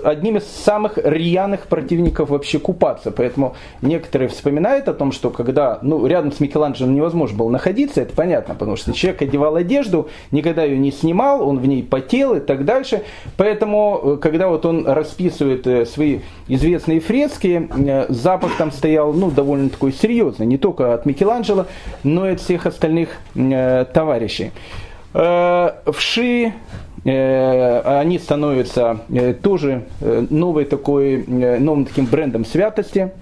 одним 0.04 0.36
из 0.36 0.46
самых 0.46 0.98
рьяных 0.98 1.66
противников 1.66 2.30
вообще 2.30 2.58
купаться. 2.58 3.10
Поэтому 3.10 3.56
некоторые 3.82 4.28
вспоминают 4.28 4.88
о 4.88 4.94
том, 4.94 5.12
что 5.12 5.30
когда 5.30 5.78
ну, 5.82 6.06
рядом 6.06 6.32
с 6.32 6.40
Микеланджело 6.40 6.88
невозможно 6.90 7.36
было 7.36 7.50
находиться, 7.50 8.00
это 8.00 8.14
понятно, 8.14 8.54
потому 8.54 8.76
что 8.76 8.92
человек 8.92 9.22
одевал 9.22 9.56
одежду, 9.56 10.08
никогда 10.30 10.64
ее 10.64 10.78
не 10.78 10.92
снимал, 10.92 11.46
он 11.46 11.58
в 11.58 11.66
ней 11.66 11.82
потел 11.82 12.34
и 12.34 12.40
так 12.40 12.64
дальше. 12.64 13.02
Поэтому, 13.36 14.00
э, 14.02 14.16
когда 14.18 14.48
вот 14.48 14.64
он 14.64 14.86
расписывает 14.86 15.66
э, 15.66 15.86
свои 15.86 16.20
известные 16.46 17.00
фрески, 17.00 17.68
э, 17.76 18.06
запах 18.08 18.56
там 18.56 18.70
стоял 18.70 19.12
ну, 19.12 19.30
довольно 19.30 19.70
такой 19.70 19.92
серьезный, 19.92 20.46
не 20.46 20.58
только 20.58 20.94
от 20.94 21.06
Микеланджело, 21.06 21.66
но 22.02 22.28
и 22.28 22.34
от 22.34 22.40
всех 22.40 22.66
остальных 22.66 23.10
товарищей. 23.34 24.52
Вши 25.12 26.34
Э, 26.34 26.52
они 27.04 28.18
становятся 28.18 29.00
э, 29.10 29.34
тоже 29.34 29.84
э, 30.00 30.26
новой 30.30 30.64
такой, 30.64 31.24
новым 31.26 31.84
таким 31.84 32.06
брендом 32.06 32.44
святости. 32.44 33.12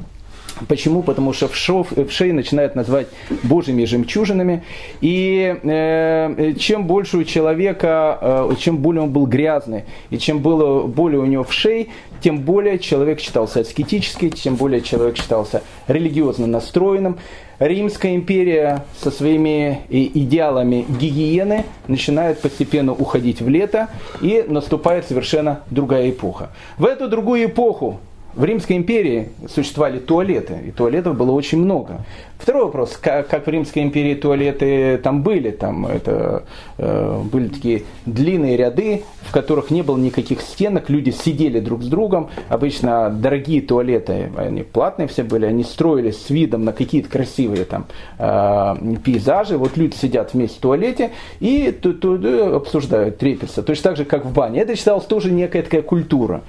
Почему? 0.68 1.03
Потому 1.03 1.33
что 1.33 1.49
в, 1.49 1.57
шов, 1.57 1.90
в 1.90 2.11
шее 2.11 2.33
начинают 2.33 2.75
называть 2.75 3.09
божьими 3.42 3.85
жемчужинами. 3.85 4.62
И 5.01 5.57
э, 5.62 6.55
чем 6.59 6.87
больше 6.87 7.18
у 7.18 7.25
человека, 7.25 8.18
э, 8.21 8.55
чем 8.59 8.79
более 8.79 9.03
он 9.03 9.11
был 9.11 9.27
грязный, 9.27 9.85
и 10.11 10.18
чем 10.18 10.40
было 10.40 10.87
более 10.87 11.21
у 11.21 11.27
него 11.27 11.45
в 11.45 11.53
шее, 11.53 11.88
тем 12.21 12.38
более 12.38 12.79
человек 12.79 13.21
считался 13.21 13.61
аскетически, 13.61 14.31
тем 14.31 14.57
более 14.57 14.81
человек 14.81 15.16
считался 15.16 15.62
религиозно 15.88 16.47
настроенным. 16.47 17.18
Римская 17.66 18.14
империя 18.16 18.85
со 19.01 19.11
своими 19.11 19.83
идеалами 19.88 20.85
гигиены 20.88 21.64
начинает 21.87 22.40
постепенно 22.40 22.92
уходить 22.92 23.40
в 23.40 23.48
лето, 23.48 23.88
и 24.20 24.44
наступает 24.48 25.07
совершенно 25.07 25.61
другая 25.70 26.11
эпоха. 26.11 26.51
В 26.77 26.87
эту 26.87 27.09
другую 27.09 27.44
эпоху 27.44 28.01
в 28.35 28.44
Римской 28.44 28.77
империи 28.77 29.29
существовали 29.48 29.98
туалеты, 29.98 30.59
и 30.66 30.70
туалетов 30.70 31.16
было 31.16 31.33
очень 31.33 31.59
много. 31.59 32.05
Второй 32.42 32.64
вопрос, 32.64 32.98
как, 33.00 33.28
как 33.28 33.46
в 33.46 33.50
Римской 33.50 33.85
империи 33.85 34.16
туалеты 34.16 34.98
там 34.98 35.22
были, 35.22 35.52
там 35.52 35.87
это 35.87 36.42
э, 36.76 37.20
были 37.31 37.46
такие 37.46 37.85
длинные 38.05 38.57
ряды, 38.57 39.05
в 39.20 39.31
которых 39.31 39.70
не 39.70 39.83
было 39.83 39.96
никаких 39.96 40.40
стенок, 40.40 40.90
люди 40.90 41.11
сидели 41.11 41.61
друг 41.61 41.85
с 41.85 41.87
другом. 41.87 42.31
Обычно 42.48 43.11
дорогие 43.11 43.62
туалеты, 43.62 44.33
они 44.37 44.64
платные 44.64 45.07
все 45.07 45.22
были, 45.22 45.46
они 45.46 45.62
строились 45.62 46.20
с 46.20 46.31
видом 46.31 46.64
на 46.64 46.72
какие-то 46.72 47.09
красивые 47.09 47.64
там 47.64 47.87
э, 48.18 48.96
пейзажи. 49.05 49.57
Вот 49.57 49.76
люди 49.76 49.94
сидят 49.94 50.35
вместе 50.35 50.59
в 50.59 50.62
туалете 50.62 51.12
и 51.38 51.70
тут, 51.70 52.00
тут 52.00 52.24
обсуждают, 52.24 53.18
трепятся. 53.18 53.62
Точно 53.62 53.90
так 53.90 53.96
же, 53.98 54.05
как 54.05 54.24
в 54.24 54.33
бане. 54.33 54.62
Это 54.62 54.74
считалось 54.74 55.05
тоже 55.05 55.31
некая 55.31 55.62
такая 55.62 55.83
культура. 55.83 56.42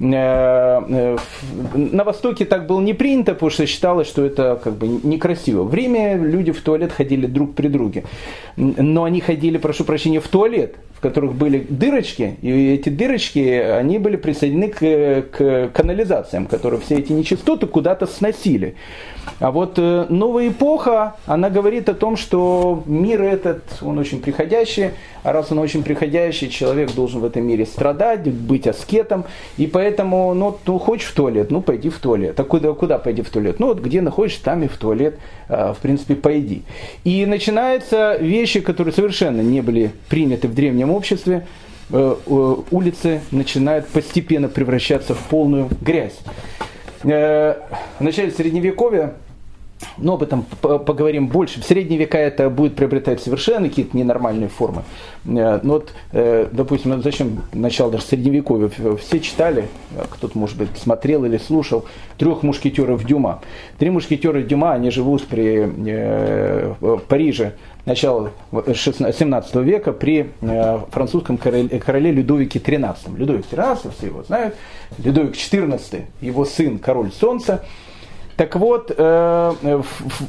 Э, 0.00 0.80
э, 0.88 1.16
на 1.72 2.02
Востоке 2.02 2.46
так 2.46 2.66
было 2.66 2.80
не 2.80 2.94
принято, 2.94 3.34
потому 3.34 3.50
что 3.50 3.64
считалось, 3.64 4.08
что 4.08 4.24
это 4.24 4.60
как 4.64 4.72
бы 4.72 4.88
некрасиво. 4.88 5.35
В 5.64 5.74
Риме 5.74 6.16
люди 6.16 6.52
в 6.52 6.60
туалет 6.60 6.92
ходили 6.92 7.26
друг 7.26 7.54
при 7.54 7.68
друге. 7.68 8.04
Но 8.56 9.04
они 9.04 9.20
ходили, 9.20 9.58
прошу 9.58 9.84
прощения, 9.84 10.20
в 10.20 10.28
туалет, 10.28 10.76
в 10.94 11.00
которых 11.00 11.34
были 11.34 11.66
дырочки, 11.68 12.36
и 12.40 12.72
эти 12.72 12.88
дырочки, 12.88 13.40
они 13.40 13.98
были 13.98 14.16
присоединены 14.16 14.68
к, 14.68 15.26
к 15.30 15.70
канализациям, 15.74 16.46
которые 16.46 16.80
все 16.80 16.96
эти 16.96 17.12
нечистоты 17.12 17.66
куда-то 17.66 18.06
сносили. 18.06 18.76
А 19.38 19.50
вот 19.50 19.74
э, 19.76 20.06
новая 20.08 20.48
эпоха, 20.48 21.16
она 21.26 21.50
говорит 21.50 21.90
о 21.90 21.94
том, 21.94 22.16
что 22.16 22.82
мир 22.86 23.22
этот, 23.22 23.62
он 23.82 23.98
очень 23.98 24.22
приходящий, 24.22 24.90
а 25.26 25.32
раз 25.32 25.50
он 25.50 25.58
очень 25.58 25.82
приходящий, 25.82 26.48
человек 26.48 26.94
должен 26.94 27.20
в 27.20 27.24
этом 27.24 27.44
мире 27.44 27.66
страдать, 27.66 28.30
быть 28.30 28.68
аскетом, 28.68 29.24
и 29.56 29.66
поэтому, 29.66 30.32
ну, 30.34 30.56
ну 30.64 30.78
хочешь 30.78 31.08
в 31.08 31.14
туалет, 31.14 31.50
ну, 31.50 31.62
пойди 31.62 31.88
в 31.88 31.98
туалет. 31.98 32.38
А 32.38 32.44
куда, 32.44 32.72
куда 32.74 32.98
пойди 32.98 33.22
в 33.22 33.30
туалет? 33.30 33.58
Ну, 33.58 33.66
вот 33.66 33.80
где 33.80 34.00
находишься, 34.00 34.44
там 34.44 34.62
и 34.62 34.68
в 34.68 34.76
туалет, 34.76 35.18
э, 35.48 35.74
в 35.76 35.78
принципе, 35.82 36.14
пойди. 36.14 36.62
И 37.02 37.26
начинаются 37.26 38.16
вещи, 38.20 38.60
которые 38.60 38.94
совершенно 38.94 39.40
не 39.40 39.62
были 39.62 39.90
приняты 40.08 40.46
в 40.46 40.54
древнем 40.54 40.92
обществе, 40.92 41.44
э, 41.90 42.16
улицы 42.70 43.20
начинают 43.32 43.88
постепенно 43.88 44.46
превращаться 44.46 45.16
в 45.16 45.18
полную 45.28 45.68
грязь. 45.80 46.20
В 47.02 47.56
начале 47.98 48.30
Средневековья 48.30 49.14
но 49.98 50.14
об 50.14 50.22
этом 50.22 50.44
поговорим 50.60 51.28
больше. 51.28 51.60
В 51.60 51.64
средние 51.64 51.98
века 51.98 52.18
это 52.18 52.50
будет 52.50 52.76
приобретать 52.76 53.20
совершенно 53.20 53.68
какие-то 53.68 53.96
ненормальные 53.96 54.48
формы. 54.48 54.82
Э, 55.26 55.60
ну 55.62 55.74
вот, 55.74 55.92
э, 56.12 56.48
допустим, 56.50 57.02
зачем 57.02 57.42
начало 57.52 57.90
даже 57.90 58.04
средневековья? 58.04 58.70
Все 58.96 59.20
читали, 59.20 59.68
кто-то, 60.10 60.38
может 60.38 60.56
быть, 60.56 60.68
смотрел 60.76 61.24
или 61.24 61.38
слушал, 61.38 61.84
трех 62.18 62.42
мушкетеров 62.42 63.04
Дюма. 63.04 63.40
Три 63.78 63.90
мушкетера 63.90 64.42
Дюма, 64.42 64.72
они 64.72 64.90
живут 64.90 65.24
при 65.26 65.70
э, 65.86 66.74
Париже 67.08 67.54
начала 67.84 68.32
17 68.52 69.54
века 69.56 69.92
при 69.92 70.30
французском 70.90 71.38
короле, 71.38 71.68
короле 71.78 72.10
Людовике 72.10 72.58
XIII. 72.58 73.16
Людовик 73.16 73.44
XIII, 73.48 73.92
все 73.96 74.06
его 74.06 74.24
знают. 74.24 74.56
Людовик 74.98 75.34
XIV, 75.36 76.06
его 76.20 76.44
сын, 76.44 76.78
король 76.78 77.12
солнца. 77.12 77.64
Так 78.36 78.54
вот, 78.56 78.92
э, 78.94 79.52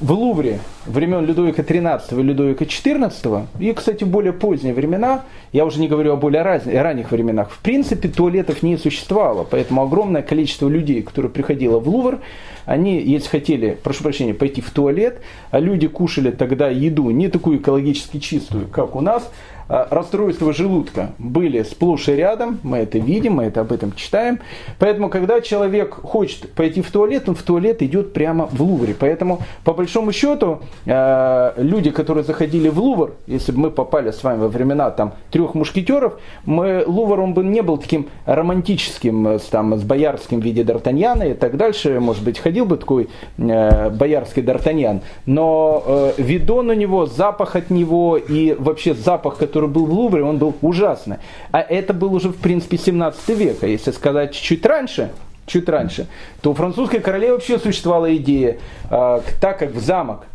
в 0.02 0.12
Лувре 0.12 0.60
времен 0.86 1.26
Людовика 1.26 1.62
XIII 1.62 2.18
и 2.18 2.24
Людовика 2.24 2.64
XIV, 2.64 3.48
и, 3.60 3.74
кстати, 3.74 4.06
более 4.06 4.32
поздние 4.32 4.74
времена, 4.74 5.26
я 5.52 5.66
уже 5.66 5.82
не 5.82 5.90
говорю 5.90 6.14
о 6.14 6.16
более 6.16 6.42
ранних 6.42 7.12
временах, 7.12 7.52
в 7.52 7.60
принципе, 7.60 8.08
туалетов 8.08 8.64
не 8.64 8.78
существовало, 8.78 9.44
поэтому 9.44 9.82
огромное 9.82 10.22
количество 10.22 10.70
людей, 10.70 11.02
которые 11.02 11.30
приходило 11.30 11.80
в 11.80 11.90
Лувр, 11.90 12.20
они, 12.66 13.02
если 13.02 13.28
хотели, 13.28 13.78
прошу 13.84 14.04
прощения, 14.04 14.34
пойти 14.34 14.62
в 14.62 14.72
туалет, 14.72 15.20
а 15.52 15.60
люди 15.60 15.90
кушали 15.90 16.32
тогда 16.32 16.70
еду 16.70 17.10
не 17.10 17.28
такую 17.28 17.58
экологически 17.60 18.20
чистую, 18.20 18.70
как 18.70 18.96
у 18.96 19.02
нас, 19.02 19.30
расстройства 19.68 20.54
желудка 20.54 21.12
были 21.18 21.64
сплошь 21.64 22.08
и 22.10 22.14
рядом, 22.14 22.60
мы 22.64 22.78
это 22.80 23.00
видим, 23.00 23.34
мы 23.34 23.46
это 23.46 23.62
об 23.62 23.72
этом 23.72 23.94
читаем. 23.94 24.40
Поэтому, 24.80 25.10
когда 25.10 25.42
человек 25.42 25.94
хочет 25.94 26.52
пойти 26.54 26.82
в 26.82 26.92
туалет, 26.92 27.28
он 27.28 27.36
в 27.36 27.44
туалет 27.44 27.82
идет 27.82 28.14
прямо 28.14 28.48
в 28.48 28.62
Лувре. 28.62 28.96
Поэтому, 28.98 29.42
по 29.64 29.74
большому 29.74 30.12
счету, 30.12 30.60
а, 30.86 31.54
люди, 31.58 31.92
которые 31.92 32.24
заходили 32.24 32.70
в 32.70 32.80
Лувр, 32.80 33.14
если 33.28 33.52
бы 33.52 33.60
мы 33.60 33.72
попали 33.72 34.12
с 34.12 34.24
вами 34.24 34.40
во 34.40 34.48
времена 34.48 34.92
там, 34.92 35.14
трех 35.32 35.54
мушкетеров, 35.56 36.20
мы, 36.46 36.84
Лувр 36.86 37.20
он 37.20 37.34
бы 37.34 37.44
не 37.44 37.62
был 37.62 37.78
таким 37.78 38.08
романтическим, 38.26 39.40
там, 39.52 39.78
с 39.78 39.84
боярским 39.84 40.40
в 40.40 40.44
виде 40.44 40.64
Д'Артаньяна 40.64 41.32
и 41.32 41.34
так 41.34 41.58
дальше. 41.58 42.00
Может 42.00 42.24
быть, 42.24 42.40
ходил 42.40 42.66
бы 42.66 42.78
такой 42.78 43.10
э, 43.38 43.90
боярский 43.90 44.44
Д'Артаньян. 44.44 45.02
Но 45.26 45.84
э, 45.86 46.14
видон 46.18 46.70
у 46.70 46.74
него, 46.74 47.06
запах 47.06 47.56
от 47.56 47.70
него 47.70 48.18
и 48.18 48.54
вообще 48.54 48.94
запах, 48.94 49.38
который 49.38 49.57
который 49.58 49.70
был 49.70 49.88
в 49.88 49.92
Лувре, 49.92 50.24
он 50.24 50.38
был 50.38 50.54
ужасный. 50.62 51.18
А 51.52 51.62
это 51.62 51.94
был 51.96 52.14
уже, 52.14 52.30
в 52.30 52.38
принципе, 52.38 52.78
17 52.78 53.30
век. 53.30 53.64
А 53.64 53.68
если 53.68 53.90
сказать 53.90 54.34
чуть 54.34 54.64
раньше, 54.68 55.10
чуть 55.48 55.68
раньше, 55.68 56.06
то 56.42 56.52
у 56.52 56.54
французской 56.54 57.00
королевы 57.00 57.34
вообще 57.34 57.58
существовала 57.58 58.16
идея, 58.18 58.58
э, 58.92 59.22
так 59.42 59.58
как 59.58 59.72
в 59.72 59.80
замок 59.80 60.28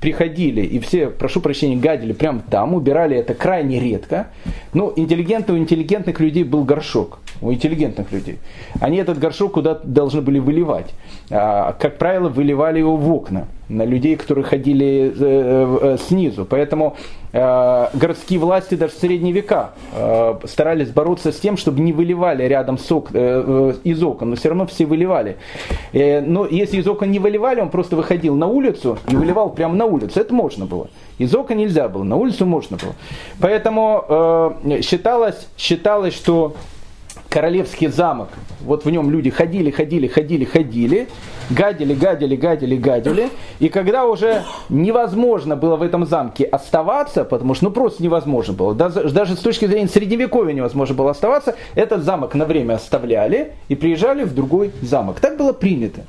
приходили 0.00 0.62
и 0.62 0.80
все, 0.80 1.08
прошу 1.08 1.40
прощения, 1.40 1.76
гадили 1.76 2.12
прямо 2.12 2.42
там, 2.50 2.74
убирали 2.74 3.16
это 3.16 3.32
крайне 3.34 3.78
редко. 3.78 4.26
Ну, 4.72 4.92
интеллигентный, 4.96 5.54
у 5.54 5.58
интеллигентных 5.58 6.18
людей 6.18 6.42
был 6.42 6.64
горшок, 6.64 7.20
у 7.40 7.52
интеллигентных 7.52 8.10
людей. 8.10 8.38
Они 8.80 8.96
этот 8.96 9.20
горшок 9.20 9.52
куда-то 9.52 9.86
должны 9.86 10.20
были 10.20 10.40
выливать. 10.40 10.92
А, 11.30 11.76
как 11.78 11.96
правило, 11.98 12.28
выливали 12.28 12.80
его 12.80 12.96
в 12.96 13.08
окна 13.12 13.46
на 13.68 13.84
людей, 13.84 14.16
которые 14.16 14.44
ходили 14.44 15.12
э, 15.16 15.78
э, 15.82 15.96
снизу. 15.98 16.44
Поэтому 16.44 16.96
э, 17.32 17.86
городские 17.94 18.38
власти 18.38 18.74
даже 18.74 18.92
в 18.92 18.98
средние 18.98 19.32
века 19.32 19.72
старались 20.44 20.90
бороться 20.90 21.32
с 21.32 21.40
тем, 21.40 21.56
чтобы 21.56 21.80
не 21.80 21.92
выливали 21.92 22.44
рядом 22.44 22.78
сок 22.78 23.10
из 23.12 24.02
окон, 24.02 24.30
но 24.30 24.36
все 24.36 24.48
равно 24.48 24.66
все 24.66 24.86
выливали. 24.86 25.36
Но 25.92 26.46
если 26.46 26.78
из 26.78 26.86
окон 26.86 27.10
не 27.10 27.18
выливали, 27.18 27.60
он 27.60 27.70
просто 27.70 27.96
выходил 27.96 28.34
на 28.36 28.46
улицу 28.46 28.98
и 29.08 29.16
выливал 29.16 29.50
прямо 29.50 29.74
на 29.74 29.84
улицу. 29.86 30.20
Это 30.20 30.34
можно 30.34 30.66
было. 30.66 30.88
Из 31.18 31.34
окон 31.34 31.58
нельзя 31.58 31.88
было, 31.88 32.02
на 32.02 32.16
улицу 32.16 32.46
можно 32.46 32.76
было. 32.76 32.94
Поэтому 33.40 34.56
считалось, 34.82 35.48
считалось, 35.56 36.14
что 36.14 36.54
королевский 37.34 37.88
замок. 37.88 38.28
Вот 38.60 38.84
в 38.84 38.90
нем 38.90 39.10
люди 39.10 39.28
ходили, 39.28 39.72
ходили, 39.72 40.06
ходили, 40.06 40.44
ходили, 40.44 41.08
гадили, 41.50 41.92
гадили, 41.92 42.36
гадили, 42.36 42.76
гадили. 42.76 43.28
И 43.58 43.68
когда 43.68 44.06
уже 44.06 44.44
невозможно 44.68 45.56
было 45.56 45.74
в 45.74 45.82
этом 45.82 46.06
замке 46.06 46.44
оставаться, 46.44 47.24
потому 47.24 47.54
что 47.54 47.64
ну 47.64 47.70
просто 47.72 48.04
невозможно 48.04 48.54
было, 48.54 48.72
даже, 48.72 49.10
даже 49.10 49.34
с 49.34 49.40
точки 49.40 49.66
зрения 49.66 49.88
средневековья 49.88 50.52
невозможно 50.52 50.94
было 50.94 51.10
оставаться, 51.10 51.56
этот 51.74 52.04
замок 52.04 52.36
на 52.36 52.44
время 52.44 52.74
оставляли 52.74 53.54
и 53.66 53.74
приезжали 53.74 54.22
в 54.22 54.32
другой 54.32 54.70
замок. 54.80 55.18
Так 55.18 55.36
было 55.36 55.52
принято. 55.52 56.02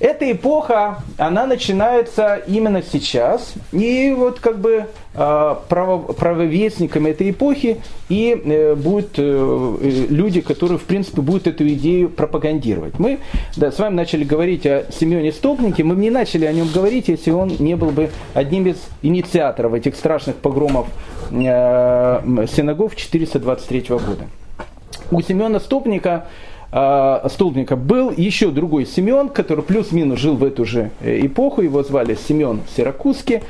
Эта 0.00 0.30
эпоха, 0.30 1.02
она 1.16 1.46
начинается 1.46 2.36
именно 2.46 2.82
сейчас, 2.82 3.54
и 3.72 4.14
вот 4.16 4.38
как 4.38 4.60
бы 4.60 4.86
а, 5.14 5.60
право, 5.68 6.12
правовестниками 6.12 7.10
этой 7.10 7.30
эпохи 7.30 7.80
и 8.08 8.40
э, 8.44 8.76
будут 8.76 9.14
э, 9.16 9.76
люди, 10.08 10.40
которые, 10.40 10.78
в 10.78 10.84
принципе, 10.84 11.20
будут 11.20 11.48
эту 11.48 11.66
идею 11.70 12.10
пропагандировать. 12.10 13.00
Мы 13.00 13.18
да, 13.56 13.72
с 13.72 13.78
вами 13.80 13.94
начали 13.94 14.22
говорить 14.22 14.64
о 14.66 14.84
Семене 14.92 15.32
Стопнике, 15.32 15.82
мы 15.82 15.96
не 15.96 16.10
начали 16.10 16.44
о 16.44 16.52
нем 16.52 16.68
говорить, 16.72 17.08
если 17.08 17.32
он 17.32 17.56
не 17.58 17.74
был 17.74 17.90
бы 17.90 18.10
одним 18.34 18.68
из 18.68 18.76
инициаторов 19.02 19.74
этих 19.74 19.96
страшных 19.96 20.36
погромов 20.36 20.86
э, 21.32 22.20
синагог 22.54 22.94
423 22.94 23.80
года. 23.88 24.28
У 25.10 25.20
Семена 25.22 25.58
Стопника 25.58 26.26
э, 26.26 26.47
столбника 26.70 27.76
был 27.76 28.12
еще 28.14 28.50
другой 28.50 28.84
Семен, 28.84 29.30
который 29.30 29.64
плюс-минус 29.64 30.18
жил 30.18 30.36
в 30.36 30.44
эту 30.44 30.64
же 30.64 30.90
э, 31.00 31.24
эпоху, 31.24 31.62
его 31.62 31.82
звали 31.82 32.14
Семен 32.14 32.60
Сиракузский. 32.76 33.42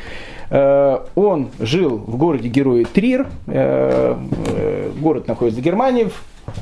Э, 0.50 1.00
он 1.16 1.48
жил 1.58 1.96
в 1.96 2.16
городе 2.16 2.48
Герои 2.48 2.84
Трир, 2.84 3.26
э, 3.48 4.16
город 5.00 5.26
находится 5.26 5.60
в 5.60 5.64
Германии, 5.64 6.10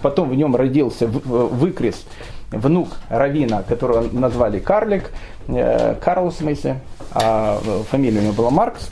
потом 0.00 0.30
в 0.30 0.34
нем 0.34 0.56
родился 0.56 1.06
выкрест 1.06 2.06
внук 2.50 2.88
Равина, 3.10 3.62
которого 3.62 4.06
назвали 4.12 4.58
Карлик, 4.58 5.10
Карл 5.46 6.30
в 6.30 6.34
смысле, 6.34 6.80
а 7.12 7.60
фамилия 7.90 8.20
у 8.20 8.22
него 8.22 8.32
была 8.32 8.50
Маркс. 8.50 8.90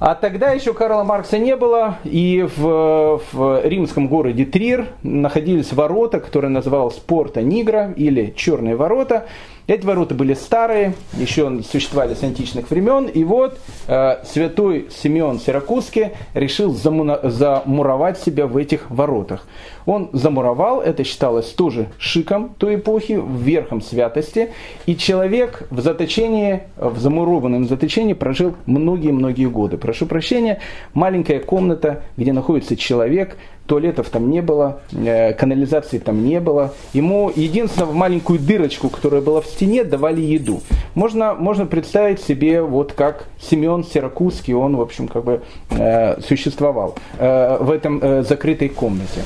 А 0.00 0.14
тогда 0.14 0.52
еще 0.52 0.72
Карла 0.72 1.04
Маркса 1.04 1.36
не 1.36 1.54
было, 1.56 1.98
и 2.04 2.48
в, 2.56 3.20
в 3.32 3.60
римском 3.66 4.08
городе 4.08 4.46
Трир 4.46 4.86
находились 5.02 5.74
ворота, 5.74 6.20
которые 6.20 6.50
называлась 6.50 6.94
Порта 6.94 7.42
Нигра 7.42 7.92
или 7.94 8.32
Черные 8.34 8.76
ворота. 8.76 9.26
Эти 9.70 9.86
ворота 9.86 10.16
были 10.16 10.34
старые, 10.34 10.94
еще 11.16 11.62
существовали 11.62 12.14
с 12.14 12.24
античных 12.24 12.68
времен. 12.72 13.06
И 13.06 13.22
вот 13.22 13.60
э, 13.86 14.16
святой 14.24 14.88
Симеон 14.90 15.38
Сиракузский 15.38 16.08
решил 16.34 16.74
замуна, 16.74 17.20
замуровать 17.22 18.18
себя 18.18 18.48
в 18.48 18.56
этих 18.56 18.90
воротах. 18.90 19.46
Он 19.86 20.10
замуровал, 20.12 20.80
это 20.80 21.04
считалось 21.04 21.50
тоже 21.50 21.86
шиком 21.98 22.52
той 22.58 22.74
эпохи, 22.74 23.22
верхом 23.24 23.80
святости. 23.80 24.50
И 24.86 24.96
человек 24.96 25.68
в 25.70 25.80
заточении, 25.80 26.62
в 26.76 26.98
замурованном 26.98 27.68
заточении 27.68 28.14
прожил 28.14 28.56
многие-многие 28.66 29.46
годы. 29.46 29.78
Прошу 29.78 30.06
прощения, 30.06 30.58
маленькая 30.94 31.38
комната, 31.38 32.02
где 32.16 32.32
находится 32.32 32.76
человек, 32.76 33.36
туалетов 33.70 34.08
там 34.10 34.28
не 34.30 34.42
было, 34.42 34.80
э, 34.92 35.32
канализации 35.34 35.98
там 35.98 36.24
не 36.24 36.40
было. 36.40 36.74
Ему 36.92 37.30
единственно 37.32 37.86
в 37.86 37.94
маленькую 37.94 38.40
дырочку, 38.40 38.88
которая 38.88 39.20
была 39.20 39.40
в 39.40 39.46
стене, 39.46 39.84
давали 39.84 40.20
еду. 40.20 40.60
Можно, 40.96 41.34
можно 41.34 41.66
представить 41.66 42.20
себе, 42.20 42.62
вот 42.62 42.94
как 42.94 43.26
Семен 43.40 43.84
Сиракузский, 43.84 44.54
он, 44.54 44.74
в 44.74 44.80
общем, 44.80 45.06
как 45.06 45.22
бы 45.22 45.42
э, 45.70 46.20
существовал 46.20 46.96
э, 47.18 47.58
в 47.60 47.70
этом 47.70 48.24
закрытой 48.24 48.70
комнате. 48.70 49.20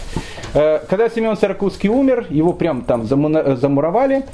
Когда 0.52 1.08
Семен 1.08 1.36
Сиракузский 1.36 1.88
умер, 1.88 2.26
его 2.28 2.52
прям 2.52 2.82
там 2.82 3.06
замуровали, 3.06 4.24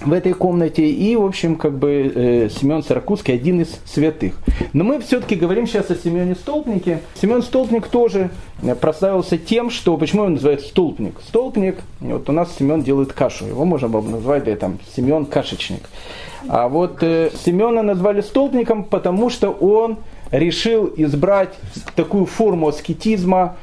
в 0.00 0.12
этой 0.12 0.32
комнате. 0.32 0.88
И, 0.88 1.16
в 1.16 1.24
общем, 1.24 1.56
как 1.56 1.78
бы 1.78 2.12
э, 2.14 2.48
Семен 2.50 2.82
Саракузский 2.82 3.34
один 3.34 3.60
из 3.60 3.78
святых. 3.84 4.34
Но 4.72 4.84
мы 4.84 5.00
все-таки 5.00 5.34
говорим 5.34 5.66
сейчас 5.66 5.90
о 5.90 5.96
Семене 5.96 6.34
Столпнике. 6.34 7.00
Семен 7.20 7.42
Столпник 7.42 7.86
тоже 7.88 8.30
э, 8.62 8.74
прославился 8.74 9.38
тем, 9.38 9.70
что... 9.70 9.96
Почему 9.96 10.22
он 10.22 10.34
называется 10.34 10.68
Столпник? 10.68 11.20
Столпник, 11.26 11.76
вот 12.00 12.28
у 12.28 12.32
нас 12.32 12.54
Семен 12.58 12.82
делает 12.82 13.12
кашу. 13.12 13.46
Его 13.46 13.64
можно 13.64 13.88
было 13.88 14.00
бы 14.00 14.10
назвать, 14.10 14.44
да, 14.44 14.56
там, 14.56 14.78
Семен 14.94 15.26
Кашечник. 15.26 15.88
А 16.48 16.68
вот 16.68 17.02
э, 17.02 17.30
Семена 17.44 17.82
назвали 17.82 18.20
Столпником, 18.20 18.84
потому 18.84 19.30
что 19.30 19.50
он 19.50 19.98
решил 20.30 20.92
избрать 20.96 21.54
такую 21.94 22.26
форму 22.26 22.68
аскетизма, 22.68 23.56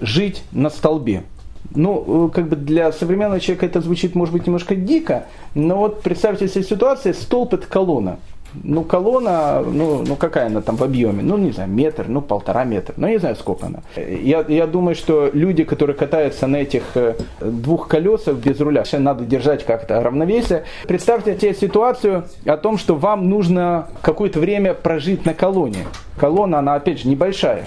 жить 0.00 0.42
на 0.52 0.68
столбе. 0.68 1.22
Ну, 1.74 2.26
э, 2.26 2.34
как 2.34 2.48
бы 2.48 2.56
для 2.56 2.92
современного 2.92 3.40
человека 3.40 3.66
это 3.66 3.80
звучит, 3.80 4.14
может 4.14 4.34
быть, 4.34 4.46
немножко 4.46 4.74
дико, 4.74 5.26
но 5.54 5.76
вот 5.78 6.02
представьте 6.02 6.48
себе 6.48 6.64
ситуацию, 6.64 7.14
столб 7.14 7.54
это 7.54 7.66
колонна. 7.66 8.18
Ну, 8.62 8.84
колонна, 8.84 9.60
ну, 9.60 10.04
ну 10.06 10.16
какая 10.16 10.46
она 10.46 10.60
там 10.60 10.76
в 10.76 10.84
объеме? 10.84 11.22
Ну, 11.22 11.36
не 11.36 11.52
знаю, 11.52 11.70
метр, 11.70 12.06
ну, 12.08 12.20
полтора 12.20 12.64
метра. 12.64 12.94
Ну, 12.96 13.08
не 13.08 13.18
знаю, 13.18 13.36
сколько 13.36 13.66
она. 13.66 13.80
Я, 13.96 14.44
я 14.48 14.66
думаю, 14.66 14.94
что 14.94 15.30
люди, 15.32 15.64
которые 15.64 15.96
катаются 15.96 16.46
на 16.46 16.56
этих 16.56 16.82
э, 16.94 17.14
двух 17.40 17.88
колесах 17.88 18.36
без 18.36 18.60
руля, 18.60 18.84
сейчас 18.84 19.00
надо 19.00 19.24
держать 19.24 19.64
как-то 19.64 20.02
равновесие. 20.02 20.64
Представьте 20.86 21.38
себе 21.38 21.54
ситуацию 21.54 22.24
о 22.46 22.56
том, 22.56 22.78
что 22.78 22.94
вам 22.94 23.28
нужно 23.28 23.88
какое-то 24.02 24.40
время 24.40 24.74
прожить 24.74 25.24
на 25.24 25.34
колонне. 25.34 25.86
Колонна, 26.18 26.58
она, 26.58 26.74
опять 26.74 27.00
же, 27.00 27.08
небольшая. 27.08 27.64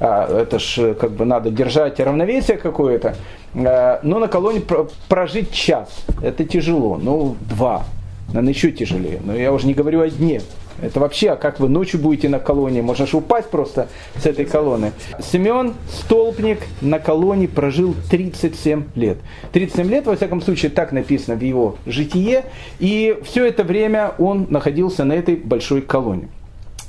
А, 0.00 0.42
это 0.42 0.58
ж 0.58 0.78
э, 0.78 0.94
как 0.94 1.12
бы 1.12 1.24
надо 1.24 1.50
держать 1.50 1.98
равновесие 1.98 2.58
какое-то. 2.58 3.16
А, 3.54 4.00
но 4.02 4.18
на 4.18 4.28
колонне 4.28 4.62
прожить 5.08 5.50
час, 5.52 6.04
это 6.22 6.44
тяжело. 6.44 6.98
Ну, 7.02 7.36
два, 7.40 7.84
наверное, 8.36 8.52
еще 8.52 8.70
тяжелее. 8.70 9.20
Но 9.24 9.34
я 9.34 9.52
уже 9.52 9.66
не 9.66 9.74
говорю 9.74 10.00
о 10.00 10.08
дне. 10.08 10.42
Это 10.82 11.00
вообще, 11.00 11.30
а 11.30 11.36
как 11.36 11.58
вы 11.58 11.70
ночью 11.70 11.98
будете 11.98 12.28
на 12.28 12.38
колонии? 12.38 12.82
Можно 12.82 13.06
же 13.06 13.16
упасть 13.16 13.48
просто 13.48 13.88
с 14.16 14.26
этой 14.26 14.44
колонны. 14.44 14.92
Семен 15.20 15.72
Столпник 15.90 16.58
на 16.82 16.98
колонии 16.98 17.46
прожил 17.46 17.94
37 18.10 18.84
лет. 18.94 19.16
37 19.52 19.88
лет, 19.88 20.06
во 20.06 20.16
всяком 20.16 20.42
случае, 20.42 20.70
так 20.70 20.92
написано 20.92 21.36
в 21.36 21.42
его 21.42 21.76
житие. 21.86 22.44
И 22.78 23.18
все 23.24 23.46
это 23.46 23.64
время 23.64 24.12
он 24.18 24.48
находился 24.50 25.04
на 25.04 25.14
этой 25.14 25.36
большой 25.36 25.80
колонии. 25.80 26.28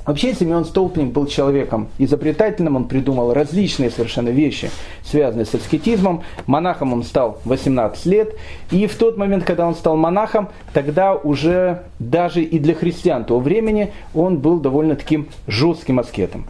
Вообще 0.08 0.32
Семен 0.32 0.64
Столпник 0.64 1.12
был 1.12 1.26
человеком 1.26 1.88
изобретательным, 1.98 2.76
он 2.76 2.88
придумал 2.88 3.34
различные 3.34 3.90
совершенно 3.90 4.30
вещи, 4.30 4.70
связанные 5.04 5.44
с 5.44 5.54
аскетизмом. 5.54 6.22
Монахом 6.46 6.94
он 6.94 7.02
стал 7.02 7.40
18 7.44 8.06
лет, 8.06 8.34
и 8.70 8.86
в 8.86 8.96
тот 8.96 9.18
момент, 9.18 9.44
когда 9.44 9.66
он 9.66 9.74
стал 9.74 9.98
монахом, 9.98 10.48
тогда 10.72 11.14
уже 11.14 11.82
даже 11.98 12.42
и 12.42 12.58
для 12.58 12.74
христиан 12.74 13.26
того 13.26 13.38
времени 13.38 13.92
он 14.14 14.38
был 14.38 14.60
довольно 14.60 14.96
таким 14.96 15.28
жестким 15.46 15.98
аскетом. 15.98 16.46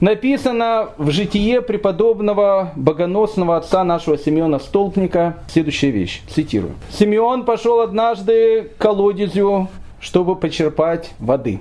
Написано 0.00 0.88
в 0.98 1.12
житие 1.12 1.62
преподобного 1.62 2.72
богоносного 2.74 3.58
отца 3.58 3.84
нашего 3.84 4.18
Семена 4.18 4.58
Столпника 4.58 5.36
следующая 5.46 5.92
вещь, 5.92 6.22
цитирую. 6.28 6.72
«Симеон 6.90 7.44
пошел 7.44 7.80
однажды 7.80 8.72
к 8.76 8.82
колодезю, 8.82 9.68
чтобы 10.00 10.34
почерпать 10.34 11.12
воды». 11.20 11.60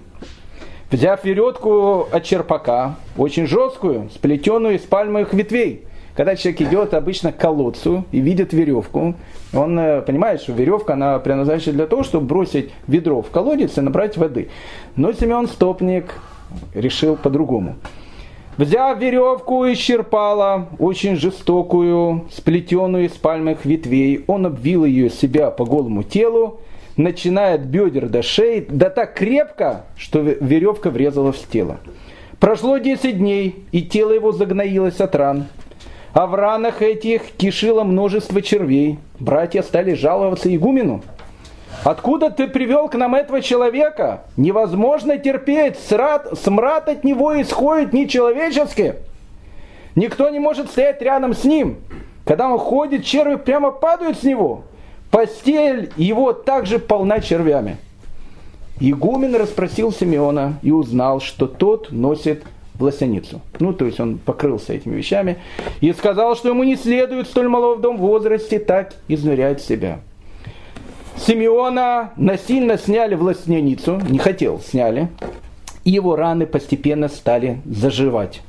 Взяв 0.92 1.24
веретку 1.24 2.08
от 2.12 2.26
черпака, 2.26 2.96
очень 3.16 3.48
жесткую, 3.48 4.10
сплетенную 4.14 4.76
из 4.76 4.82
пальмовых 4.82 5.34
ветвей, 5.34 5.86
когда 6.18 6.36
человек 6.36 6.62
идет 6.64 6.94
обычно 6.94 7.32
к 7.32 7.38
колодцу 7.38 8.04
и 8.12 8.20
видит 8.20 8.52
веревку, 8.52 9.16
он 9.54 9.80
э, 9.80 10.02
понимает, 10.02 10.42
что 10.42 10.52
веревка, 10.52 10.94
она 10.94 11.18
предназначена 11.20 11.76
для 11.76 11.88
того, 11.88 12.04
чтобы 12.04 12.26
бросить 12.26 12.72
ведро 12.88 13.22
в 13.22 13.30
колодец 13.30 13.78
и 13.78 13.82
набрать 13.82 14.18
воды. 14.18 14.50
Но 14.98 15.14
Семен 15.14 15.48
Стопник 15.48 16.14
решил 16.74 17.16
по-другому. 17.16 17.76
Взяв 18.58 19.00
веревку 19.00 19.64
из 19.64 19.78
черпала, 19.78 20.68
очень 20.78 21.16
жестокую, 21.16 22.26
сплетенную 22.34 23.06
из 23.06 23.14
пальмовых 23.14 23.64
ветвей, 23.64 24.26
он 24.28 24.46
обвил 24.46 24.84
ее 24.84 25.10
себя 25.10 25.52
по 25.52 25.64
голому 25.64 26.04
телу, 26.04 26.60
начиная 27.04 27.56
от 27.56 27.62
бедер 27.62 28.08
до 28.08 28.22
шеи, 28.22 28.66
да 28.70 28.90
так 28.90 29.14
крепко, 29.14 29.86
что 29.98 30.20
веревка 30.20 30.90
врезала 30.90 31.32
в 31.32 31.38
тело. 31.38 31.78
Прошло 32.40 32.78
10 32.78 33.18
дней, 33.18 33.66
и 33.72 33.84
тело 33.84 34.12
его 34.12 34.32
загноилось 34.32 35.00
от 35.00 35.16
ран. 35.16 35.46
А 36.14 36.28
в 36.28 36.36
ранах 36.36 36.82
этих 36.82 37.32
кишило 37.38 37.84
множество 37.84 38.42
червей. 38.42 39.00
Братья 39.20 39.62
стали 39.62 39.94
жаловаться 39.94 40.54
игумену. 40.54 41.04
Откуда 41.84 42.30
ты 42.30 42.48
привел 42.48 42.90
к 42.90 42.96
нам 42.96 43.16
этого 43.16 43.42
человека? 43.42 44.24
Невозможно 44.38 45.18
терпеть, 45.18 45.80
срад, 45.80 46.38
смрад 46.38 46.90
от 46.90 47.04
него 47.04 47.40
исходит 47.42 47.94
нечеловечески. 47.94 48.96
Никто 49.96 50.30
не 50.30 50.40
может 50.40 50.70
стоять 50.70 51.02
рядом 51.02 51.34
с 51.34 51.44
ним. 51.44 51.78
Когда 52.26 52.50
он 52.50 52.60
ходит, 52.60 53.04
черви 53.04 53.36
прямо 53.36 53.72
падают 53.72 54.20
с 54.20 54.24
него. 54.24 54.64
Постель 55.12 55.92
его 55.98 56.32
также 56.32 56.80
полна 56.80 57.20
червями. 57.20 57.78
Игумен 58.80 59.36
расспросил 59.36 59.92
Симеона 59.92 60.58
и 60.64 60.72
узнал, 60.72 61.20
что 61.20 61.46
тот 61.46 61.92
носит 61.92 62.44
власяницу. 62.76 63.42
Ну, 63.60 63.74
то 63.74 63.86
есть 63.86 64.00
он 64.00 64.18
покрылся 64.18 64.74
этими 64.74 64.96
вещами. 64.96 65.38
И 65.82 65.92
сказал, 65.94 66.36
что 66.36 66.50
ему 66.50 66.64
не 66.64 66.78
следует 66.78 67.28
в 67.28 67.30
столь 67.30 67.50
молодом 67.50 67.98
возрасте 67.98 68.58
так 68.58 68.94
изнурять 69.08 69.62
себя. 69.62 70.00
Симеона 71.18 72.12
насильно 72.16 72.78
сняли 72.78 73.16
власяницу, 73.16 74.02
не 74.10 74.18
хотел, 74.18 74.60
сняли. 74.60 75.10
И 75.84 75.92
его 75.92 76.16
раны 76.16 76.46
постепенно 76.46 77.10
стали 77.10 77.62
заживать. 77.66 78.42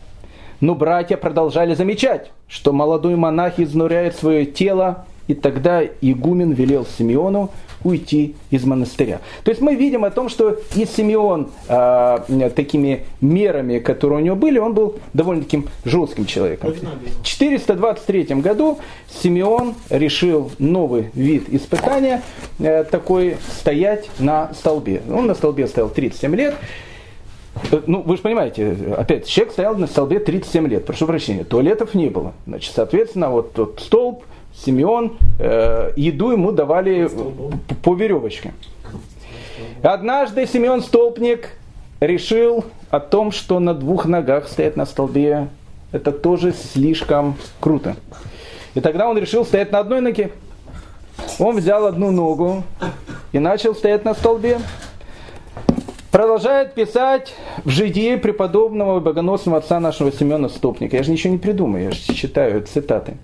Но 0.61 0.75
братья 0.75 1.17
продолжали 1.17 1.75
замечать, 1.75 2.31
что 2.47 2.73
молодой 2.73 3.17
монах 3.17 3.59
изнуряет 3.59 4.17
свое 4.17 4.47
тело 4.47 5.05
и 5.33 5.35
тогда 5.35 5.83
игумен 5.83 6.53
велел 6.53 6.87
Симеону 6.87 7.51
уйти 7.85 8.37
из 8.51 8.65
монастыря. 8.65 9.21
То 9.45 9.51
есть 9.51 9.61
мы 9.61 9.75
видим 9.75 10.05
о 10.05 10.11
том, 10.11 10.29
что 10.29 10.59
и 10.77 10.85
Симеон 10.85 11.51
э, 11.69 12.51
такими 12.55 13.07
мерами, 13.21 13.79
которые 13.79 14.21
у 14.21 14.23
него 14.23 14.37
были, 14.37 14.59
он 14.59 14.75
был 14.75 14.97
довольно 15.15 15.43
таким 15.43 15.69
жестким 15.85 16.27
человеком. 16.27 16.75
В 16.75 17.25
423 17.25 18.25
году 18.37 18.79
Симеон 19.09 19.75
решил 19.91 20.53
новый 20.59 21.11
вид 21.15 21.49
испытания, 21.49 22.23
э, 22.61 22.85
такой 22.85 23.39
стоять 23.59 24.11
на 24.19 24.53
столбе. 24.55 25.03
Он 25.11 25.27
на 25.27 25.35
столбе 25.35 25.67
стоял 25.67 25.89
37 25.89 26.37
лет. 26.37 26.55
Э, 27.71 27.81
ну, 27.87 28.03
вы 28.03 28.17
же 28.17 28.23
понимаете, 28.23 28.77
опять, 28.97 29.27
человек 29.27 29.53
стоял 29.53 29.77
на 29.77 29.87
столбе 29.87 30.21
37 30.21 30.69
лет, 30.69 30.87
прошу 30.87 31.07
прощения, 31.07 31.43
туалетов 31.43 31.95
не 31.95 32.09
было. 32.11 32.33
Значит, 32.47 32.75
соответственно, 32.75 33.31
вот 33.31 33.55
тот 33.55 33.81
столб, 33.85 34.25
Симеон, 34.65 35.19
э, 35.39 35.93
еду 35.97 36.31
ему 36.31 36.53
давали 36.53 37.11
по 37.83 37.95
веревочке. 37.95 38.53
Однажды 39.83 40.47
Симеон 40.47 40.83
Столпник 40.83 41.51
решил 42.01 42.65
о 42.91 43.01
том, 43.01 43.33
что 43.33 43.59
на 43.59 43.75
двух 43.75 44.07
ногах 44.07 44.49
стоять 44.49 44.77
на 44.77 44.87
столбе, 44.87 45.49
это 45.91 46.13
тоже 46.13 46.53
слишком 46.53 47.37
круто. 47.61 47.97
И 48.75 48.81
тогда 48.81 49.09
он 49.09 49.19
решил 49.19 49.45
стоять 49.45 49.73
на 49.73 49.81
одной 49.81 50.01
ноге. 50.01 50.31
он 51.39 51.57
взял 51.57 51.87
одну 51.87 52.11
ногу 52.11 52.63
и 53.33 53.39
начал 53.39 53.75
стоять 53.75 54.05
на 54.05 54.15
столбе. 54.15 54.59
Продолжает 56.11 56.75
писать 56.75 57.35
в 57.65 57.71
житии 57.71 58.17
преподобного 58.17 59.01
богоносного 59.01 59.59
отца 59.59 59.81
нашего 59.81 60.13
Семена 60.13 60.49
Стопника. 60.49 60.97
Я 60.97 61.03
же 61.03 61.11
ничего 61.11 61.33
не 61.33 61.39
придумаю, 61.39 61.85
я 61.85 61.91
же 61.91 62.15
читаю 62.15 62.63
цитаты. 62.63 63.17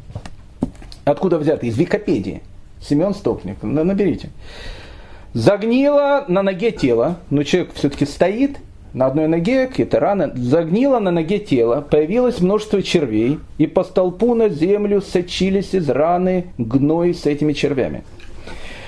Откуда 1.08 1.38
взяты? 1.38 1.66
Из 1.68 1.78
Википедии. 1.78 2.42
Семен 2.80 3.14
Стопник. 3.14 3.62
Наберите. 3.62 4.30
Загнило 5.32 6.24
на 6.28 6.42
ноге 6.42 6.70
тело, 6.70 7.16
но 7.30 7.42
человек 7.44 7.70
все-таки 7.74 8.04
стоит, 8.04 8.58
на 8.92 9.06
одной 9.06 9.26
ноге 9.26 9.66
какие-то 9.66 10.00
раны, 10.00 10.32
загнило 10.34 10.98
на 10.98 11.10
ноге 11.10 11.38
тело, 11.38 11.80
появилось 11.80 12.40
множество 12.40 12.82
червей, 12.82 13.38
и 13.58 13.66
по 13.66 13.84
столпу 13.84 14.34
на 14.34 14.48
землю 14.48 15.02
сочились 15.02 15.74
из 15.74 15.88
раны 15.88 16.46
гной 16.56 17.14
с 17.14 17.26
этими 17.26 17.52
червями. 17.52 18.04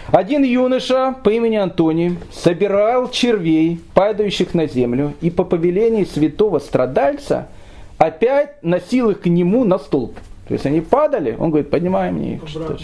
Один 0.09 0.43
юноша 0.43 1.15
по 1.23 1.29
имени 1.29 1.57
Антоний 1.57 2.17
собирал 2.33 3.11
червей, 3.11 3.81
падающих 3.95 4.55
на 4.55 4.67
землю, 4.67 5.13
и 5.21 5.31
по 5.31 5.45
повелению 5.45 6.07
святого 6.07 6.59
страдальца 6.59 7.49
опять 7.99 8.63
носил 8.63 9.11
их 9.11 9.21
к 9.21 9.27
нему 9.27 9.65
на 9.65 9.79
столб. 9.79 10.17
То 10.51 10.55
есть 10.55 10.67
они 10.67 10.81
падали, 10.81 11.37
он 11.39 11.51
говорит, 11.51 11.71
поднимай 11.71 12.11
мне 12.11 12.35
их. 12.35 12.49
Что 12.49 12.77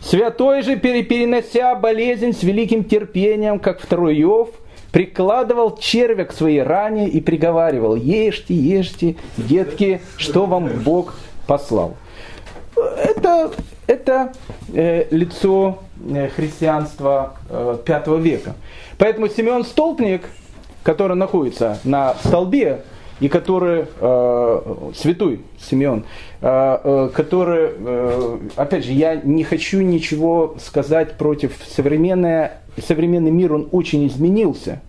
Святой 0.00 0.62
же, 0.62 0.76
перенося 0.76 1.74
болезнь 1.74 2.32
с 2.32 2.42
великим 2.42 2.84
терпением, 2.84 3.58
как 3.58 3.80
второй 3.82 4.18
Иов, 4.22 4.48
прикладывал 4.90 5.76
червя 5.76 6.24
к 6.24 6.32
своей 6.32 6.62
ране 6.62 7.06
и 7.06 7.20
приговаривал, 7.20 7.96
ешьте, 7.96 8.54
ешьте, 8.54 9.16
детки, 9.36 10.00
что 10.16 10.46
вам 10.46 10.70
Бог 10.82 11.16
послал. 11.46 11.96
Это, 12.74 13.50
это 13.86 14.32
э, 14.72 15.04
лицо 15.10 15.80
э, 16.02 16.28
христианства 16.28 17.34
э, 17.50 17.76
V 17.86 18.20
века. 18.20 18.54
Поэтому 18.96 19.28
Семен 19.28 19.64
Столпник, 19.64 20.22
который 20.82 21.14
находится 21.14 21.78
на 21.84 22.14
столбе, 22.24 22.84
и 23.20 23.28
который, 23.28 23.84
э, 24.00 24.90
святой 24.96 25.40
Симеон, 25.60 26.04
э, 26.40 26.78
э, 26.84 27.10
который, 27.14 27.70
э, 27.76 28.38
опять 28.56 28.84
же, 28.84 28.92
я 28.92 29.16
не 29.16 29.44
хочу 29.44 29.80
ничего 29.80 30.56
сказать 30.58 31.16
против 31.16 31.52
современного, 31.68 32.52
современный 32.86 33.30
мир, 33.30 33.52
он 33.52 33.68
очень 33.72 34.06
изменился. 34.06 34.80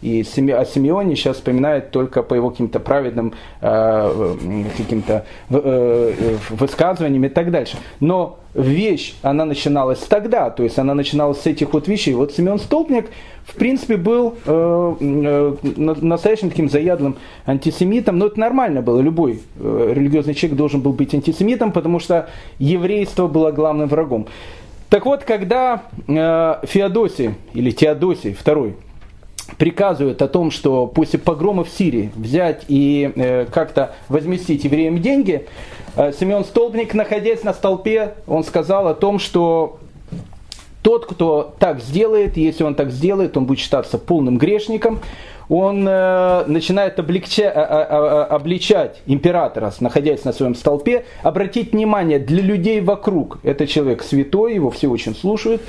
И 0.00 0.22
о 0.22 0.64
Симеоне 0.64 1.14
сейчас 1.14 1.36
вспоминают 1.36 1.92
только 1.92 2.24
по 2.24 2.34
его 2.34 2.50
каким-то 2.50 2.80
праведным 2.80 3.34
э, 3.60 4.36
каким-то 4.76 5.24
высказываниям 5.48 7.24
и 7.24 7.28
так 7.28 7.52
дальше. 7.52 7.76
Но 8.00 8.41
вещь, 8.54 9.14
она 9.22 9.44
начиналась 9.44 10.00
тогда, 10.00 10.50
то 10.50 10.62
есть 10.62 10.78
она 10.78 10.94
начиналась 10.94 11.40
с 11.40 11.46
этих 11.46 11.72
вот 11.72 11.88
вещей. 11.88 12.14
Вот 12.14 12.32
Семен 12.32 12.58
Столпник, 12.58 13.06
в 13.44 13.54
принципе, 13.54 13.96
был 13.96 14.34
э, 14.44 14.94
э, 15.00 15.56
настоящим 15.62 16.50
таким 16.50 16.68
заядлым 16.68 17.16
антисемитом, 17.46 18.18
но 18.18 18.26
это 18.26 18.38
нормально 18.38 18.82
было, 18.82 19.00
любой 19.00 19.40
э, 19.58 19.92
религиозный 19.94 20.34
человек 20.34 20.58
должен 20.58 20.80
был 20.80 20.92
быть 20.92 21.14
антисемитом, 21.14 21.72
потому 21.72 21.98
что 21.98 22.28
еврейство 22.58 23.26
было 23.26 23.52
главным 23.52 23.88
врагом. 23.88 24.26
Так 24.90 25.06
вот, 25.06 25.24
когда 25.24 25.84
э, 26.06 26.66
Феодосий 26.66 27.34
или 27.54 27.70
Теодосий 27.70 28.32
II 28.32 28.74
приказывают 29.56 30.22
о 30.22 30.28
том, 30.28 30.50
что 30.50 30.86
после 30.86 31.18
погрома 31.18 31.64
в 31.64 31.68
Сирии 31.68 32.10
взять 32.14 32.64
и 32.68 33.12
э, 33.14 33.46
как-то 33.46 33.94
возместить 34.08 34.64
евреям 34.64 35.00
деньги, 35.00 35.46
э, 35.96 36.12
Семен 36.12 36.44
Столбник, 36.44 36.94
находясь 36.94 37.42
на 37.42 37.52
столпе, 37.52 38.14
он 38.26 38.44
сказал 38.44 38.88
о 38.88 38.94
том, 38.94 39.18
что 39.18 39.78
тот, 40.82 41.06
кто 41.06 41.54
так 41.58 41.80
сделает, 41.80 42.36
если 42.36 42.64
он 42.64 42.74
так 42.74 42.90
сделает, 42.90 43.36
он 43.36 43.46
будет 43.46 43.60
считаться 43.60 43.98
полным 43.98 44.36
грешником, 44.36 45.00
он 45.48 45.86
э, 45.86 46.44
начинает 46.46 46.98
облегча, 46.98 47.50
а, 47.50 47.62
а, 47.62 47.86
а, 48.30 48.36
обличать 48.36 49.02
императора, 49.06 49.72
находясь 49.80 50.24
на 50.24 50.32
своем 50.32 50.54
столпе, 50.54 51.04
обратить 51.22 51.72
внимание 51.72 52.18
для 52.18 52.42
людей 52.42 52.80
вокруг. 52.80 53.38
Это 53.42 53.66
человек 53.66 54.02
святой, 54.02 54.54
его 54.54 54.70
все 54.70 54.88
очень 54.88 55.14
слушают. 55.14 55.62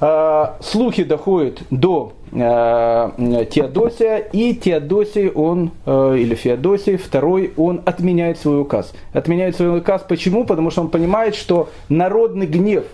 Э, 0.00 0.52
слухи 0.60 1.04
доходят 1.04 1.62
до 1.70 2.12
э, 2.32 3.44
Теодосия, 3.50 4.18
и 4.32 4.54
Теодосий, 4.54 5.28
он, 5.28 5.72
э, 5.84 6.16
или 6.18 6.34
Феодосий, 6.34 6.96
второй, 6.96 7.52
он 7.56 7.82
отменяет 7.84 8.38
свой 8.38 8.62
указ. 8.62 8.92
Отменяет 9.12 9.56
свой 9.56 9.78
указ 9.78 10.02
почему? 10.08 10.44
Потому 10.44 10.70
что 10.70 10.80
он 10.80 10.88
понимает, 10.88 11.34
что 11.34 11.68
народный 11.90 12.46
гнев 12.46 12.84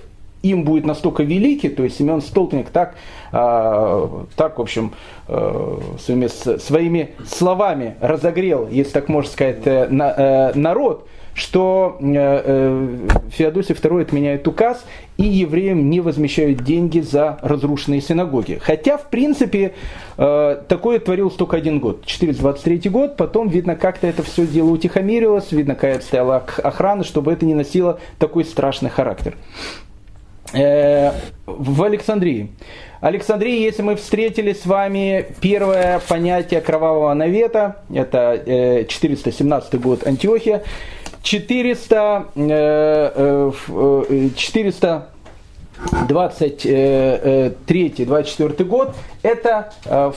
им 0.42 0.64
будет 0.64 0.84
настолько 0.84 1.22
великий, 1.22 1.68
то 1.68 1.84
есть 1.84 1.96
Семен 1.96 2.20
Столтник 2.20 2.68
так, 2.68 2.94
так 3.32 4.58
в 4.58 4.60
общем, 4.60 4.92
своими, 5.26 6.58
своими 6.58 7.14
словами 7.26 7.96
разогрел, 8.00 8.68
если 8.70 8.92
так 8.92 9.08
можно 9.08 9.28
сказать, 9.28 9.64
народ, 9.90 11.08
что 11.36 11.98
э, 12.00 12.14
э, 12.14 12.88
Феодосий 13.28 13.74
II 13.74 14.00
отменяет 14.00 14.48
указ, 14.48 14.82
и 15.18 15.24
евреям 15.24 15.90
не 15.90 16.00
возмещают 16.00 16.64
деньги 16.64 17.00
за 17.00 17.38
разрушенные 17.42 18.00
синагоги. 18.00 18.58
Хотя, 18.60 18.96
в 18.96 19.10
принципе, 19.10 19.74
э, 20.16 20.62
такое 20.66 20.98
творилось 20.98 21.34
только 21.34 21.58
один 21.58 21.78
год, 21.78 22.06
423 22.06 22.88
год, 22.88 23.16
потом, 23.18 23.48
видно, 23.48 23.76
как-то 23.76 24.06
это 24.06 24.22
все 24.22 24.46
дело 24.46 24.70
утихомирилось, 24.70 25.52
видно, 25.52 25.74
какая 25.74 26.00
стояла 26.00 26.36
охрана, 26.36 27.04
чтобы 27.04 27.32
это 27.32 27.44
не 27.44 27.54
носило 27.54 28.00
такой 28.18 28.44
страшный 28.46 28.90
характер. 28.90 29.36
В 30.52 31.82
Александрии. 31.82 32.50
Александрии, 33.00 33.60
если 33.60 33.82
мы 33.82 33.96
встретили 33.96 34.52
с 34.54 34.64
вами 34.64 35.26
первое 35.40 36.00
понятие 36.08 36.60
кровавого 36.60 37.12
навета, 37.12 37.82
это 37.92 38.86
417 38.88 39.80
год 39.80 40.06
Антиохия, 40.06 40.62
400, 41.26 42.28
400 44.36 45.08
23-24 46.08 48.64
год– 48.64 48.96
это 49.22 49.72
э, 49.84 50.10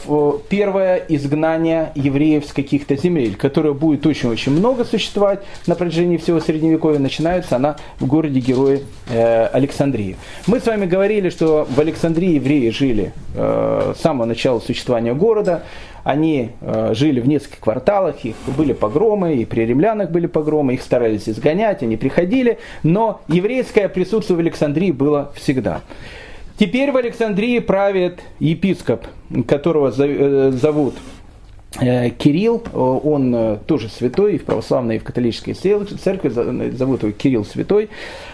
первое 0.47 1.03
изгнание 1.09 1.91
евреев 1.95 2.45
с 2.45 2.53
каких-то 2.53 2.95
земель, 2.95 3.35
которое 3.35 3.73
будет 3.73 4.05
очень-очень 4.05 4.53
много 4.53 4.85
существовать 4.85 5.41
на 5.67 5.75
протяжении 5.75 6.15
всего 6.17 6.39
Средневековья. 6.39 6.99
Начинается 6.99 7.57
она 7.57 7.75
в 7.99 8.05
городе-герое 8.05 8.81
э, 9.09 9.45
Александрии. 9.47 10.15
Мы 10.47 10.59
с 10.59 10.65
вами 10.65 10.85
говорили, 10.85 11.29
что 11.29 11.67
в 11.69 11.79
Александрии 11.79 12.35
евреи 12.35 12.69
жили 12.69 13.13
э, 13.35 13.93
с 13.97 14.01
самого 14.01 14.25
начала 14.25 14.59
существования 14.59 15.13
города. 15.13 15.63
Они 16.09 16.49
жили 16.93 17.19
в 17.19 17.27
нескольких 17.27 17.59
кварталах, 17.59 18.25
их 18.25 18.35
были 18.57 18.73
погромы, 18.73 19.35
и 19.35 19.45
при 19.45 19.61
римлянах 19.61 20.09
были 20.09 20.25
погромы, 20.25 20.73
их 20.73 20.81
старались 20.81 21.29
изгонять, 21.29 21.83
они 21.83 21.97
приходили, 21.97 22.57
но 22.81 23.21
еврейское 23.27 23.87
присутствие 23.89 24.37
в 24.37 24.39
Александрии 24.39 24.89
было 24.89 25.31
всегда. 25.35 25.81
Теперь 26.57 26.91
в 26.91 26.97
Александрии 26.97 27.59
правит 27.59 28.21
епископ, 28.39 29.05
которого 29.47 29.93
э, 29.95 30.51
зовут 30.51 30.95
э, 30.95 31.18
Кирилл, 31.71 32.63
он 32.73 33.35
э, 33.35 33.57
тоже 33.67 33.89
святой, 33.89 34.35
и 34.35 34.37
в 34.39 34.45
православной, 34.45 34.95
и 34.95 34.99
в 34.99 35.03
католической 35.03 35.53
церкви 35.53 36.29
зовут 36.29 37.03
его 37.03 37.11
Кирилл 37.11 37.45
Святой. 37.45 37.89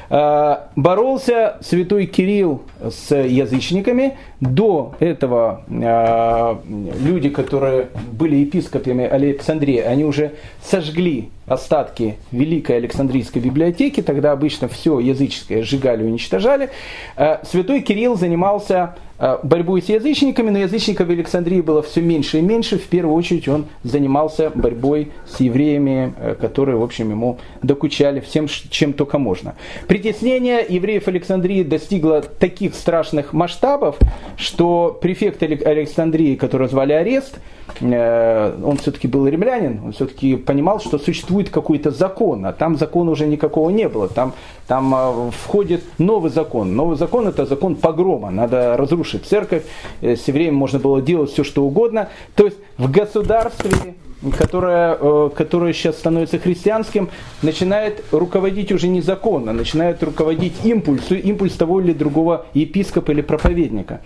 Боролся 0.08 1.58
святой 1.62 2.06
Кирилл 2.06 2.62
с 2.80 3.14
язычниками. 3.14 4.18
До 4.40 4.94
этого 5.00 5.64
люди, 5.68 7.30
которые 7.30 7.90
были 8.12 8.36
епископами 8.36 9.04
Александрии, 9.04 9.80
они 9.80 10.06
уже 10.06 10.34
сожгли 10.64 11.32
остатки 11.48 12.16
Великой 12.32 12.78
Александрийской 12.78 13.42
библиотеки, 13.42 14.02
тогда 14.02 14.32
обычно 14.32 14.68
все 14.68 15.00
языческое 15.00 15.64
сжигали, 15.64 16.04
уничтожали. 16.04 16.70
Э, 17.18 17.38
святой 17.44 17.82
Кирилл 17.82 18.16
занимался 18.16 18.96
э, 19.20 19.38
борьбой 19.44 19.82
с 19.82 19.90
язычниками, 19.90 20.50
но 20.50 20.60
язычников 20.60 21.08
в 21.08 21.12
Александрии 21.12 21.62
было 21.62 21.82
все 21.82 22.02
меньше 22.02 22.40
и 22.40 22.42
меньше. 22.42 22.78
В 22.78 22.88
первую 22.88 23.16
очередь 23.16 23.48
он 23.48 23.66
занимался 23.84 24.52
борьбой 24.54 25.12
с 25.28 25.40
евреями, 25.40 26.14
э, 26.18 26.36
которые, 26.40 26.78
в 26.78 26.84
общем, 26.84 27.10
ему 27.10 27.40
докучали 27.62 28.20
всем, 28.20 28.48
чем 28.48 28.94
только 28.94 29.18
можно. 29.18 29.56
Притеснение 29.88 30.66
евреев 30.68 31.08
Александрии 31.08 31.64
достигло 31.64 32.22
таких 32.22 32.76
страшных 32.76 33.34
масштабов, 33.34 33.98
что 34.38 34.98
префект 35.02 35.44
Александрии, 35.44 36.36
который 36.36 36.68
звали 36.68 36.94
Арест, 36.94 37.40
он 37.82 38.78
все-таки 38.78 39.08
был 39.08 39.28
римлянин, 39.28 39.82
он 39.86 39.92
все-таки 39.92 40.36
понимал, 40.36 40.80
что 40.80 40.98
существует 41.00 41.50
какой-то 41.50 41.92
закон, 41.92 42.46
а 42.46 42.54
там 42.54 42.78
закона 42.78 43.12
уже 43.12 43.26
никакого 43.26 43.70
не 43.70 43.90
было. 43.90 44.08
Там, 44.08 44.34
там 44.68 44.94
э, 44.96 45.32
входит 45.32 45.84
новый 45.98 46.32
закон. 46.32 46.76
Новый 46.76 46.96
закон 46.96 47.28
это 47.28 47.46
закон 47.46 47.76
погрома. 47.76 48.32
Надо 48.32 48.78
разрушить 48.78 49.26
церковь. 49.26 49.64
С 50.02 50.28
евреями 50.28 50.56
можно 50.56 50.80
было 50.80 51.02
делать 51.02 51.32
все, 51.32 51.44
что 51.44 51.64
угодно. 51.64 52.10
То 52.36 52.46
есть 52.46 52.58
в 52.78 52.90
государстве 52.90 53.96
которое, 54.38 55.30
которое 55.30 55.74
сейчас 55.74 55.98
становится 55.98 56.40
христианским, 56.40 57.10
начинает 57.42 58.04
руководить 58.12 58.72
уже 58.72 58.88
не 58.88 59.02
закон, 59.02 59.48
а 59.50 59.54
начинает 59.54 60.02
руководить 60.02 60.54
импульс, 60.64 61.12
импульс 61.12 61.54
того 61.54 61.82
или 61.82 61.94
другого 61.94 62.46
епископа 62.54 63.12
или 63.12 63.22
проповедника. 63.22 64.02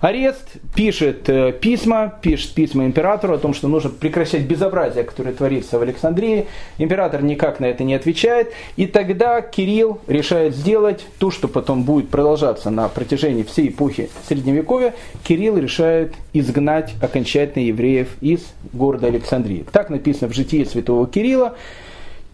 Арест 0.00 0.56
пишет 0.74 1.28
э, 1.28 1.52
письма, 1.52 2.12
пишет 2.20 2.52
письма 2.52 2.84
императору 2.84 3.34
о 3.34 3.38
том, 3.38 3.54
что 3.54 3.66
нужно 3.66 3.90
прекращать 3.90 4.42
безобразие, 4.42 5.04
которое 5.04 5.32
творится 5.32 5.78
в 5.78 5.82
Александрии. 5.82 6.46
Император 6.76 7.22
никак 7.22 7.60
на 7.60 7.64
это 7.66 7.82
не 7.82 7.94
отвечает. 7.94 8.52
И 8.76 8.86
тогда 8.86 9.40
Кирилл 9.40 10.00
решает 10.06 10.54
сделать 10.54 11.06
то, 11.18 11.30
что 11.30 11.48
потом 11.48 11.84
будет 11.84 12.10
продолжаться 12.10 12.70
на 12.70 12.88
протяжении 12.88 13.42
всей 13.42 13.68
эпохи 13.68 14.10
Средневековья. 14.28 14.94
Кирилл 15.24 15.56
решает 15.56 16.14
изгнать 16.34 16.94
окончательно 17.00 17.64
евреев 17.64 18.08
из 18.20 18.40
города 18.72 19.06
Александрии. 19.06 19.64
Так 19.72 19.88
написано 19.88 20.30
в 20.30 20.34
житии 20.34 20.64
святого 20.64 21.06
Кирилла. 21.06 21.56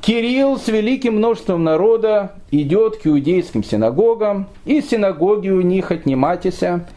Кирилл 0.00 0.58
с 0.58 0.66
великим 0.66 1.18
множеством 1.18 1.62
народа 1.62 2.32
идет 2.50 2.96
к 2.96 3.06
иудейским 3.06 3.62
синагогам, 3.62 4.48
и 4.64 4.80
синагоги 4.80 5.48
у 5.50 5.60
них 5.60 5.92
отнимайтеся, 5.92 6.88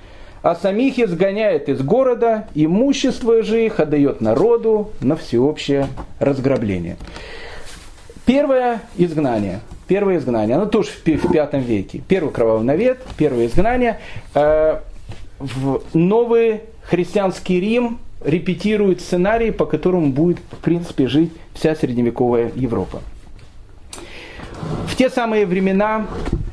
а 0.45 0.53
самих 0.53 0.99
изгоняет 0.99 1.69
из 1.69 1.81
города, 1.81 2.47
имущество 2.53 3.41
же 3.41 3.65
их 3.65 3.79
отдает 3.79 4.21
народу 4.21 4.91
на 5.01 5.15
всеобщее 5.15 5.87
разграбление. 6.19 6.97
Первое 8.27 8.83
изгнание. 8.95 9.61
Первое 9.87 10.19
изгнание, 10.19 10.55
оно 10.55 10.67
тоже 10.67 10.89
в 10.91 11.31
пятом 11.31 11.61
веке. 11.61 12.03
Первый 12.07 12.31
кровавый 12.31 12.63
навет, 12.63 12.99
первое 13.17 13.47
изгнание. 13.47 13.99
Э, 14.35 14.81
в 15.39 15.81
новый 15.95 16.61
христианский 16.83 17.59
Рим 17.59 17.97
репетирует 18.23 19.01
сценарий, 19.01 19.49
по 19.49 19.65
которому 19.65 20.11
будет, 20.11 20.37
в 20.51 20.57
принципе, 20.57 21.07
жить 21.07 21.31
вся 21.55 21.73
средневековая 21.73 22.51
Европа. 22.53 23.01
В 24.85 24.95
те 24.95 25.09
самые 25.09 25.47
времена 25.47 26.05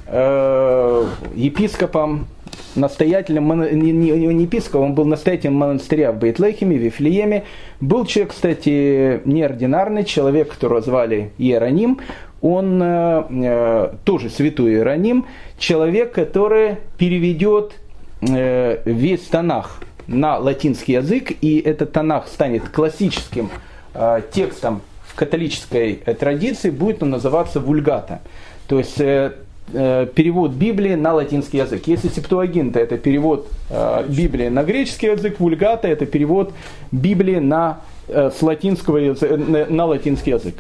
э, 0.07 1.05
епископом 1.35 2.27
настоятелем, 2.75 3.49
не, 3.79 4.09
епископом, 4.43 4.91
он 4.91 4.95
был 4.95 5.05
настоятелем 5.05 5.55
монастыря 5.55 6.13
в 6.13 6.19
Бейтлехеме, 6.19 6.77
Вифлееме. 6.77 7.45
Был 7.81 8.07
человек, 8.07 8.33
кстати, 8.33 9.21
неординарный, 9.25 10.05
человек, 10.05 10.53
которого 10.53 10.81
звали 10.81 11.33
Иероним. 11.39 12.01
Он 12.41 12.83
э, 12.83 13.25
э, 13.31 13.93
тоже 14.05 14.29
святой 14.31 14.73
Иероним, 14.73 15.27
человек, 15.59 16.13
который 16.13 16.77
переведет 16.99 17.75
э, 18.21 18.79
весь 18.85 19.23
Танах 19.23 19.81
на 20.09 20.39
латинский 20.39 20.95
язык, 20.95 21.33
и 21.41 21.61
этот 21.61 21.93
Танах 21.93 22.27
станет 22.27 22.69
классическим 22.69 23.51
э, 23.95 24.23
текстом 24.33 24.83
в 25.07 25.15
католической 25.15 26.01
э, 26.05 26.15
традиции, 26.15 26.71
будет 26.71 27.03
он 27.03 27.11
называться 27.11 27.61
вульгата. 27.61 28.23
То 28.67 28.79
есть 28.79 29.01
Э, 29.01 29.33
перевод 29.73 30.53
Библии 30.53 30.95
на 30.95 31.15
латинский 31.15 31.61
язык. 31.61 31.87
Если 31.87 32.09
септуагинта 32.09 32.81
это 32.81 32.99
перевод 32.99 33.49
э, 33.71 34.05
Библии 34.09 34.49
на 34.49 34.65
греческий 34.65 35.07
язык, 35.07 35.41
вульгата 35.41 35.89
это 35.89 36.05
перевод 36.05 36.53
Библии 36.91 37.37
на, 37.37 37.81
э, 38.09 38.31
с 38.31 38.43
латинского 38.43 38.99
на 38.99 39.87
латинский 39.87 40.33
язык. 40.33 40.57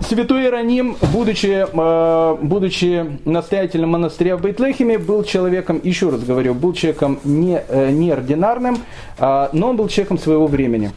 Святой 0.00 0.42
Иероним, 0.42 0.96
будучи, 1.12 1.66
будучи 2.44 3.20
настоятелем 3.24 3.90
монастыря 3.90 4.36
в 4.36 4.42
Бейтлехеме, 4.42 4.98
был 4.98 5.22
человеком, 5.22 5.80
еще 5.82 6.10
раз 6.10 6.24
говорю, 6.24 6.52
был 6.52 6.72
человеком 6.72 7.20
не, 7.22 7.62
неординарным, 7.70 8.78
а, 9.18 9.50
но 9.52 9.70
он 9.70 9.76
был 9.76 9.88
человеком 9.88 10.18
своего 10.18 10.48
времени. 10.48 10.90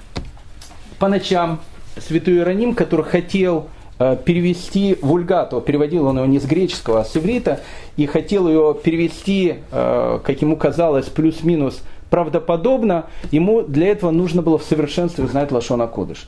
По 0.98 1.08
ночам 1.10 1.60
святой 1.98 2.38
Иероним, 2.38 2.74
который 2.74 3.06
хотел 3.06 3.68
Э, 3.68 3.77
перевести 3.98 4.98
вульгату, 5.02 5.62
переводил 5.62 6.06
он 6.06 6.18
его 6.18 6.26
не 6.26 6.39
с 6.39 6.45
греческого, 6.45 7.02
а 7.02 7.06
с 7.06 7.16
иврита, 7.18 7.62
и 7.95 8.06
хотел 8.06 8.48
ее 8.48 8.76
перевести, 8.82 9.56
э, 9.72 10.20
как 10.24 10.41
ему 10.41 10.56
казалось, 10.56 11.06
плюс-минус 11.06 11.82
правдоподобно, 12.10 13.06
ему 13.32 13.64
для 13.64 13.88
этого 13.88 14.12
нужно 14.12 14.41
было 14.41 14.58
в 14.58 14.64
совершенстве 14.64 15.28
знать 15.28 15.52
Лашона 15.52 15.88
Кодыш. 15.88 16.28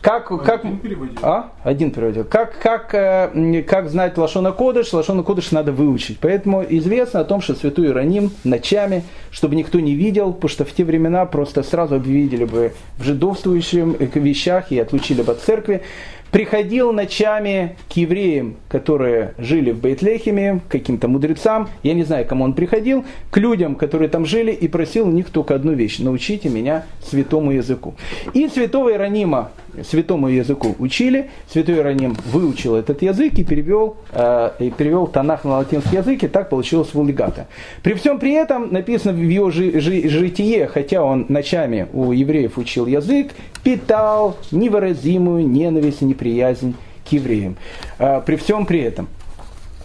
Как, 0.00 0.28
как, 0.28 0.64
один 0.64 0.78
переводил. 0.78 1.18
А? 1.20 1.50
Один 1.62 1.90
переводил. 1.90 2.24
Как, 2.24 2.58
как, 2.58 2.94
э, 2.94 3.62
как 3.68 3.90
знать 3.90 4.16
Лашона 4.16 4.50
Кодыш? 4.50 4.94
Лашона 4.94 5.22
Кодыш 5.22 5.50
надо 5.50 5.72
выучить. 5.72 6.18
Поэтому 6.20 6.64
известно 6.66 7.20
о 7.20 7.24
том, 7.24 7.42
что 7.42 7.54
святой 7.54 7.88
Ироним 7.88 8.30
ночами, 8.42 9.04
чтобы 9.30 9.56
никто 9.56 9.78
не 9.78 9.94
видел, 9.94 10.32
потому 10.32 10.48
что 10.48 10.64
в 10.64 10.72
те 10.72 10.84
времена 10.84 11.26
просто 11.26 11.62
сразу 11.62 11.96
обвидели 11.96 12.44
бы 12.44 12.72
в 12.96 13.04
жидовствующих 13.04 14.16
вещах 14.16 14.72
и 14.72 14.78
отлучили 14.78 15.20
бы 15.20 15.32
от 15.32 15.40
церкви 15.40 15.82
приходил 16.30 16.92
ночами 16.92 17.76
к 17.88 17.92
евреям, 17.96 18.56
которые 18.68 19.34
жили 19.38 19.72
в 19.72 19.80
Бейтлехеме, 19.80 20.60
к 20.66 20.70
каким-то 20.70 21.08
мудрецам, 21.08 21.68
я 21.82 21.94
не 21.94 22.04
знаю, 22.04 22.26
кому 22.26 22.44
он 22.44 22.52
приходил, 22.54 23.04
к 23.30 23.36
людям, 23.38 23.74
которые 23.74 24.08
там 24.08 24.26
жили, 24.26 24.52
и 24.52 24.68
просил 24.68 25.08
у 25.08 25.10
них 25.10 25.30
только 25.30 25.54
одну 25.54 25.72
вещь– 25.72 25.98
научите 25.98 26.48
меня 26.48 26.84
святому 27.02 27.52
языку. 27.52 27.94
И 28.34 28.48
святого 28.48 28.92
Иронима 28.92 29.50
святому 29.88 30.28
языку 30.28 30.74
учили, 30.78 31.30
святой 31.48 31.78
Ироним 31.78 32.16
выучил 32.26 32.74
этот 32.74 33.02
язык 33.02 33.34
и 33.38 33.44
перевел, 33.44 33.96
э, 34.12 34.50
и 34.58 34.70
перевел 34.70 35.06
Танах 35.06 35.44
на 35.44 35.58
латинский 35.58 35.98
язык, 35.98 36.22
и 36.24 36.28
так 36.28 36.48
получилось 36.48 36.92
вулигата. 36.94 37.46
При 37.82 37.94
всем 37.94 38.18
при 38.18 38.32
этом 38.32 38.72
написано 38.72 39.12
в 39.12 39.20
его 39.20 39.50
жи- 39.50 39.80
жи- 39.80 40.08
житие, 40.08 40.66
хотя 40.66 41.02
он 41.02 41.26
ночами 41.28 41.86
у 41.92 42.12
евреев 42.12 42.58
учил 42.58 42.86
язык, 42.86 43.32
питал 43.62 44.36
невыразимую 44.50 45.46
ненависть 45.46 46.02
и 46.02 46.06
неприязнь 46.20 46.76
к 47.08 47.12
евреям. 47.12 47.56
Э, 47.98 48.20
при 48.24 48.36
всем 48.36 48.66
при 48.66 48.80
этом. 48.80 49.08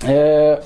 Э, 0.04 0.62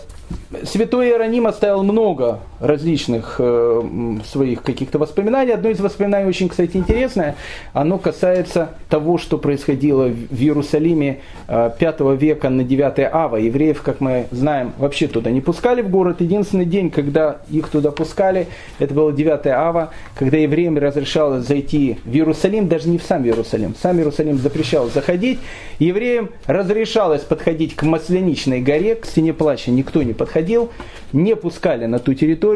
Святой 0.64 1.08
Иероним 1.08 1.48
оставил 1.48 1.84
много 1.84 2.40
различных 2.60 3.36
э, 3.40 3.82
своих 4.26 4.64
каких-то 4.64 5.00
воспоминаний. 5.00 5.54
Одно 5.54 5.70
из 5.70 5.80
воспоминаний 5.80 6.28
очень, 6.28 6.50
кстати, 6.50 6.78
интересное. 6.78 7.36
Оно 7.74 7.98
касается 7.98 8.72
того, 8.90 9.18
что 9.18 9.38
происходило 9.38 10.08
в 10.08 10.42
Иерусалиме 10.42 11.20
э, 11.48 11.72
5 11.78 12.00
века 12.20 12.50
на 12.50 12.64
9 12.64 13.00
ава. 13.12 13.38
Евреев, 13.38 13.82
как 13.82 14.02
мы 14.02 14.28
знаем, 14.32 14.74
вообще 14.78 15.08
туда 15.08 15.32
не 15.32 15.42
пускали 15.42 15.82
в 15.82 15.90
город. 15.90 16.22
Единственный 16.22 16.66
день, 16.66 16.90
когда 16.90 17.38
их 17.50 17.70
туда 17.70 17.92
пускали, 17.92 18.48
это 18.80 18.94
было 18.94 19.14
9 19.14 19.48
ава, 19.48 19.92
когда 20.16 20.38
евреям 20.38 20.78
разрешалось 20.78 21.48
зайти 21.48 21.98
в 22.04 22.14
Иерусалим, 22.14 22.68
даже 22.68 22.90
не 22.90 22.98
в 22.98 23.04
сам 23.04 23.24
Иерусалим. 23.26 23.76
Сам 23.82 23.98
Иерусалим 23.98 24.38
запрещал 24.38 24.90
заходить. 24.90 25.40
Евреям 25.80 26.30
разрешалось 26.46 27.22
подходить 27.22 27.76
к 27.76 27.84
Масляничной 27.84 28.62
горе, 28.62 28.96
к 28.96 29.06
стене 29.06 29.34
плача 29.34 29.72
никто 29.72 30.04
не 30.04 30.14
подходил, 30.14 30.72
не 31.14 31.36
пускали 31.36 31.86
на 31.86 32.00
ту 32.00 32.14
территорию. 32.14 32.49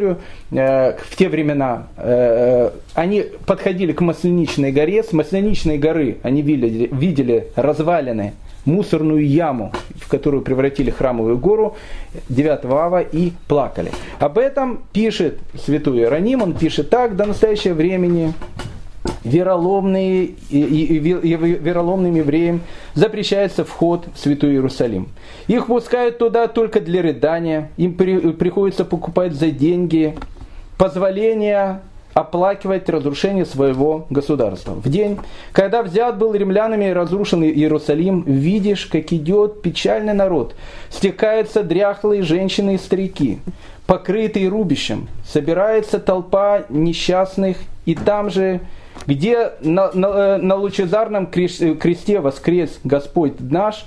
Э, 0.52 0.98
в 0.98 1.16
те 1.16 1.30
времена 1.30 1.88
э, 1.98 2.72
они 2.94 3.26
подходили 3.46 3.94
к 3.94 4.02
Масленичной 4.02 4.72
горе, 4.72 5.04
с 5.04 5.14
Масленичной 5.14 5.78
горы 5.78 6.18
они 6.24 6.41
видели, 6.41 6.89
видели 6.91 7.48
развалины, 7.56 8.34
мусорную 8.66 9.28
яму, 9.28 9.72
в 9.96 10.08
которую 10.08 10.41
превратили 10.41 10.89
храмовую 10.89 11.38
гору 11.38 11.76
9 12.30 12.66
ава 12.66 13.02
и 13.02 13.32
плакали. 13.48 13.91
Об 14.20 14.38
этом 14.38 14.84
пишет 14.94 15.39
святой 15.66 16.00
Иероним, 16.00 16.41
он 16.41 16.54
пишет 16.54 16.89
так, 16.89 17.16
до 17.16 17.26
настоящего 17.26 17.74
времени 17.74 18.34
вероломные, 19.24 20.26
и, 20.50 20.60
и, 20.60 20.98
и, 20.98 21.36
вероломным 21.36 22.16
евреям 22.16 22.62
запрещается 22.94 23.64
вход 23.66 24.06
в 24.14 24.20
Святой 24.20 24.52
Иерусалим. 24.52 25.10
Их 25.48 25.68
пускают 25.68 26.18
туда 26.18 26.48
только 26.48 26.80
для 26.80 27.02
рыдания, 27.02 27.70
им 27.78 27.96
при, 27.96 28.32
приходится 28.32 28.86
покупать 28.86 29.34
за 29.34 29.52
деньги 29.52 30.16
позволение 30.78 31.82
оплакивать 32.14 32.89
разрушение 32.89 33.46
своего 33.46 34.06
государства. 34.10 34.74
В 34.74 34.88
день, 34.88 35.20
когда 35.52 35.82
взят 35.82 36.18
был 36.18 36.34
римлянами 36.34 36.86
и 36.86 36.94
разрушен 36.94 37.44
Иерусалим, 37.44 38.22
видишь, 38.22 38.86
как 38.86 39.12
идет 39.12 39.62
печальный 39.62 40.14
народ, 40.14 40.56
стекаются 40.89 41.64
дряхлые 41.64 42.22
женщины 42.22 42.76
и 42.76 42.78
старики, 42.78 43.39
покрытые 43.88 44.48
рубищем, 44.48 45.08
собирается 45.28 46.00
толпа 46.00 46.66
несчастных, 46.70 47.58
и 47.86 47.96
там 47.96 48.30
же 48.30 48.62
где 49.08 49.54
на, 49.62 49.91
на, 49.94 50.06
э, 50.08 50.38
на 50.38 50.56
лучезарном 50.56 51.28
кресте 51.28 52.20
воскрес 52.20 52.80
Господь 52.84 53.34
наш, 53.39 53.86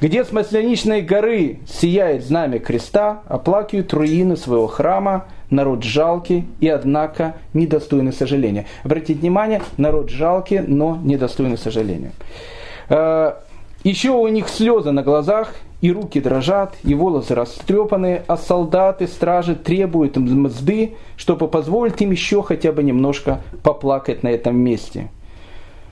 где 0.00 0.24
с 0.24 0.32
Масляничной 0.32 1.02
горы 1.02 1.58
сияет 1.68 2.24
знамя 2.24 2.58
креста, 2.58 3.22
оплакивают 3.26 3.92
руины 3.92 4.36
своего 4.36 4.66
храма, 4.66 5.26
народ 5.50 5.82
жалкий 5.82 6.46
и, 6.60 6.68
однако, 6.68 7.34
недостойный 7.52 8.12
сожаления. 8.12 8.66
Обратите 8.82 9.20
внимание, 9.20 9.62
народ 9.76 10.10
жалкий, 10.10 10.60
но 10.60 10.96
недостойный 10.96 11.58
сожаления. 11.58 12.12
Э, 12.88 13.34
еще 13.84 14.10
у 14.10 14.28
них 14.28 14.48
слезы 14.48 14.90
на 14.90 15.02
глазах, 15.02 15.54
и 15.80 15.92
руки 15.92 16.20
дрожат, 16.20 16.76
и 16.82 16.94
волосы 16.94 17.34
растрепаны, 17.34 18.22
а 18.26 18.36
солдаты, 18.36 19.06
стражи 19.06 19.54
требуют 19.54 20.16
им 20.16 20.42
мзды, 20.42 20.94
чтобы 21.16 21.48
позволить 21.48 22.00
им 22.02 22.10
еще 22.10 22.42
хотя 22.42 22.72
бы 22.72 22.82
немножко 22.82 23.40
поплакать 23.62 24.22
на 24.22 24.28
этом 24.28 24.56
месте. 24.56 25.08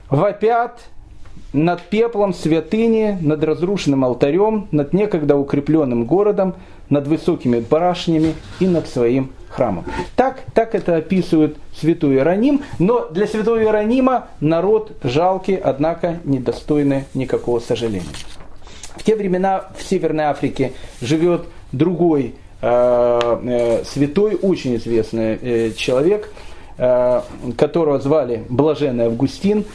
Вопят 0.09 0.81
над 1.53 1.81
пеплом 1.81 2.33
святыни, 2.33 3.17
над 3.21 3.43
разрушенным 3.43 4.05
алтарем, 4.05 4.67
над 4.71 4.93
некогда 4.93 5.35
укрепленным 5.35 6.05
городом, 6.05 6.55
над 6.89 7.07
высокими 7.07 7.59
барашнями 7.59 8.33
и 8.59 8.67
над 8.67 8.87
своим 8.87 9.31
храмом. 9.49 9.85
Так, 10.15 10.41
так 10.53 10.75
это 10.75 10.97
описывает 10.97 11.57
святой 11.75 12.15
Иероним, 12.15 12.61
но 12.77 13.07
для 13.09 13.27
святого 13.27 13.61
Иеронима 13.61 14.27
народ 14.39 14.91
жалкий, 15.03 15.55
однако 15.55 16.19
недостойный 16.23 17.05
никакого 17.13 17.59
сожаления. 17.59 18.05
В 18.95 19.03
те 19.03 19.15
времена 19.15 19.69
в 19.77 19.83
Северной 19.83 20.25
Африке 20.25 20.73
живет 21.01 21.43
другой 21.71 22.35
э, 22.61 23.39
э, 23.43 23.83
святой, 23.85 24.35
очень 24.35 24.75
известный 24.75 25.37
э, 25.41 25.71
человек, 25.71 26.31
э, 26.77 27.21
которого 27.57 27.99
звали 27.99 28.43
Блаженный 28.49 29.05
Августин. 29.05 29.65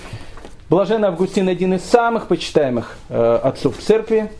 Блаженный 0.71 1.09
Августин 1.09 1.49
один 1.49 1.75
из 1.75 1.83
самых 1.85 2.27
почитаемых 2.27 2.97
э, 3.11 3.39
отцов 3.43 3.77
церкви, 3.79 4.31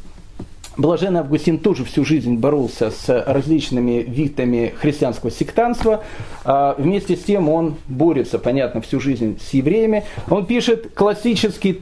Блаженный 0.77 1.21
Августин 1.21 1.59
тоже 1.59 1.85
всю 1.85 2.05
жизнь 2.05 2.37
боролся 2.37 2.91
с 2.91 3.09
различными 3.09 4.03
видами 4.03 4.75
христианского 4.77 5.31
сектанства. 5.31 6.03
А 6.45 6.75
вместе 6.77 7.17
с 7.17 7.23
тем 7.23 7.49
он 7.49 7.77
борется, 7.87 8.41
понятно, 8.41 8.81
всю 8.81 8.99
жизнь 8.99 9.39
с 9.41 9.55
евреями. 9.55 10.05
Он 10.29 10.47
пишет 10.47 10.93
классический 10.95 11.81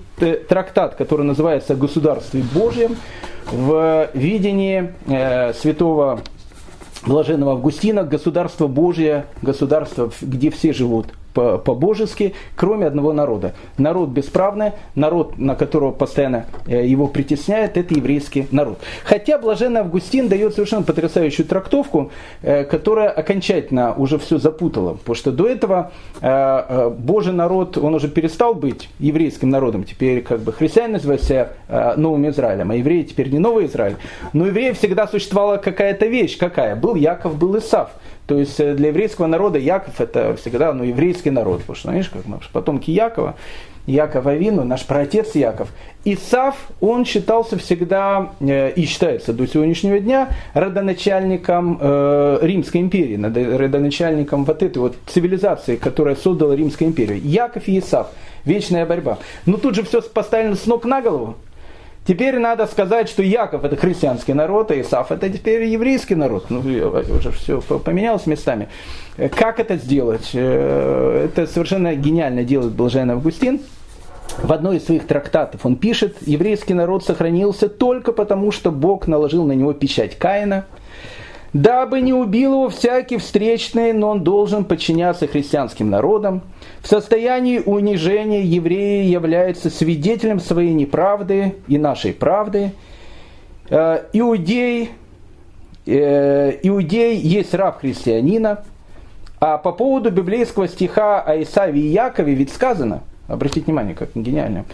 трактат, 0.49 0.97
который 0.97 1.25
называется 1.25 1.75
«Государстве 1.75 2.43
Божьем» 2.55 2.97
в 3.51 4.11
видении 4.13 4.93
э, 5.07 5.55
святого 5.55 6.21
Блаженного 7.07 7.53
Августина 7.53 8.05
«Государство 8.05 8.67
Божье», 8.67 9.25
государство, 9.41 10.11
где 10.21 10.51
все 10.51 10.75
живут 10.75 11.07
по-божески, 11.33 12.35
кроме 12.57 12.87
одного 12.87 13.13
народа. 13.13 13.55
Народ 13.79 14.11
бесправный, 14.11 14.73
народ, 14.95 15.39
на 15.39 15.55
которого 15.55 15.93
постоянно 15.93 16.47
э, 16.67 16.87
его 16.87 17.07
притесняет, 17.07 17.77
это 17.77 17.95
еврейский 17.95 18.47
народ. 18.51 18.79
Хотя 19.05 19.39
Блаженный 19.39 19.81
Августин 19.81 20.29
дает 20.29 20.55
совершенно 20.55 20.83
потрясающую 20.83 21.47
трактовку, 21.47 22.11
э, 22.43 22.65
которая 22.65 23.09
окончательно 23.09 23.95
уже 23.95 24.19
все 24.19 24.39
запутала. 24.39 24.95
Потому 24.95 25.15
что 25.15 25.33
до 25.33 25.49
этого 25.49 25.93
э, 26.21 26.91
Божий 26.91 27.33
народ, 27.33 27.79
он 27.79 27.95
уже 27.95 28.09
перестал 28.09 28.55
быть 28.55 28.89
еврейским 28.99 29.49
народом. 29.49 29.85
Теперь 29.85 30.23
как 30.23 30.41
бы 30.41 30.53
христиане 30.53 30.95
называют 30.95 31.23
себя 31.23 31.53
новым 31.97 32.29
Израилем, 32.29 32.71
а 32.71 32.75
евреи 32.75 33.03
теперь 33.03 33.31
не 33.31 33.39
новый 33.39 33.67
Израиль. 33.67 33.97
Но 34.33 34.47
евреев 34.47 34.79
всегда 34.79 35.07
существовала 35.07 35.57
какая-то 35.57 36.07
вещь. 36.07 36.37
Какая? 36.39 36.77
Был 36.77 36.95
Яков, 36.95 37.37
был 37.39 37.59
Исав. 37.59 37.91
То 38.33 38.39
есть 38.39 38.59
э, 38.61 38.73
для 38.73 38.89
еврейского 38.89 39.27
народа 39.27 39.59
Яков 39.59 40.01
это 40.01 40.35
всегда 40.37 40.73
ну, 40.73 40.85
еврейский 40.85 41.29
народ, 41.29 41.59
потому 41.59 41.77
что, 41.77 41.89
знаешь, 41.91 42.09
как 42.09 42.25
мы 42.25 42.39
потомки 42.51 42.91
Якова, 42.91 43.35
Яков 43.87 44.27
Авину, 44.27 44.65
наш 44.65 44.87
праотец 44.87 45.35
Яков. 45.35 45.69
Исав, 46.07 46.57
он 46.81 47.05
считался 47.05 47.59
всегда 47.59 48.31
э, 48.41 48.71
и 48.71 48.87
считается 48.87 49.35
до 49.35 49.47
сегодняшнего 49.47 49.99
дня 49.99 50.31
родоначальником 50.55 51.77
э, 51.79 52.39
Римской 52.41 52.81
империи, 52.81 53.21
родоначальником 53.55 54.47
вот 54.47 54.63
этой 54.63 54.79
вот 54.79 54.97
цивилизации, 55.07 55.77
которая 55.77 56.17
создала 56.17 56.57
Римскую 56.57 56.89
империю. 56.89 57.21
Яков 57.21 57.69
и 57.69 57.79
Исав. 57.81 58.13
Вечная 58.47 58.87
борьба. 58.87 59.19
Но 59.45 59.59
тут 59.59 59.75
же 59.75 59.83
все 59.83 60.01
поставлено 60.01 60.57
с 60.57 60.65
ног 60.65 60.87
на 60.87 61.03
голову. 61.03 61.37
Теперь 62.05 62.39
надо 62.39 62.67
сказать, 62.67 63.09
что 63.09 63.23
Яков 63.23 63.65
это 63.65 63.77
христианский 63.77 64.33
народ, 64.33 64.71
а 64.71 64.81
Исаф 64.81 65.13
это 65.13 65.31
теперь 65.31 65.65
еврейский 65.65 66.17
народ. 66.17 66.47
Ну, 66.51 66.59
уже 66.59 67.31
все 67.31 67.61
поменялось 67.61 68.27
местами. 68.27 68.69
Как 69.17 69.61
это 69.61 69.77
сделать? 69.77 70.31
Э, 70.35 71.27
это 71.27 71.47
совершенно 71.47 71.95
гениально 71.95 72.43
делает 72.43 72.73
Блаженный 72.73 73.15
Августин. 73.15 73.61
В 74.39 74.53
одной 74.53 74.79
из 74.79 74.87
своих 74.87 75.07
трактатов 75.07 75.65
он 75.65 75.77
пишет, 75.77 76.17
еврейский 76.23 76.75
народ 76.75 77.05
сохранился 77.05 77.69
только 77.69 78.13
потому, 78.13 78.51
что 78.51 78.73
Бог 78.73 79.07
наложил 79.07 79.45
на 79.45 79.53
него 79.53 79.73
печать 79.73 80.19
Каина– 80.19 80.67
Дабы 81.53 82.01
не 82.01 82.15
убил 82.15 82.53
его 82.53 82.69
всякий 82.71 83.19
встречный, 83.19 83.93
но 83.93 84.11
он 84.11 84.25
должен 84.25 84.65
подчиняться 84.65 85.27
христианским 85.27 85.91
народам. 85.91 86.43
В 86.83 86.89
состоянии 86.89 87.61
унижения 87.61 88.43
евреи 88.43 89.07
являются 89.07 89.71
свидетелем 89.71 90.41
своей 90.41 90.73
неправды 90.73 91.55
и 91.69 91.79
нашей 91.79 92.13
правды. 92.13 92.73
Э, 93.71 94.03
иудей, 94.13 94.91
э, 95.87 96.59
иудей 96.63 97.17
есть 97.17 97.55
раб 97.55 97.81
христианина. 97.81 98.65
А 99.39 99.59
по 99.59 99.73
поводу 99.73 100.11
библейского 100.11 100.69
стиха 100.69 101.21
о 101.21 101.41
Исаве 101.43 101.81
и 101.81 101.87
Якове 101.87 102.35
ведь 102.35 102.53
сказано, 102.53 103.03
обратите 103.29 103.67
внимание, 103.67 103.95
как 103.95 104.11
гениально, 104.15 104.65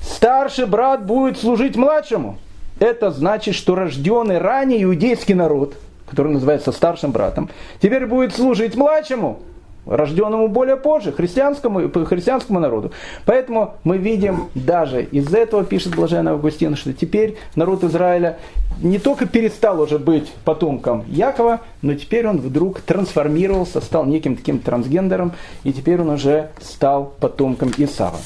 старший 0.00 0.66
брат 0.66 1.06
будет 1.06 1.38
служить 1.38 1.76
младшему. 1.76 2.38
Это 2.78 3.10
значит, 3.10 3.54
что 3.54 3.74
рожденный 3.74 4.38
ранее 4.38 4.82
иудейский 4.82 5.34
народ– 5.34 5.74
который 6.12 6.32
называется 6.32 6.72
старшим 6.72 7.10
братом, 7.10 7.48
теперь 7.80 8.04
будет 8.04 8.34
служить 8.34 8.76
младшему, 8.76 9.40
рожденному 9.86 10.48
более 10.48 10.76
позже, 10.76 11.12
христианскому, 11.12 11.90
христианскому 11.90 12.60
народу. 12.60 12.92
Поэтому 13.24 13.74
мы 13.84 13.98
видим 13.98 14.48
даже 14.54 15.02
из 15.02 15.32
этого, 15.34 15.64
пишет 15.64 15.94
Блаженный 15.94 16.32
Августин, 16.32 16.76
что 16.76 16.92
теперь 16.92 17.36
народ 17.56 17.84
Израиля 17.84 18.38
не 18.80 18.98
только 18.98 19.26
перестал 19.26 19.80
уже 19.80 19.98
быть 19.98 20.30
потомком 20.44 21.04
Якова, 21.08 21.60
но 21.82 21.94
теперь 21.94 22.26
он 22.26 22.38
вдруг 22.38 22.80
трансформировался, 22.80 23.80
стал 23.80 24.06
неким 24.06 24.36
таким 24.36 24.58
трансгендером, 24.58 25.32
и 25.64 25.72
теперь 25.72 26.00
он 26.00 26.10
уже 26.10 26.50
стал 26.60 27.12
потомком 27.20 27.72
Исава. 27.76 28.16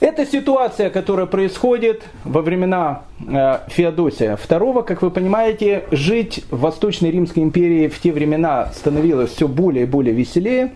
Это 0.00 0.24
ситуация, 0.24 0.90
которая 0.90 1.26
происходит 1.26 2.04
во 2.22 2.40
времена 2.40 3.02
э, 3.26 3.58
Феодосия 3.66 4.36
II. 4.36 4.84
Как 4.84 5.02
вы 5.02 5.10
понимаете, 5.10 5.84
жить 5.90 6.44
в 6.50 6.60
Восточной 6.60 7.10
Римской 7.10 7.42
империи 7.42 7.88
в 7.88 7.98
те 7.98 8.12
времена 8.12 8.70
становилось 8.72 9.32
все 9.32 9.48
более 9.48 9.84
и 9.84 9.86
более 9.86 10.14
веселее. 10.14 10.70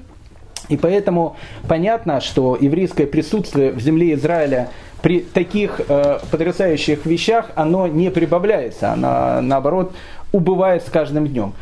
И 0.69 0.77
поэтому 0.77 1.37
понятно, 1.69 2.21
что 2.21 2.59
еврейское 2.61 3.07
присутствие 3.07 3.71
в 3.71 3.81
земле 3.81 4.15
Израиля 4.15 4.71
при 5.03 5.21
таких 5.21 5.81
э, 5.87 6.19
потрясающих 6.31 7.07
вещах, 7.07 7.51
оно 7.55 7.87
не 7.87 8.11
прибавляется, 8.11 8.93
оно 8.93 9.41
наоборот 9.41 9.93
убывает 10.33 10.85
с 10.85 10.91
каждым 10.91 11.29
днем. 11.29 11.53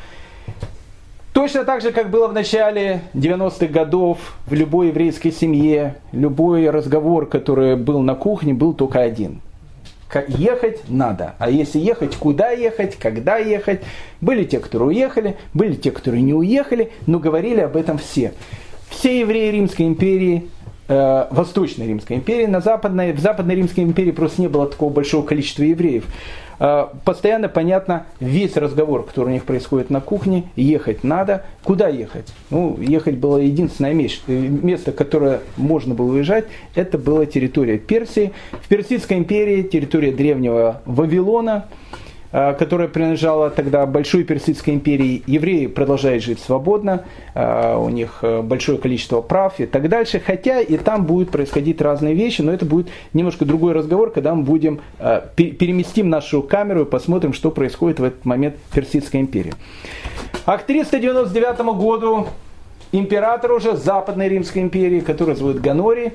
Точно 1.40 1.64
так 1.64 1.80
же, 1.80 1.90
как 1.90 2.10
было 2.10 2.28
в 2.28 2.34
начале 2.34 3.00
90-х 3.14 3.68
годов, 3.68 4.18
в 4.46 4.52
любой 4.52 4.88
еврейской 4.88 5.30
семье, 5.30 5.94
любой 6.12 6.68
разговор, 6.68 7.24
который 7.24 7.76
был 7.76 8.00
на 8.00 8.14
кухне, 8.14 8.52
был 8.52 8.74
только 8.74 9.00
один. 9.00 9.40
Ехать 10.28 10.82
надо. 10.86 11.36
А 11.38 11.48
если 11.48 11.78
ехать, 11.78 12.14
куда 12.16 12.50
ехать, 12.50 12.96
когда 12.96 13.38
ехать. 13.38 13.80
Были 14.20 14.44
те, 14.44 14.58
которые 14.58 14.88
уехали, 14.88 15.38
были 15.54 15.76
те, 15.76 15.90
которые 15.92 16.20
не 16.20 16.34
уехали, 16.34 16.92
но 17.06 17.18
говорили 17.18 17.60
об 17.60 17.74
этом 17.74 17.96
все. 17.96 18.34
Все 18.90 19.20
евреи 19.20 19.50
Римской 19.50 19.86
империи 19.86 20.50
э, 20.90 21.26
Восточной 21.30 21.86
Римской 21.86 22.16
империи, 22.16 22.46
на 22.46 22.60
Западной, 22.60 23.12
в 23.12 23.20
Западной 23.20 23.54
Римской 23.54 23.84
империи 23.84 24.10
просто 24.10 24.42
не 24.42 24.48
было 24.48 24.66
такого 24.66 24.92
большого 24.92 25.24
количества 25.24 25.62
евреев. 25.62 26.04
Э, 26.58 26.86
постоянно 27.04 27.48
понятно 27.48 28.06
весь 28.18 28.56
разговор, 28.56 29.06
который 29.06 29.28
у 29.28 29.32
них 29.32 29.44
происходит 29.44 29.88
на 29.88 30.00
кухне, 30.00 30.50
ехать 30.56 31.04
надо. 31.04 31.44
Куда 31.62 31.88
ехать? 31.88 32.26
Ну, 32.50 32.76
ехать 32.80 33.16
было 33.16 33.38
единственное 33.38 33.92
э, 33.92 34.32
место, 34.32 34.92
которое 34.92 35.40
можно 35.56 35.94
было 35.94 36.12
уезжать, 36.12 36.46
это 36.74 36.98
была 36.98 37.24
территория 37.24 37.78
Персии. 37.78 38.32
В 38.50 38.68
Персидской 38.68 39.16
империи 39.16 39.62
территория 39.62 40.12
древнего 40.12 40.82
Вавилона– 40.84 41.66
которая 42.30 42.88
принадлежала 42.88 43.50
тогда 43.50 43.86
Большой 43.86 44.24
Персидской 44.24 44.74
империи, 44.74 45.22
евреи 45.26 45.66
продолжают 45.66 46.22
жить 46.22 46.38
свободно, 46.38 47.04
э, 47.34 47.76
у 47.76 47.88
них 47.88 48.18
э, 48.22 48.42
большое 48.42 48.78
количество 48.78 49.20
прав 49.20 49.58
и 49.58 49.66
так 49.66 49.88
дальше, 49.88 50.20
хотя 50.24 50.60
и 50.60 50.76
там 50.76 51.06
будут 51.06 51.30
происходить 51.30 51.80
разные 51.80 52.14
вещи, 52.14 52.42
но 52.42 52.52
это 52.52 52.64
будет 52.64 52.88
немножко 53.12 53.44
другой 53.44 53.72
разговор, 53.72 54.10
когда 54.10 54.34
мы 54.34 54.42
будем 54.42 54.80
переместим 55.36 56.08
нашу 56.08 56.42
камеру 56.42 56.82
и 56.82 56.84
посмотрим, 56.84 57.32
что 57.32 57.50
происходит 57.50 58.00
в 58.00 58.04
этот 58.04 58.24
момент 58.24 58.56
в 58.68 58.74
Персидской 58.74 59.20
империи. 59.20 59.54
А 60.46 60.58
к 60.58 60.66
399 60.66 61.60
году 61.76 62.26
император 62.92 63.52
уже 63.52 63.76
Западной 63.76 64.28
Римской 64.28 64.62
империи, 64.62 65.00
который 65.00 65.34
зовут 65.34 65.60
Ганори, 65.60 66.12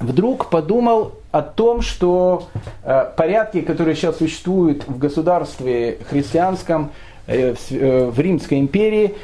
вдруг 0.00 0.50
подумал 0.50 1.12
о 1.30 1.42
том, 1.42 1.82
что 1.82 2.48
э, 2.84 3.06
порядки, 3.16 3.60
которые 3.60 3.94
сейчас 3.94 4.18
существуют 4.18 4.86
в 4.86 4.98
государстве 4.98 5.98
христианском, 6.08 6.90
э, 7.26 7.54
э, 7.70 8.10
в 8.10 8.18
Римской 8.18 8.58
империи, 8.58 9.14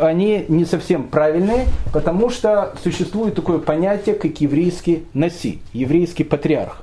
они 0.00 0.44
не 0.48 0.64
совсем 0.64 1.04
правильные, 1.04 1.66
потому 1.92 2.30
что 2.30 2.74
существует 2.82 3.36
такое 3.36 3.58
понятие, 3.58 4.16
как 4.16 4.40
еврейский 4.40 5.04
наси, 5.14 5.60
еврейский 5.72 6.24
патриарх. 6.24 6.82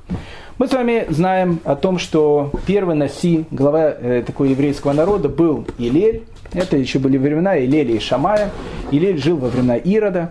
Мы 0.56 0.66
с 0.66 0.72
вами 0.72 1.04
знаем 1.10 1.60
о 1.64 1.76
том, 1.76 1.98
что 1.98 2.50
первый 2.66 2.96
наси, 2.96 3.44
глава 3.50 3.92
такого 4.26 4.46
еврейского 4.46 4.94
народа, 4.94 5.28
был 5.28 5.66
Илель. 5.76 6.22
Это 6.54 6.78
еще 6.78 6.98
были 6.98 7.18
времена 7.18 7.58
Илеля 7.62 7.94
и 7.94 7.98
Шамая. 7.98 8.50
Илель 8.90 9.18
жил 9.18 9.36
во 9.36 9.48
времена 9.48 9.76
Ирода. 9.76 10.30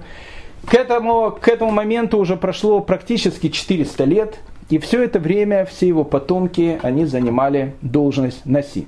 К 0.68 0.74
этому, 0.74 1.38
к 1.40 1.48
этому 1.48 1.72
моменту 1.72 2.18
уже 2.18 2.38
прошло 2.38 2.82
практически 2.82 3.50
400 3.50 4.04
лет. 4.04 4.40
И 4.70 4.80
все 4.80 5.04
это 5.04 5.20
время 5.20 5.66
все 5.66 5.88
его 5.88 6.04
потомки, 6.04 6.80
они 6.82 7.06
занимали 7.06 7.76
должность 7.82 8.46
Наси. 8.46 8.88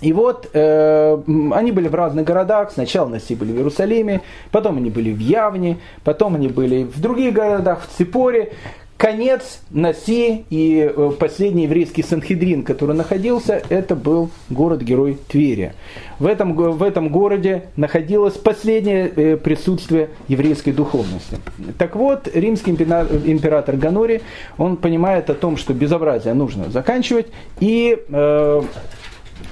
И 0.00 0.12
вот 0.12 0.48
э, 0.54 1.18
они 1.52 1.72
были 1.72 1.88
в 1.88 1.94
разных 1.94 2.24
городах. 2.24 2.70
Сначала 2.70 3.08
Наси 3.08 3.34
были 3.34 3.52
в 3.52 3.56
Иерусалиме, 3.56 4.22
потом 4.50 4.76
они 4.78 4.90
были 4.90 5.12
в 5.12 5.18
Явне, 5.18 5.78
потом 6.04 6.36
они 6.36 6.48
были 6.48 6.84
в 6.84 7.00
других 7.00 7.34
городах, 7.34 7.82
в 7.82 7.96
Ципоре 7.96 8.52
конец 9.00 9.62
Наси 9.70 10.44
и 10.50 10.92
э, 10.94 11.12
последний 11.18 11.62
еврейский 11.62 12.02
Санхедрин, 12.02 12.62
который 12.62 12.94
находился, 12.94 13.62
это 13.70 13.96
был 13.96 14.28
город-герой 14.50 15.18
Твери. 15.26 15.72
В 16.18 16.26
этом, 16.26 16.52
в 16.54 16.82
этом 16.82 17.08
городе 17.08 17.62
находилось 17.76 18.34
последнее 18.34 19.08
э, 19.08 19.36
присутствие 19.38 20.10
еврейской 20.28 20.72
духовности. 20.72 21.38
Так 21.78 21.96
вот, 21.96 22.28
римский 22.34 22.72
император 22.72 23.76
Ганори, 23.76 24.20
он 24.58 24.76
понимает 24.76 25.30
о 25.30 25.34
том, 25.34 25.56
что 25.56 25.72
безобразие 25.72 26.34
нужно 26.34 26.68
заканчивать, 26.68 27.28
и 27.58 27.98
э, 28.06 28.62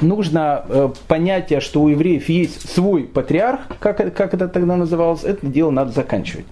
нужно 0.02 0.64
э, 0.68 0.90
понятие, 1.08 1.60
что 1.60 1.80
у 1.80 1.88
евреев 1.88 2.28
есть 2.28 2.68
свой 2.70 3.04
патриарх, 3.04 3.60
как, 3.80 4.14
как 4.14 4.34
это 4.34 4.46
тогда 4.48 4.76
называлось, 4.76 5.24
это 5.24 5.46
дело 5.46 5.70
надо 5.70 5.92
заканчивать. 5.92 6.44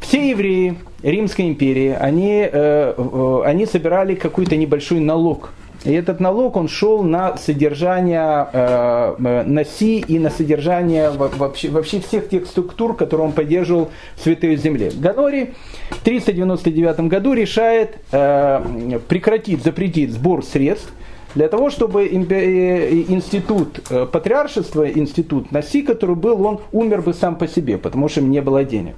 Все 0.00 0.30
евреи 0.30 0.76
Римской 1.02 1.48
империи, 1.48 1.96
они, 1.98 2.40
э, 2.42 2.94
э, 2.96 3.42
они 3.44 3.66
собирали 3.66 4.14
какой-то 4.14 4.56
небольшой 4.56 5.00
налог. 5.00 5.52
И 5.84 5.92
этот 5.92 6.20
налог, 6.20 6.56
он 6.56 6.68
шел 6.68 7.02
на 7.02 7.38
содержание 7.38 8.46
э, 8.52 9.44
носи 9.46 10.00
и 10.06 10.18
на 10.18 10.28
содержание 10.28 11.10
вообще, 11.10 11.70
вообще 11.70 12.00
всех 12.00 12.28
тех 12.28 12.46
структур, 12.46 12.94
которые 12.94 13.28
он 13.28 13.32
поддерживал 13.32 13.90
в 14.16 14.22
Святой 14.22 14.56
Земле. 14.56 14.90
Ганори 14.94 15.54
в 15.90 16.04
399 16.04 17.00
году 17.00 17.32
решает 17.32 17.96
прекратить, 18.10 19.64
запретить 19.64 20.12
сбор 20.12 20.44
средств 20.44 20.92
для 21.34 21.48
того, 21.48 21.70
чтобы 21.70 22.08
институт 22.08 23.80
патриаршества, 24.12 24.90
институт 24.90 25.50
Наси, 25.50 25.80
который 25.80 26.16
был, 26.16 26.44
он 26.44 26.60
умер 26.72 27.00
бы 27.00 27.14
сам 27.14 27.36
по 27.36 27.48
себе, 27.48 27.78
потому 27.78 28.08
что 28.10 28.20
не 28.20 28.42
было 28.42 28.64
денег. 28.64 28.96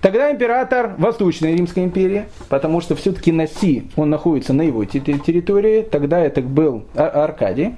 Тогда 0.00 0.32
император 0.32 0.94
Восточной 0.96 1.56
Римской 1.56 1.84
империи, 1.84 2.24
потому 2.48 2.80
что 2.80 2.96
все-таки 2.96 3.32
Наси, 3.32 3.84
он 3.96 4.08
находится 4.08 4.54
на 4.54 4.62
его 4.62 4.84
территории, 4.86 5.82
тогда 5.82 6.20
это 6.20 6.40
был 6.40 6.84
Аркадий, 6.94 7.74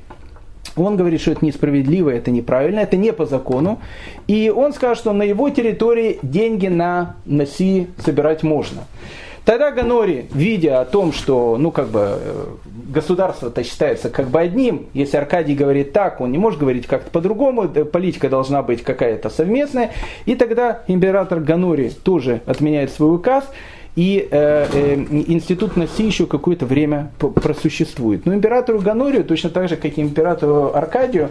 он 0.76 0.96
говорит, 0.96 1.20
что 1.20 1.32
это 1.32 1.44
несправедливо, 1.44 2.10
это 2.10 2.30
неправильно, 2.30 2.80
это 2.80 2.96
не 2.96 3.12
по 3.12 3.26
закону. 3.26 3.80
И 4.26 4.50
он 4.54 4.72
скажет, 4.72 4.98
что 4.98 5.12
на 5.12 5.24
его 5.24 5.50
территории 5.50 6.18
деньги 6.22 6.68
на 6.68 7.16
Наси 7.26 7.88
собирать 7.98 8.42
можно. 8.42 8.84
Тогда 9.44 9.72
Ганори, 9.72 10.26
видя 10.32 10.80
о 10.80 10.84
том, 10.84 11.12
что 11.12 11.56
ну, 11.58 11.72
как 11.72 11.88
бы, 11.88 12.18
э, 12.20 12.44
государство-то 12.92 13.64
считается 13.64 14.08
как 14.08 14.28
бы 14.28 14.40
одним, 14.40 14.86
если 14.94 15.16
Аркадий 15.16 15.54
говорит 15.54 15.92
так, 15.92 16.20
он 16.20 16.30
не 16.30 16.38
может 16.38 16.60
говорить 16.60 16.86
как-то 16.86 17.10
по-другому, 17.10 17.68
политика 17.68 18.28
должна 18.28 18.62
быть 18.62 18.82
какая-то 18.82 19.30
совместная, 19.30 19.90
и 20.26 20.36
тогда 20.36 20.82
император 20.86 21.40
Ганори 21.40 21.90
тоже 21.90 22.40
отменяет 22.46 22.92
свой 22.92 23.16
указ, 23.16 23.44
и 23.96 24.28
э, 24.30 24.66
э, 24.72 24.94
институт 24.94 25.76
Наси 25.76 26.04
еще 26.04 26.26
какое-то 26.26 26.64
время 26.64 27.10
просуществует. 27.18 28.24
Но 28.24 28.34
императору 28.34 28.80
Ганорию, 28.80 29.24
точно 29.24 29.50
так 29.50 29.68
же, 29.68 29.76
как 29.76 29.98
и 29.98 30.00
императору 30.00 30.74
Аркадию, 30.74 31.30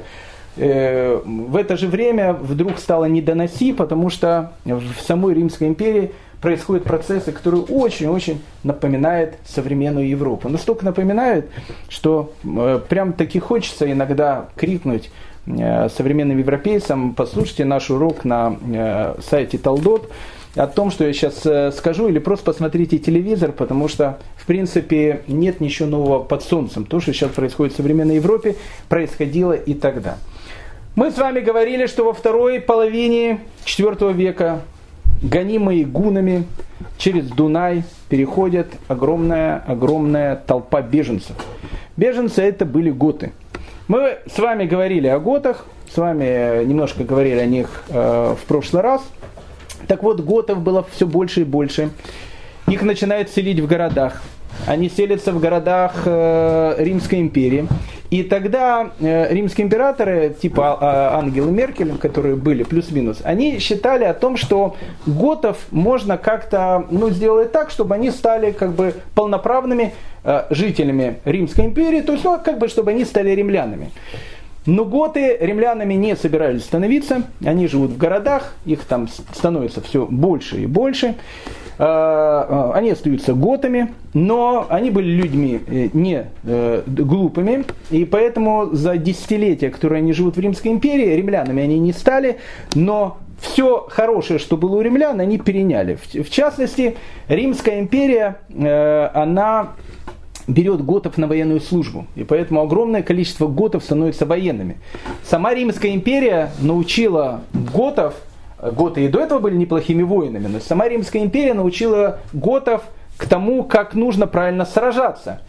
э, 0.57 1.19
в 1.25 1.55
это 1.55 1.77
же 1.77 1.87
время 1.87 2.33
вдруг 2.33 2.77
стало 2.77 3.05
не 3.05 3.21
до 3.21 3.35
Наси, 3.35 3.73
потому 3.73 4.09
что 4.09 4.51
в 4.65 5.01
самой 5.01 5.33
Римской 5.33 5.69
империи 5.69 6.11
происходят 6.41 6.83
процессы, 6.83 7.31
которые 7.31 7.63
очень-очень 7.63 8.41
напоминают 8.63 9.35
современную 9.45 10.09
Европу. 10.09 10.49
Настолько 10.49 10.83
напоминают, 10.83 11.45
что 11.87 12.33
э, 12.43 12.81
прям 12.89 13.13
таки 13.13 13.39
хочется 13.39 13.89
иногда 13.89 14.49
крикнуть 14.55 15.11
э, 15.45 15.87
современным 15.89 16.39
европейцам, 16.39 17.13
послушайте 17.13 17.63
наш 17.63 17.91
урок 17.91 18.25
на 18.25 18.57
э, 18.73 19.15
сайте 19.21 19.57
Талдот, 19.59 20.11
о 20.55 20.67
том, 20.67 20.91
что 20.91 21.05
я 21.05 21.13
сейчас 21.13 21.47
скажу, 21.77 22.09
или 22.09 22.19
просто 22.19 22.43
посмотрите 22.43 22.97
телевизор, 22.97 23.53
потому 23.53 23.87
что, 23.87 24.19
в 24.35 24.45
принципе, 24.45 25.21
нет 25.27 25.61
ничего 25.61 25.87
нового 25.87 26.23
под 26.23 26.43
солнцем. 26.43 26.83
То, 26.83 26.99
что 26.99 27.13
сейчас 27.13 27.31
происходит 27.31 27.73
в 27.73 27.77
современной 27.77 28.15
Европе, 28.15 28.57
происходило 28.89 29.53
и 29.53 29.73
тогда. 29.73 30.17
Мы 30.93 31.09
с 31.09 31.17
вами 31.17 31.39
говорили, 31.39 31.85
что 31.85 32.03
во 32.03 32.11
второй 32.11 32.59
половине 32.59 33.39
IV 33.65 34.11
века 34.11 34.59
гонимые 35.21 35.85
гунами, 35.85 36.45
через 36.97 37.27
Дунай 37.29 37.83
переходит 38.09 38.67
огромная-огромная 38.87 40.35
толпа 40.35 40.81
беженцев. 40.81 41.35
Беженцы 41.97 42.41
это 42.41 42.65
были 42.65 42.89
готы. 42.89 43.31
Мы 43.87 44.19
с 44.33 44.39
вами 44.39 44.65
говорили 44.65 45.07
о 45.07 45.19
готах, 45.19 45.65
с 45.93 45.97
вами 45.97 46.63
немножко 46.63 47.03
говорили 47.03 47.39
о 47.39 47.45
них 47.45 47.83
э, 47.89 48.35
в 48.39 48.45
прошлый 48.45 48.81
раз. 48.81 49.01
Так 49.87 50.03
вот, 50.03 50.21
готов 50.21 50.59
было 50.59 50.85
все 50.91 51.05
больше 51.05 51.41
и 51.41 51.43
больше. 51.43 51.89
Их 52.67 52.81
начинают 52.83 53.29
селить 53.29 53.59
в 53.59 53.67
городах. 53.67 54.21
Они 54.67 54.89
селятся 54.89 55.33
в 55.33 55.39
городах 55.39 56.03
э, 56.05 56.75
Римской 56.77 57.19
империи. 57.19 57.67
И 58.11 58.23
тогда 58.23 58.91
э, 58.99 59.33
римские 59.33 59.65
императоры, 59.65 60.35
типа 60.39 60.77
э, 60.81 61.15
Ангелы 61.17 61.49
Меркель, 61.49 61.97
которые 61.97 62.35
были 62.35 62.63
плюс-минус, 62.63 63.21
они 63.23 63.59
считали 63.59 64.03
о 64.03 64.13
том, 64.13 64.35
что 64.35 64.75
готов 65.05 65.57
можно 65.71 66.17
как-то 66.17 66.85
ну, 66.91 67.09
сделать 67.09 67.53
так, 67.53 67.69
чтобы 67.69 67.95
они 67.95 68.11
стали 68.11 68.51
как 68.51 68.73
бы 68.73 68.95
полноправными 69.15 69.93
э, 70.25 70.43
жителями 70.49 71.21
Римской 71.23 71.65
империи, 71.65 72.01
то 72.01 72.11
есть 72.11 72.25
ну, 72.25 72.37
как 72.43 72.59
бы 72.59 72.67
чтобы 72.67 72.91
они 72.91 73.05
стали 73.05 73.29
римлянами. 73.31 73.91
Но 74.65 74.83
готы 74.83 75.37
римлянами 75.39 75.93
не 75.93 76.17
собирались 76.17 76.65
становиться, 76.65 77.23
они 77.45 77.67
живут 77.67 77.91
в 77.91 77.97
городах, 77.97 78.55
их 78.65 78.83
там 78.83 79.07
становится 79.07 79.79
все 79.79 80.05
больше 80.05 80.61
и 80.61 80.65
больше. 80.65 81.15
А, 81.77 82.71
а, 82.73 82.77
они 82.77 82.91
остаются 82.91 83.33
готами, 83.33 83.93
но 84.13 84.67
они 84.69 84.91
были 84.91 85.09
людьми 85.11 85.59
э, 85.67 85.89
не 85.93 86.25
э, 86.43 86.83
глупыми, 86.85 87.65
и 87.89 88.05
поэтому 88.05 88.69
за 88.73 88.97
десятилетия, 88.97 89.69
которые 89.69 89.99
они 89.99 90.13
живут 90.13 90.37
в 90.37 90.39
Римской 90.39 90.71
империи, 90.71 91.15
римлянами 91.15 91.63
они 91.63 91.79
не 91.79 91.93
стали, 91.93 92.37
но 92.75 93.17
все 93.39 93.87
хорошее, 93.89 94.39
что 94.39 94.55
было 94.55 94.77
у 94.77 94.81
римлян, 94.81 95.19
они 95.19 95.39
переняли. 95.39 95.95
В 95.95 96.29
частности, 96.29 96.95
Римская 97.27 97.79
империя, 97.79 98.37
э, 98.49 99.09
она 99.13 99.69
берет 100.47 100.83
готов 100.83 101.17
на 101.17 101.27
военную 101.27 101.59
службу. 101.59 102.05
И 102.15 102.23
поэтому 102.23 102.61
огромное 102.61 103.01
количество 103.01 103.47
готов 103.47 103.83
становится 103.83 104.25
военными. 104.25 104.77
Сама 105.23 105.53
Римская 105.53 105.93
империя 105.93 106.51
научила 106.59 107.41
готов 107.53 108.15
Готы 108.61 109.05
и 109.05 109.07
до 109.07 109.19
этого 109.19 109.39
были 109.39 109.55
неплохими 109.55 110.03
воинами, 110.03 110.47
но 110.47 110.59
сама 110.59 110.87
Римская 110.87 111.23
империя 111.23 111.55
научила 111.55 112.19
готов 112.31 112.83
к 113.17 113.25
тому, 113.25 113.63
как 113.63 113.95
нужно 113.95 114.27
правильно 114.27 114.65
сражаться. 114.65 115.41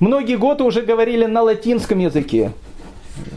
Многие 0.00 0.36
готы 0.36 0.64
уже 0.64 0.82
говорили 0.82 1.26
на 1.26 1.42
латинском 1.42 2.00
языке, 2.00 2.50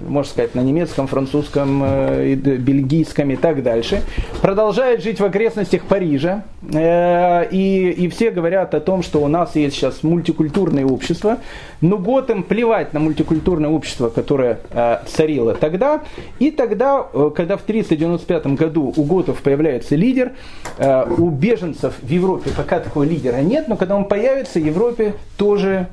можно 0.07 0.29
сказать, 0.29 0.55
на 0.55 0.61
немецком, 0.61 1.07
французском, 1.07 1.81
э, 1.83 2.33
бельгийском 2.35 3.29
и 3.31 3.35
так 3.35 3.63
дальше, 3.63 4.01
продолжает 4.41 5.03
жить 5.03 5.19
в 5.19 5.25
окрестностях 5.25 5.83
Парижа. 5.83 6.43
Э, 6.73 7.47
и, 7.49 7.89
и 7.91 8.07
все 8.09 8.31
говорят 8.31 8.73
о 8.73 8.79
том, 8.79 9.03
что 9.03 9.21
у 9.21 9.27
нас 9.27 9.55
есть 9.55 9.75
сейчас 9.75 10.03
мультикультурное 10.03 10.85
общество. 10.85 11.37
Но 11.81 11.97
готам 11.97 12.43
плевать 12.43 12.93
на 12.93 12.99
мультикультурное 12.99 13.69
общество, 13.69 14.09
которое 14.09 14.59
э, 14.71 14.99
царило 15.05 15.53
тогда. 15.53 16.01
И 16.39 16.51
тогда, 16.51 17.03
когда 17.35 17.57
в 17.57 17.61
395 17.61 18.47
году 18.47 18.93
у 18.95 19.03
готов 19.03 19.41
появляется 19.41 19.95
лидер, 19.95 20.31
у 20.79 21.29
беженцев 21.29 21.95
в 22.01 22.09
Европе 22.09 22.51
пока 22.55 22.79
такого 22.79 23.03
лидера 23.03 23.37
нет, 23.37 23.67
но 23.67 23.75
когда 23.75 23.95
он 23.95 24.05
появится, 24.05 24.59
Европе 24.59 25.13
тоже 25.37 25.87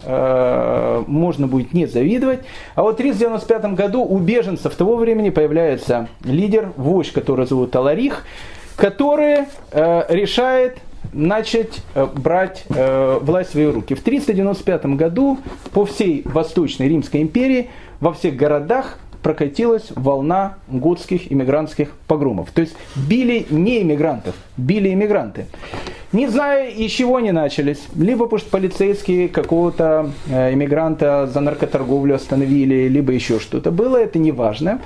можно 1.06 1.46
будет 1.46 1.72
не 1.72 1.86
завидовать. 1.86 2.40
А 2.74 2.82
вот 2.82 2.94
в 2.94 2.96
395 2.98 3.73
году 3.74 4.02
у 4.02 4.18
беженцев 4.18 4.74
того 4.74 4.96
времени 4.96 5.30
появляется 5.30 6.08
лидер, 6.24 6.72
вождь, 6.76 7.12
который 7.12 7.46
зовут 7.46 7.74
Аларих, 7.76 8.24
который 8.76 9.46
э, 9.70 10.02
решает 10.08 10.78
начать 11.12 11.80
э, 11.94 12.06
брать 12.06 12.64
э, 12.68 13.18
власть 13.20 13.50
в 13.50 13.52
свои 13.52 13.66
руки. 13.66 13.94
В 13.94 14.02
395 14.02 14.86
году 14.86 15.38
по 15.72 15.84
всей 15.84 16.22
Восточной 16.24 16.88
Римской 16.88 17.22
империи 17.22 17.70
во 18.00 18.12
всех 18.12 18.36
городах 18.36 18.98
прокатилась 19.24 19.86
волна 19.96 20.58
готских 20.68 21.32
иммигрантских 21.32 21.88
погромов. 22.06 22.50
То 22.52 22.60
есть 22.60 22.76
били 22.94 23.46
не 23.48 23.82
иммигрантов, 23.82 24.34
били 24.58 24.92
иммигранты. 24.92 25.46
Не 26.12 26.28
знаю, 26.28 26.72
из 26.72 26.92
чего 26.92 27.16
они 27.16 27.32
начались. 27.32 27.80
Либо 27.96 28.24
потому 28.26 28.38
что 28.38 28.50
полицейские 28.50 29.28
какого-то 29.28 30.10
э, 30.28 30.52
иммигранта 30.52 31.26
за 31.26 31.40
наркоторговлю 31.40 32.14
остановили, 32.14 32.86
либо 32.86 33.12
еще 33.12 33.40
что-то 33.40 33.70
было, 33.70 33.96
это 33.96 34.18
не 34.18 34.30
важно. 34.30 34.80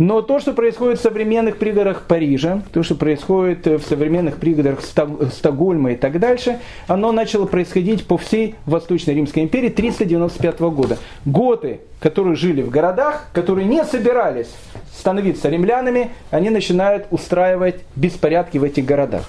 Но 0.00 0.22
то, 0.22 0.40
что 0.40 0.54
происходит 0.54 0.98
в 0.98 1.02
современных 1.02 1.58
пригородах 1.58 2.04
Парижа, 2.04 2.62
то, 2.72 2.82
что 2.82 2.94
происходит 2.94 3.66
в 3.66 3.82
современных 3.82 4.38
пригородах 4.38 4.80
Стокгольма 4.82 5.92
и 5.92 5.96
так 5.96 6.18
дальше, 6.18 6.58
оно 6.86 7.12
начало 7.12 7.44
происходить 7.44 8.06
по 8.06 8.16
всей 8.16 8.54
Восточной 8.64 9.12
Римской 9.12 9.42
империи 9.42 9.68
395 9.68 10.60
года. 10.60 10.96
Готы, 11.26 11.80
которые 12.00 12.34
жили 12.34 12.62
в 12.62 12.70
городах, 12.70 13.26
которые 13.34 13.66
не 13.66 13.84
собирались 13.84 14.48
становиться 14.90 15.50
римлянами, 15.50 16.12
они 16.30 16.48
начинают 16.48 17.06
устраивать 17.10 17.82
беспорядки 17.94 18.56
в 18.56 18.64
этих 18.64 18.86
городах. 18.86 19.24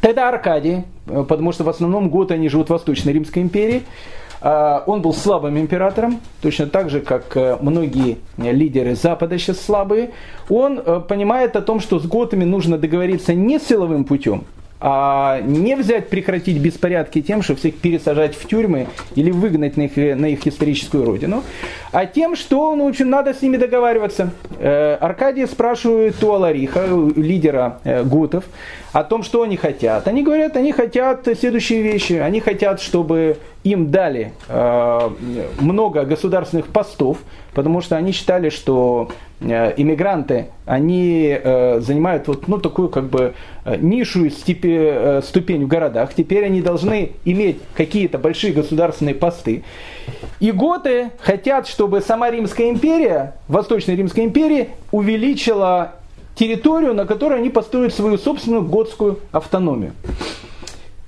Тогда 0.00 0.30
Аркадий, 0.30 0.84
потому 1.04 1.52
что 1.52 1.64
в 1.64 1.68
основном 1.68 2.08
готы 2.08 2.32
они 2.32 2.48
живут 2.48 2.68
в 2.68 2.70
Восточной 2.70 3.12
Римской 3.12 3.42
империи, 3.42 3.82
он 4.86 5.00
был 5.00 5.14
слабым 5.14 5.58
императором, 5.58 6.20
точно 6.42 6.66
так 6.66 6.90
же, 6.90 7.00
как 7.00 7.34
э, 7.34 7.56
многие 7.62 8.18
лидеры 8.36 8.94
Запада 8.94 9.38
сейчас 9.38 9.58
слабые. 9.58 10.10
Он 10.50 10.78
э, 10.84 11.00
понимает 11.08 11.56
о 11.56 11.62
том, 11.62 11.80
что 11.80 11.98
с 11.98 12.06
готами 12.06 12.44
нужно 12.44 12.76
договориться 12.76 13.32
не 13.32 13.58
силовым 13.58 14.04
путем, 14.04 14.44
а 14.80 15.40
не 15.40 15.76
взять, 15.76 16.10
прекратить 16.10 16.58
беспорядки 16.58 17.22
тем, 17.22 17.40
что 17.40 17.56
всех 17.56 17.76
пересажать 17.76 18.36
в 18.36 18.46
тюрьмы 18.46 18.88
или 19.14 19.30
выгнать 19.30 19.78
на 19.78 19.86
их, 19.86 19.96
на 19.96 20.26
их 20.26 20.46
историческую 20.46 21.06
родину, 21.06 21.42
а 21.90 22.04
тем, 22.04 22.36
что 22.36 22.76
ну, 22.76 22.84
в 22.84 22.88
общем, 22.88 23.08
надо 23.08 23.32
с 23.32 23.40
ними 23.40 23.56
договариваться. 23.56 24.30
Э, 24.58 24.96
Аркадий 25.00 25.46
спрашивает 25.46 26.22
у 26.22 26.32
Алариха, 26.32 26.84
лидера 27.16 27.78
готов, 28.04 28.44
о 28.92 29.04
том, 29.04 29.22
что 29.22 29.40
они 29.40 29.56
хотят. 29.56 30.06
Они 30.06 30.22
говорят, 30.22 30.54
они 30.54 30.72
хотят 30.72 31.26
следующие 31.40 31.80
вещи. 31.80 32.12
Они 32.12 32.40
хотят, 32.40 32.80
чтобы 32.80 33.38
им 33.64 33.90
дали 33.90 34.32
э, 34.48 35.10
много 35.58 36.04
государственных 36.04 36.66
постов, 36.66 37.18
потому 37.54 37.80
что 37.80 37.96
они 37.96 38.12
считали, 38.12 38.50
что 38.50 39.08
э, 39.40 39.72
иммигранты, 39.78 40.48
они 40.66 41.36
э, 41.42 41.80
занимают 41.80 42.28
вот, 42.28 42.46
ну, 42.46 42.58
такую 42.58 42.90
как 42.90 43.04
бы 43.04 43.32
э, 43.64 43.76
нишу 43.78 44.28
степи, 44.28 44.76
э, 44.78 45.22
ступень 45.24 45.64
в 45.64 45.68
городах. 45.68 46.12
Теперь 46.14 46.44
они 46.44 46.60
должны 46.60 47.12
иметь 47.24 47.56
какие-то 47.74 48.18
большие 48.18 48.52
государственные 48.52 49.14
посты. 49.14 49.64
И 50.40 50.52
готы 50.52 51.10
хотят, 51.18 51.66
чтобы 51.66 52.02
сама 52.02 52.30
Римская 52.30 52.68
империя, 52.68 53.34
Восточная 53.48 53.96
Римская 53.96 54.26
империя, 54.26 54.68
увеличила 54.92 55.94
территорию, 56.34 56.92
на 56.92 57.06
которой 57.06 57.38
они 57.38 57.48
построят 57.48 57.94
свою 57.94 58.18
собственную 58.18 58.62
готскую 58.62 59.20
автономию. 59.32 59.92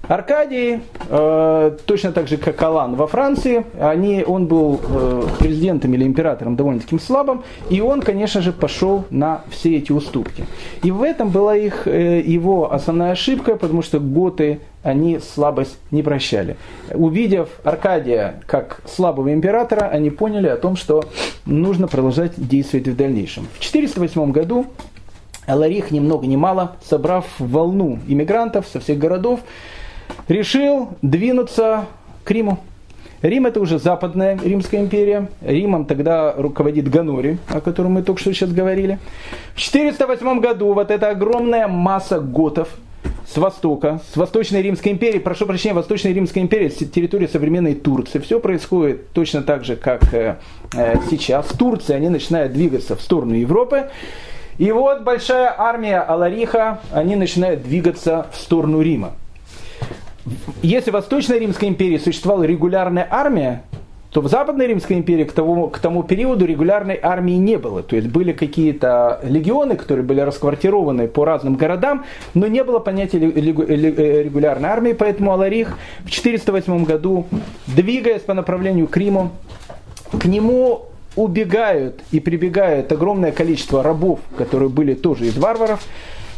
Аркадий, 0.08 0.80
э, 1.08 1.76
точно 1.84 2.12
так 2.12 2.28
же 2.28 2.36
как 2.36 2.62
Алан 2.62 2.94
во 2.94 3.06
Франции, 3.06 3.64
они, 3.80 4.22
он 4.24 4.46
был 4.46 4.80
э, 4.82 5.22
президентом 5.38 5.94
или 5.94 6.04
императором 6.04 6.54
довольно-таки 6.54 6.98
слабым, 6.98 7.42
и 7.70 7.80
он, 7.80 8.02
конечно 8.02 8.40
же, 8.40 8.52
пошел 8.52 9.04
на 9.10 9.42
все 9.50 9.76
эти 9.76 9.92
уступки. 9.92 10.44
И 10.82 10.90
в 10.90 11.02
этом 11.02 11.30
была 11.30 11.56
их, 11.56 11.86
э, 11.88 12.20
его 12.20 12.72
основная 12.72 13.12
ошибка, 13.12 13.56
потому 13.56 13.82
что 13.82 13.98
готы, 13.98 14.60
они 14.82 15.18
слабость 15.18 15.78
не 15.90 16.04
прощали. 16.04 16.56
Увидев 16.94 17.48
Аркадия 17.64 18.40
как 18.46 18.82
слабого 18.86 19.32
императора, 19.32 19.86
они 19.86 20.10
поняли 20.10 20.46
о 20.46 20.56
том, 20.56 20.76
что 20.76 21.04
нужно 21.44 21.88
продолжать 21.88 22.34
действовать 22.36 22.86
в 22.86 22.96
дальнейшем. 22.96 23.48
В 23.54 23.60
408 23.60 24.30
году 24.30 24.66
Аларих 25.46 25.90
ни 25.90 26.00
много 26.00 26.26
ни 26.26 26.36
мало, 26.36 26.76
собрав 26.84 27.24
волну 27.38 27.98
иммигрантов 28.06 28.66
со 28.66 28.80
всех 28.80 28.98
городов, 28.98 29.40
решил 30.28 30.90
двинуться 31.02 31.86
к 32.24 32.30
Риму. 32.30 32.58
Рим 33.22 33.46
это 33.46 33.60
уже 33.60 33.78
западная 33.78 34.38
Римская 34.42 34.80
империя. 34.80 35.28
Римом 35.40 35.86
тогда 35.86 36.32
руководит 36.36 36.88
Ганори, 36.88 37.38
о 37.48 37.60
котором 37.60 37.92
мы 37.92 38.02
только 38.02 38.20
что 38.20 38.32
сейчас 38.32 38.52
говорили. 38.52 38.98
В 39.54 39.60
408 39.60 40.40
году 40.40 40.74
вот 40.74 40.90
эта 40.90 41.10
огромная 41.10 41.66
масса 41.66 42.20
готов 42.20 42.68
с 43.26 43.36
востока, 43.38 44.00
с 44.12 44.16
Восточной 44.16 44.62
Римской 44.62 44.92
империи, 44.92 45.18
прошу 45.18 45.46
прощения, 45.46 45.74
Восточной 45.74 46.12
Римской 46.12 46.42
империи, 46.42 46.68
с 46.68 46.76
территории 46.76 47.26
современной 47.26 47.74
Турции. 47.74 48.18
Все 48.18 48.38
происходит 48.38 49.10
точно 49.12 49.42
так 49.42 49.64
же, 49.64 49.76
как 49.76 50.14
э, 50.14 50.36
э 50.74 50.96
сейчас. 51.10 51.46
В 51.46 51.56
Турции 51.56 51.94
они 51.94 52.08
начинают 52.08 52.52
двигаться 52.52 52.96
в 52.96 53.00
сторону 53.02 53.34
Европы. 53.34 53.90
И 54.58 54.70
вот 54.72 55.02
большая 55.02 55.54
армия 55.56 56.00
Алариха, 56.00 56.80
они 56.92 57.16
начинают 57.16 57.62
двигаться 57.62 58.26
в 58.32 58.36
сторону 58.36 58.80
Рима. 58.80 59.12
Если 60.62 60.90
в 60.90 60.94
Восточной 60.94 61.38
Римской 61.38 61.68
империи 61.68 61.98
существовала 61.98 62.42
регулярная 62.44 63.06
армия, 63.10 63.62
то 64.10 64.22
в 64.22 64.28
Западной 64.28 64.66
Римской 64.68 64.96
империи 64.96 65.24
к 65.24 65.32
тому, 65.32 65.68
к 65.68 65.78
тому 65.78 66.02
периоду 66.02 66.46
регулярной 66.46 66.98
армии 67.00 67.34
не 67.34 67.58
было. 67.58 67.82
То 67.82 67.96
есть 67.96 68.08
были 68.08 68.32
какие-то 68.32 69.20
легионы, 69.22 69.76
которые 69.76 70.06
были 70.06 70.20
расквартированы 70.20 71.06
по 71.06 71.26
разным 71.26 71.56
городам, 71.56 72.06
но 72.32 72.46
не 72.46 72.64
было 72.64 72.78
понятия 72.78 73.18
э, 73.18 74.22
регулярной 74.22 74.70
армии, 74.70 74.92
поэтому 74.94 75.32
Аларих 75.32 75.76
в 76.04 76.10
408 76.10 76.84
году, 76.84 77.26
двигаясь 77.66 78.22
по 78.22 78.32
направлению 78.32 78.88
к 78.88 78.96
Риму, 78.96 79.32
к 80.18 80.24
нему 80.24 80.86
убегают 81.14 82.00
и 82.10 82.20
прибегают 82.20 82.90
огромное 82.92 83.32
количество 83.32 83.82
рабов, 83.82 84.20
которые 84.38 84.68
были 84.68 84.94
тоже 84.94 85.26
из 85.26 85.36
варваров. 85.36 85.84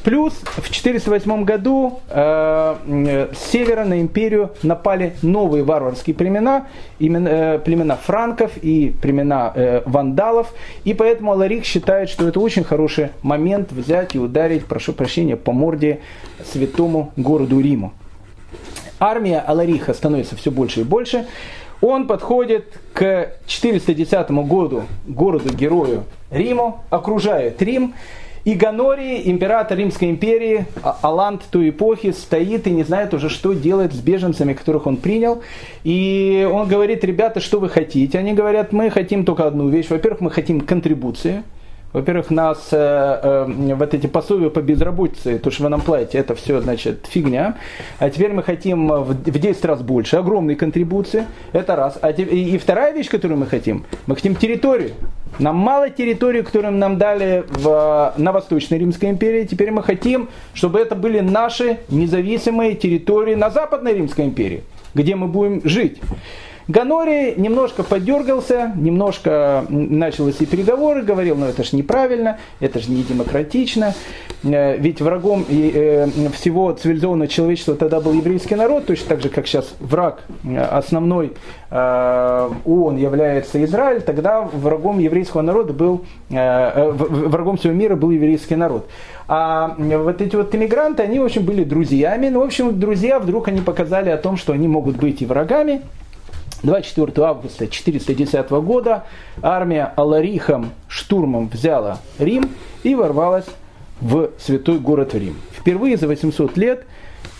Плюс 0.04 0.34
в 0.44 0.70
408 0.70 1.44
году 1.44 2.00
э, 2.08 3.28
с 3.32 3.50
севера 3.50 3.84
на 3.84 4.00
империю 4.00 4.50
напали 4.62 5.14
новые 5.22 5.64
варварские 5.64 6.14
племена, 6.14 6.66
именно, 6.98 7.28
э, 7.28 7.58
племена 7.58 7.96
франков 7.96 8.56
и 8.62 8.94
племена 9.02 9.52
э, 9.54 9.82
вандалов. 9.86 10.52
И 10.84 10.94
поэтому 10.94 11.32
Аларих 11.32 11.64
считает, 11.64 12.08
что 12.08 12.28
это 12.28 12.38
очень 12.40 12.64
хороший 12.64 13.10
момент 13.22 13.72
взять 13.72 14.14
и 14.14 14.18
ударить, 14.18 14.66
прошу 14.66 14.92
прощения, 14.92 15.36
по 15.36 15.52
морде 15.52 16.00
святому 16.44 17.12
городу 17.16 17.60
Риму. 17.60 17.92
Армия 19.00 19.40
Алариха 19.40 19.94
становится 19.94 20.36
все 20.36 20.50
больше 20.50 20.80
и 20.80 20.84
больше. 20.84 21.26
Он 21.80 22.06
подходит 22.06 22.80
к 22.92 23.32
410 23.46 24.30
году, 24.30 24.82
городу-герою 25.06 26.04
Риму, 26.30 26.82
окружает 26.90 27.62
Рим, 27.62 27.94
и 28.48 28.54
Ганорий, 28.54 29.30
император 29.30 29.76
Римской 29.76 30.08
империи, 30.08 30.64
а, 30.82 30.96
Алант 31.02 31.42
той 31.50 31.68
эпохи, 31.68 32.12
стоит 32.12 32.66
и 32.66 32.70
не 32.70 32.82
знает 32.82 33.12
уже, 33.12 33.28
что 33.28 33.52
делать 33.52 33.92
с 33.92 33.98
беженцами, 33.98 34.54
которых 34.54 34.86
он 34.86 34.96
принял. 34.96 35.42
И 35.84 36.48
он 36.50 36.66
говорит, 36.66 37.04
ребята, 37.04 37.40
что 37.40 37.60
вы 37.60 37.68
хотите? 37.68 38.18
Они 38.18 38.32
говорят, 38.32 38.72
мы 38.72 38.88
хотим 38.88 39.26
только 39.26 39.46
одну 39.46 39.68
вещь. 39.68 39.90
Во-первых, 39.90 40.22
мы 40.22 40.30
хотим 40.30 40.62
контрибуции– 40.62 41.42
во-первых, 41.92 42.30
нас 42.30 42.68
э, 42.72 42.76
э, 42.76 43.74
вот 43.74 43.94
эти 43.94 44.06
пособия 44.06 44.50
по 44.50 44.60
безработице, 44.60 45.38
то, 45.38 45.50
что 45.50 45.62
вы 45.64 45.68
нам 45.70 45.80
платите, 45.80 46.18
это 46.18 46.34
все, 46.34 46.60
значит, 46.60 47.06
фигня. 47.08 47.56
А 47.98 48.10
теперь 48.10 48.32
мы 48.32 48.42
хотим 48.42 48.88
в, 48.88 49.12
в 49.12 49.38
10 49.38 49.64
раз 49.64 49.80
больше, 49.80 50.16
огромные 50.16 50.56
контрибуции, 50.56 51.24
это 51.52 51.76
раз. 51.76 51.98
А 52.02 52.10
и, 52.10 52.22
и 52.22 52.58
вторая 52.58 52.92
вещь, 52.92 53.08
которую 53.08 53.38
мы 53.38 53.46
хотим, 53.46 53.86
мы 54.06 54.16
хотим 54.16 54.34
территорию. 54.34 54.92
Нам 55.38 55.56
мало 55.56 55.88
территории, 55.88 56.42
которую 56.42 56.74
нам 56.74 56.98
дали 56.98 57.44
в, 57.48 58.12
на 58.18 58.32
Восточной 58.32 58.78
Римской 58.78 59.08
империи. 59.08 59.44
Теперь 59.44 59.70
мы 59.70 59.82
хотим, 59.82 60.28
чтобы 60.52 60.80
это 60.80 60.94
были 60.94 61.20
наши 61.20 61.78
независимые 61.88 62.74
территории 62.74 63.34
на 63.34 63.48
Западной 63.48 63.94
Римской 63.94 64.26
империи, 64.26 64.62
где 64.94 65.16
мы 65.16 65.26
будем 65.26 65.66
жить. 65.66 66.00
Ганори 66.68 67.34
немножко 67.38 67.82
подергался, 67.82 68.72
немножко 68.76 69.64
начал 69.70 70.28
эти 70.28 70.44
переговоры, 70.44 71.02
говорил, 71.02 71.34
ну 71.34 71.46
это 71.46 71.64
же 71.64 71.74
неправильно, 71.74 72.38
это 72.60 72.78
же 72.78 72.90
не 72.90 73.02
демократично, 73.02 73.94
э, 74.44 74.76
ведь 74.76 75.00
врагом 75.00 75.46
э, 75.48 76.08
всего 76.34 76.72
цивилизованного 76.72 77.26
человечества 77.26 77.74
тогда 77.74 78.00
был 78.00 78.12
еврейский 78.12 78.54
народ, 78.54 78.84
точно 78.84 79.08
так 79.08 79.22
же, 79.22 79.30
как 79.30 79.46
сейчас 79.46 79.74
враг 79.80 80.20
э, 80.44 80.58
основной 80.58 81.32
ООН 81.70 82.96
является 82.96 83.62
Израиль, 83.62 84.00
тогда 84.00 84.40
врагом 84.40 84.98
еврейского 85.00 85.42
народа 85.42 85.74
был, 85.74 86.06
врагом 86.30 87.58
всего 87.58 87.74
мира 87.74 87.94
был 87.94 88.10
еврейский 88.10 88.56
народ. 88.56 88.88
А 89.26 89.76
вот 89.76 90.22
эти 90.22 90.34
вот 90.34 90.54
иммигранты, 90.54 91.02
они, 91.02 91.20
в 91.20 91.24
общем, 91.24 91.44
были 91.44 91.64
друзьями. 91.64 92.30
Ну, 92.30 92.40
в 92.40 92.44
общем, 92.44 92.80
друзья 92.80 93.18
вдруг 93.18 93.48
они 93.48 93.60
показали 93.60 94.08
о 94.08 94.16
том, 94.16 94.38
что 94.38 94.54
они 94.54 94.66
могут 94.66 94.96
быть 94.96 95.20
и 95.20 95.26
врагами. 95.26 95.82
24 96.62 97.26
августа 97.26 97.68
410 97.68 98.50
года 98.50 99.04
армия 99.42 99.92
Аларихом 99.96 100.70
штурмом 100.88 101.48
взяла 101.48 101.98
Рим 102.18 102.50
и 102.82 102.94
ворвалась 102.94 103.46
в 104.00 104.30
святой 104.38 104.78
город 104.78 105.14
Рим. 105.14 105.36
Впервые 105.52 105.96
за 105.96 106.06
800 106.08 106.56
лет 106.56 106.86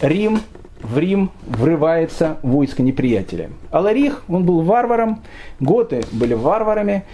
Рим, 0.00 0.40
в 0.82 0.98
Рим 0.98 1.30
врывается 1.46 2.38
войско 2.42 2.82
неприятеля. 2.82 3.50
Аларих, 3.70 4.22
он 4.28 4.44
был 4.44 4.62
варваром, 4.62 5.22
готы 5.60 6.02
были 6.12 6.34
варварами, 6.34 7.04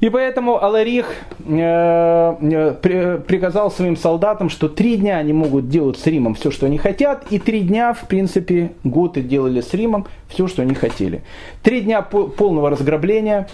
и 0.00 0.10
поэтому 0.10 0.62
Аларих 0.62 1.06
э, 1.44 2.36
э, 2.40 2.74
при, 2.80 3.18
приказал 3.18 3.70
своим 3.70 3.96
солдатам, 3.96 4.48
что 4.48 4.68
три 4.68 4.96
дня 4.96 5.18
они 5.18 5.32
могут 5.32 5.68
делать 5.68 5.98
с 5.98 6.06
Римом 6.06 6.34
все, 6.34 6.52
что 6.52 6.66
они 6.66 6.78
хотят, 6.78 7.24
и 7.30 7.40
три 7.40 7.62
дня, 7.62 7.92
в 7.92 8.06
принципе, 8.06 8.72
готы 8.84 9.22
делали 9.22 9.60
с 9.60 9.74
Римом 9.74 10.06
все, 10.28 10.46
что 10.46 10.62
они 10.62 10.74
хотели. 10.74 11.22
Три 11.64 11.80
дня 11.80 12.02
полного 12.02 12.70
разграбления. 12.70 13.48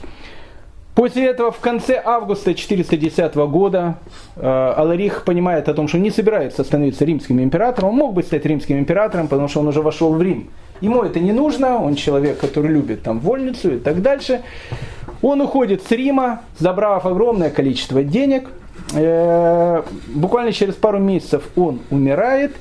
После 0.94 1.26
этого 1.26 1.50
в 1.50 1.58
конце 1.58 2.00
августа 2.04 2.54
410 2.54 3.34
года 3.34 3.96
э, 4.36 4.46
Аларих 4.46 5.24
понимает 5.24 5.68
о 5.68 5.74
том, 5.74 5.88
что 5.88 5.98
не 5.98 6.10
собирается 6.10 6.62
становиться 6.62 7.04
римским 7.06 7.40
императором. 7.40 7.88
Он 7.88 7.96
мог 7.96 8.14
бы 8.14 8.22
стать 8.22 8.44
римским 8.44 8.78
императором, 8.78 9.28
потому 9.28 9.48
что 9.48 9.60
он 9.60 9.68
уже 9.68 9.80
вошел 9.80 10.12
в 10.12 10.22
Рим. 10.22 10.50
Ему 10.80 11.02
это 11.02 11.18
не 11.18 11.32
нужно, 11.32 11.82
он 11.82 11.94
человек, 11.94 12.38
который 12.38 12.70
любит 12.70 13.02
там 13.02 13.18
вольницу 13.18 13.74
и 13.74 13.78
так 13.78 14.02
дальше. 14.02 14.42
Он 15.22 15.40
уходит 15.40 15.82
с 15.82 15.90
Рима, 15.90 16.42
забрав 16.58 17.06
огромное 17.06 17.50
количество 17.50 18.02
денег. 18.02 18.48
Э, 18.94 19.82
буквально 20.08 20.52
через 20.52 20.74
пару 20.74 20.98
месяцев 20.98 21.48
он 21.56 21.80
умирает. 21.90 22.54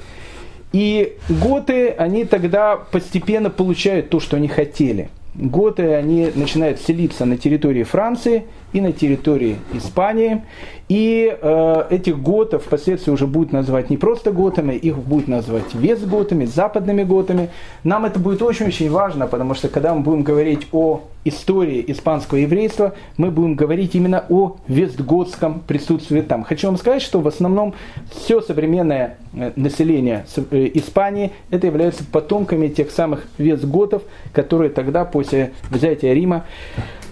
И 0.72 1.18
готы, 1.30 1.90
они 1.90 2.26
тогда 2.26 2.78
постепенно 2.78 3.50
получают 3.50 4.10
то, 4.10 4.20
что 4.20 4.38
они 4.38 4.48
хотели– 4.48 5.10
готы, 5.36 5.94
они 5.94 6.32
начинают 6.36 6.80
селиться 6.80 7.26
на 7.26 7.38
территории 7.38 7.84
Франции 7.84 8.46
и 8.74 8.82
на 8.82 8.92
территории 8.92 9.58
Испании. 9.74 10.44
И 10.90 11.36
э, 11.42 11.84
этих 11.90 12.22
готов 12.22 12.64
впоследствии 12.64 13.12
уже 13.12 13.26
будут 13.26 13.54
называть 13.54 13.90
не 13.90 13.98
просто 13.98 14.32
готами, 14.32 14.74
их 14.74 14.98
будут 14.98 15.28
называть 15.28 15.74
вестготами, 15.74 16.46
западными 16.46 17.04
готами. 17.04 17.50
Нам 17.84 18.06
это 18.06 18.20
будет 18.20 18.42
очень-очень 18.42 18.92
важно, 18.92 19.28
потому 19.28 19.54
что 19.54 19.70
когда 19.70 19.94
мы 19.94 20.02
будем 20.02 20.24
говорить 20.24 20.68
о 20.72 21.02
истории 21.26 21.84
испанского 21.88 22.40
еврейства, 22.40 22.94
мы 23.18 23.32
будем 23.32 23.56
говорить 23.56 23.96
именно 23.96 24.26
о 24.30 24.58
вестготском 24.68 25.62
присутствии 25.62 26.22
там. 26.22 26.44
Хочу 26.44 26.68
вам 26.68 26.78
сказать, 26.78 27.02
что 27.02 27.22
в 27.22 27.28
основном 27.28 27.74
все 28.12 28.42
современное 28.42 29.18
э, 29.34 29.52
население 29.56 30.26
э, 30.52 30.70
Испании 30.74 31.32
это 31.50 31.68
являются 31.68 32.04
потомками 32.04 32.68
тех 32.68 32.92
самых 32.92 33.26
вестготов, 33.38 34.04
которые 34.34 34.70
тогда 34.70 35.06
после 35.06 35.54
взятия 35.70 36.14
Рима 36.14 36.46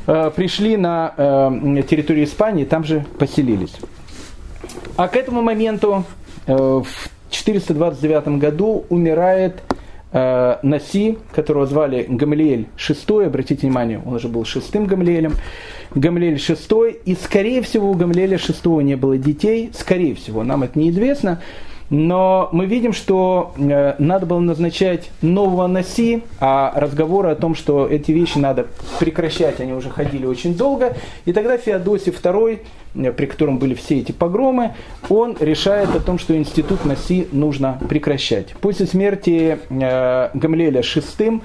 пришли 0.05 0.77
на 0.77 1.13
э, 1.15 1.83
территорию 1.87 2.25
Испании, 2.25 2.65
там 2.65 2.83
же 2.83 3.05
поселились. 3.17 3.75
А 4.95 5.07
к 5.07 5.15
этому 5.15 5.41
моменту 5.41 6.03
э, 6.47 6.55
в 6.55 6.85
429 7.29 8.39
году 8.39 8.85
умирает 8.89 9.61
Наси, 10.13 11.17
которого 11.33 11.65
звали 11.65 12.05
Гамлиэль 12.09 12.67
VI, 12.75 13.27
обратите 13.27 13.61
внимание, 13.61 14.01
он 14.05 14.15
уже 14.15 14.27
был 14.27 14.43
шестым 14.43 14.85
Гамлиэлем, 14.85 15.35
Гамлиэль 15.95 16.35
VI, 16.35 16.97
и 17.05 17.15
скорее 17.15 17.61
всего 17.61 17.91
у 17.91 17.93
Гамлиэля 17.93 18.35
VI 18.35 18.83
не 18.83 18.95
было 18.95 19.17
детей, 19.17 19.71
скорее 19.73 20.13
всего, 20.15 20.43
нам 20.43 20.63
это 20.63 20.77
неизвестно, 20.77 21.41
но 21.91 22.47
мы 22.53 22.67
видим, 22.67 22.93
что 22.93 23.53
э, 23.57 23.95
надо 23.99 24.25
было 24.25 24.39
назначать 24.39 25.11
нового 25.21 25.67
носи, 25.67 26.23
а 26.39 26.71
разговоры 26.73 27.29
о 27.29 27.35
том, 27.35 27.53
что 27.53 27.85
эти 27.85 28.13
вещи 28.13 28.37
надо 28.37 28.67
прекращать, 28.97 29.59
они 29.59 29.73
уже 29.73 29.89
ходили 29.89 30.25
очень 30.25 30.55
долго. 30.55 30.95
И 31.25 31.33
тогда 31.33 31.57
Феодосий 31.57 32.13
II, 32.13 32.61
э, 32.95 33.11
при 33.11 33.25
котором 33.25 33.57
были 33.57 33.73
все 33.73 33.99
эти 33.99 34.13
погромы, 34.13 34.73
он 35.09 35.35
решает 35.37 35.93
о 35.93 35.99
том, 35.99 36.17
что 36.17 36.35
институт 36.35 36.85
носи 36.85 37.27
нужно 37.33 37.77
прекращать. 37.89 38.55
После 38.61 38.85
смерти 38.85 39.59
э, 39.69 40.29
Гамлеля 40.33 40.79
VI 40.79 41.41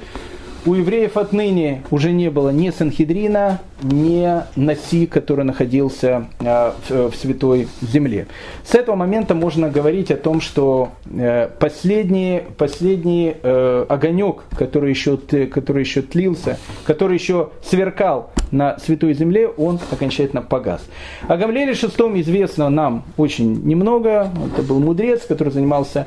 у 0.67 0.75
евреев 0.75 1.17
отныне 1.17 1.83
уже 1.91 2.13
не 2.13 2.29
было 2.29 2.51
ни 2.51 2.71
Санхедрина, 2.71 3.61
ни 3.83 4.29
Наси, 4.57 5.07
который 5.07 5.45
находился 5.45 6.27
э, 6.41 6.73
в 6.89 7.15
Святой 7.15 7.69
Земле. 7.81 8.27
С 8.65 8.75
этого 8.75 8.97
момента 8.97 9.35
можно 9.35 9.71
говорить 9.71 10.11
о 10.11 10.17
том, 10.17 10.41
что 10.41 10.91
э, 11.07 11.49
последний, 11.61 12.43
последний 12.59 13.37
э, 13.41 13.87
огонек, 13.89 14.43
который 14.59 14.91
еще, 14.91 15.17
который 15.17 15.85
еще 15.85 16.03
тлился, 16.03 16.59
который 16.85 17.17
еще 17.17 17.51
сверкал 17.63 18.33
на 18.51 18.79
Святой 18.79 19.15
Земле, 19.15 19.47
он 19.47 19.79
окончательно 19.91 20.43
погас. 20.43 20.83
О 21.29 21.37
Гамлеле 21.37 21.73
VI 21.73 22.21
известно 22.21 22.69
нам 22.71 23.05
очень 23.17 23.63
немного. 23.65 24.31
Это 24.53 24.63
был 24.63 24.81
мудрец, 24.81 25.27
который 25.27 25.53
занимался 25.53 26.07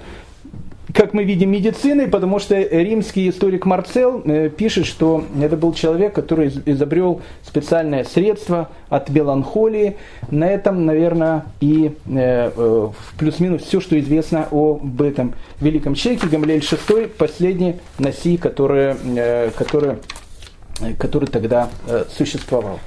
как 0.93 1.13
мы 1.13 1.23
видим, 1.23 1.51
медициной, 1.51 2.07
потому 2.07 2.39
что 2.39 2.59
римский 2.59 3.29
историк 3.29 3.65
Марцел 3.65 4.21
э, 4.25 4.49
пишет, 4.49 4.85
что 4.85 5.23
это 5.39 5.55
был 5.55 5.73
человек, 5.73 6.13
который 6.13 6.51
изобрел 6.65 7.21
специальное 7.43 8.03
средство 8.03 8.69
от 8.89 9.09
меланхолии. 9.09 9.97
На 10.31 10.45
этом, 10.45 10.85
наверное, 10.85 11.45
и 11.61 11.95
э, 12.07 12.51
э, 12.55 12.87
плюс-минус 13.17 13.63
все, 13.63 13.79
что 13.79 13.99
известно 13.99 14.47
об 14.49 15.01
этом 15.01 15.35
великом 15.61 15.93
человеке. 15.93 16.27
Гамлель 16.27 16.59
VI, 16.59 17.07
последний 17.07 17.75
Наси, 17.99 18.37
который, 18.37 18.95
который, 19.55 19.97
который 20.97 21.27
тогда 21.27 21.69
существовал. 22.09 22.79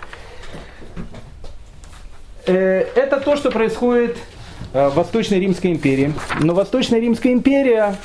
Это 2.47 3.21
то, 3.25 3.37
что 3.37 3.51
происходит 3.51 4.17
Восточной 4.73 5.39
Римской 5.39 5.73
империи. 5.73 6.15
Но 6.41 6.55
Восточная 6.55 6.99
Римская 6.99 7.33
империя, 7.33 7.97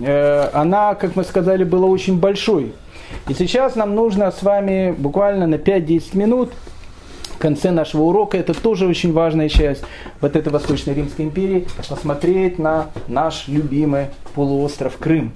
э, 0.00 0.48
она, 0.52 0.94
как 0.94 1.14
мы 1.14 1.24
сказали, 1.24 1.64
была 1.64 1.86
очень 1.86 2.18
большой. 2.18 2.72
И 3.28 3.34
сейчас 3.34 3.76
нам 3.76 3.94
нужно 3.94 4.30
с 4.32 4.42
вами 4.42 4.92
буквально 4.96 5.46
на 5.46 5.54
5-10 5.54 6.16
минут 6.16 6.52
в 7.30 7.38
конце 7.38 7.70
нашего 7.70 8.04
урока, 8.04 8.38
это 8.38 8.54
тоже 8.54 8.86
очень 8.86 9.12
важная 9.12 9.48
часть 9.48 9.84
вот 10.20 10.34
этой 10.34 10.50
Восточной 10.50 10.94
Римской 10.94 11.26
империи, 11.26 11.66
посмотреть 11.88 12.58
на 12.58 12.86
наш 13.08 13.46
любимый 13.46 14.06
полуостров 14.34 14.96
Крым. 14.96 15.32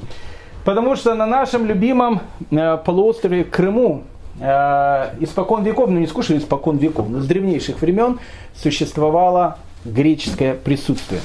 Потому 0.64 0.96
что 0.96 1.14
на 1.14 1.26
нашем 1.26 1.66
любимом 1.66 2.20
э, 2.50 2.78
полуострове 2.84 3.44
Крыму 3.44 4.04
испокон 4.40 5.64
веков, 5.64 5.90
ну 5.90 5.98
не 5.98 6.06
скучно 6.06 6.38
испокон 6.38 6.78
веков, 6.78 7.10
но 7.10 7.20
с 7.20 7.26
древнейших 7.26 7.82
времен 7.82 8.20
существовала 8.54 9.58
греческое 9.84 10.54
присутствие. 10.54 11.20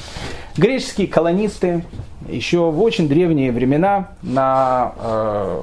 Греческие 0.58 1.08
колонисты 1.08 1.84
еще 2.28 2.72
в 2.72 2.82
очень 2.82 3.08
древние 3.08 3.52
времена 3.52 4.10
на 4.22 4.94
э, 4.98 5.62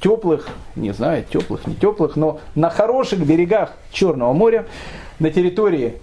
теплых, 0.00 0.48
не 0.76 0.92
знаю, 0.92 1.24
теплых, 1.24 1.66
не 1.66 1.74
теплых, 1.74 2.16
но 2.16 2.40
на 2.54 2.70
хороших 2.70 3.20
берегах 3.20 3.72
Черного 3.90 4.32
моря, 4.32 4.66
на 5.18 5.30
территории 5.30 5.94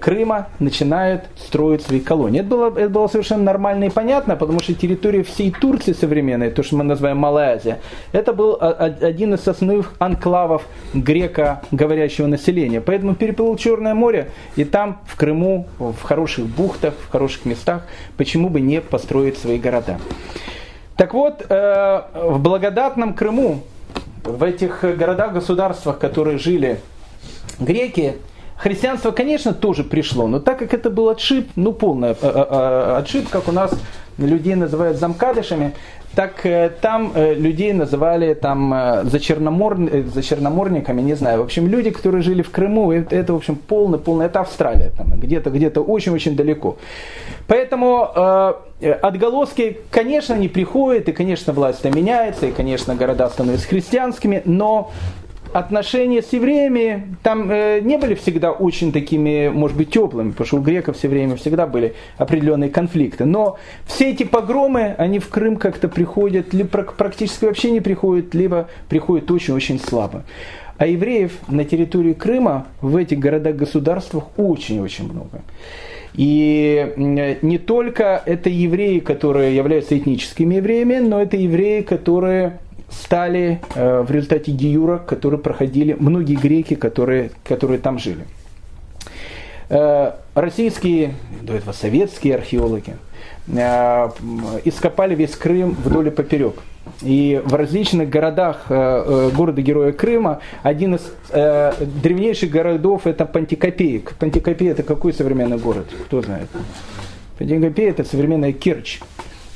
Крыма 0.00 0.48
начинают 0.58 1.24
строить 1.36 1.82
свои 1.82 2.00
колонии. 2.00 2.40
Это 2.40 2.48
было, 2.48 2.78
это 2.78 2.88
было 2.88 3.08
совершенно 3.08 3.42
нормально 3.42 3.84
и 3.84 3.90
понятно, 3.90 4.36
потому 4.36 4.60
что 4.60 4.74
территория 4.74 5.22
всей 5.22 5.50
Турции 5.50 5.92
современной, 5.92 6.50
то, 6.50 6.62
что 6.62 6.76
мы 6.76 6.84
называем 6.84 7.18
Малая 7.18 7.56
Азия, 7.56 7.80
это 8.12 8.32
был 8.32 8.56
один 8.60 9.34
из 9.34 9.46
основных 9.46 9.94
анклавов 9.98 10.62
греко-говорящего 10.94 12.26
населения. 12.26 12.80
Поэтому 12.80 13.14
переплыл 13.14 13.56
Черное 13.56 13.94
море, 13.94 14.30
и 14.56 14.64
там, 14.64 15.00
в 15.06 15.16
Крыму, 15.16 15.66
в 15.78 16.00
хороших 16.02 16.46
бухтах, 16.46 16.94
в 16.94 17.10
хороших 17.10 17.44
местах, 17.44 17.86
почему 18.16 18.48
бы 18.48 18.60
не 18.60 18.80
построить 18.80 19.38
свои 19.38 19.58
города. 19.58 19.98
Так 20.96 21.12
вот, 21.14 21.44
э, 21.48 22.02
в 22.14 22.38
благодатном 22.40 23.14
Крыму, 23.14 23.62
в 24.22 24.42
этих 24.42 24.82
городах-государствах, 24.82 25.98
которые 25.98 26.38
жили 26.38 26.80
греки, 27.58 28.14
Христианство, 28.64 29.10
конечно, 29.10 29.52
тоже 29.52 29.84
пришло, 29.84 30.26
но 30.26 30.40
так 30.40 30.58
как 30.58 30.72
это 30.72 30.88
был 30.88 31.10
отшиб, 31.10 31.50
ну 31.54 31.74
полный 31.74 32.12
э, 32.12 32.14
э, 32.22 32.46
э, 32.50 32.96
отшиб, 32.96 33.28
как 33.28 33.46
у 33.46 33.52
нас 33.52 33.78
людей 34.16 34.54
называют 34.54 34.96
замкадышами, 34.96 35.74
так 36.14 36.46
там 36.80 37.12
людей 37.14 37.74
называли 37.74 38.32
там 38.32 39.02
за, 39.02 39.20
черномор, 39.20 39.76
за 40.06 40.22
черноморниками, 40.22 41.02
не 41.02 41.14
знаю. 41.14 41.40
В 41.40 41.42
общем, 41.42 41.66
люди, 41.66 41.90
которые 41.90 42.22
жили 42.22 42.40
в 42.40 42.50
Крыму, 42.50 42.92
это, 42.92 43.14
это 43.14 43.32
в 43.34 43.36
общем, 43.36 43.56
полный, 43.56 43.98
полный, 43.98 44.26
это 44.26 44.40
Австралия, 44.40 44.92
там, 44.96 45.10
где-то, 45.10 45.50
где-то 45.50 45.82
очень-очень 45.82 46.36
далеко. 46.36 46.78
Поэтому 47.48 48.08
э, 48.80 48.92
отголоски, 49.02 49.78
конечно, 49.90 50.34
не 50.34 50.48
приходят, 50.48 51.08
и, 51.08 51.12
конечно, 51.12 51.52
власть 51.52 51.84
меняется, 51.84 52.46
и, 52.46 52.52
конечно, 52.52 52.94
города 52.94 53.28
становятся 53.28 53.68
христианскими, 53.68 54.40
но 54.44 54.92
отношения 55.54 56.20
с 56.20 56.32
евреями 56.32 57.16
там 57.22 57.48
э, 57.48 57.78
не 57.80 57.96
были 57.96 58.14
всегда 58.14 58.50
очень 58.50 58.90
такими, 58.92 59.48
может 59.48 59.76
быть, 59.76 59.90
теплыми, 59.90 60.30
потому 60.32 60.46
что 60.46 60.56
у 60.56 60.60
греков 60.60 60.96
все 60.96 61.06
время 61.06 61.36
всегда 61.36 61.68
были 61.68 61.94
определенные 62.18 62.70
конфликты. 62.70 63.24
Но 63.24 63.56
все 63.86 64.10
эти 64.10 64.24
погромы, 64.24 64.96
они 64.98 65.20
в 65.20 65.28
Крым 65.28 65.56
как-то 65.56 65.88
приходят, 65.88 66.52
либо 66.52 66.82
практически 66.82 67.44
вообще 67.44 67.70
не 67.70 67.80
приходят, 67.80 68.34
либо 68.34 68.68
приходят 68.88 69.30
очень-очень 69.30 69.78
слабо. 69.78 70.24
А 70.76 70.88
евреев 70.88 71.30
на 71.46 71.64
территории 71.64 72.14
Крыма 72.14 72.66
в 72.80 72.96
этих 72.96 73.20
городах-государствах 73.20 74.24
очень-очень 74.36 75.04
много. 75.04 75.42
И 76.14 76.92
не 76.96 77.58
только 77.58 78.22
это 78.26 78.50
евреи, 78.50 78.98
которые 78.98 79.54
являются 79.54 79.96
этническими 79.96 80.56
евреями, 80.56 80.98
но 80.98 81.22
это 81.22 81.36
евреи, 81.36 81.82
которые 81.82 82.58
стали 82.90 83.60
в 83.74 84.10
результате 84.10 84.52
Гиюра, 84.52 84.98
которые 84.98 85.40
проходили 85.40 85.96
многие 85.98 86.36
греки, 86.36 86.74
которые, 86.74 87.30
которые 87.44 87.78
там 87.78 87.98
жили. 87.98 88.24
Российские, 90.34 91.14
до 91.42 91.54
этого 91.54 91.72
советские 91.72 92.34
археологи 92.36 92.96
ископали 94.64 95.14
весь 95.14 95.34
Крым 95.36 95.76
вдоль 95.84 96.08
и 96.08 96.10
поперек. 96.10 96.54
И 97.02 97.40
в 97.44 97.54
различных 97.54 98.08
городах 98.10 98.66
э, 98.68 98.74
э, 98.74 99.30
города-героя 99.34 99.92
Крыма 99.92 100.40
один 100.62 100.96
из 100.96 101.12
э, 101.30 101.72
древнейших 101.80 102.50
городов 102.50 103.06
это 103.06 103.24
Пантикопеек. 103.24 104.14
Пантикопея 104.18 104.72
это 104.72 104.82
какой 104.82 105.12
современный 105.12 105.56
город? 105.56 105.86
Кто 106.06 106.22
знает? 106.22 106.48
Пантикопея 107.38 107.90
это 107.90 108.04
современная 108.04 108.52
Керчь. 108.52 109.00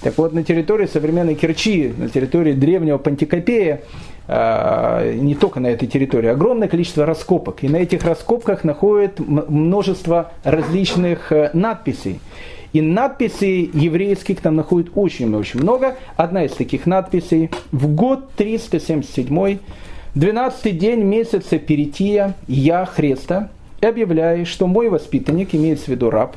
Так 0.02 0.16
вот, 0.16 0.32
на 0.32 0.44
территории 0.44 0.86
современной 0.86 1.34
Керчи, 1.34 1.92
на 1.96 2.08
территории 2.08 2.52
древнего 2.52 2.98
Пантикопея, 2.98 3.82
не 4.28 5.34
только 5.34 5.58
на 5.58 5.68
этой 5.68 5.88
территории, 5.88 6.28
огромное 6.28 6.68
количество 6.68 7.04
раскопок. 7.04 7.64
И 7.64 7.68
на 7.68 7.78
этих 7.78 8.04
раскопках 8.04 8.62
находят 8.62 9.18
множество 9.18 10.32
различных 10.44 11.32
надписей. 11.52 12.20
И 12.74 12.82
надписей 12.82 13.70
еврейских 13.72 14.40
там 14.40 14.54
находят 14.54 14.90
очень-очень 14.94 15.60
много. 15.60 15.96
Одна 16.16 16.44
из 16.44 16.52
таких 16.52 16.84
надписей 16.86 17.50
в 17.72 17.88
год 17.94 18.30
377, 18.36 19.58
12 20.14 20.78
день 20.78 21.00
месяца 21.02 21.58
Перития, 21.58 22.34
я, 22.46 22.84
Христа, 22.84 23.48
объявляю, 23.80 24.44
что 24.44 24.66
мой 24.66 24.90
воспитанник, 24.90 25.54
имеется 25.54 25.86
в 25.86 25.88
виду 25.88 26.10
раб, 26.10 26.36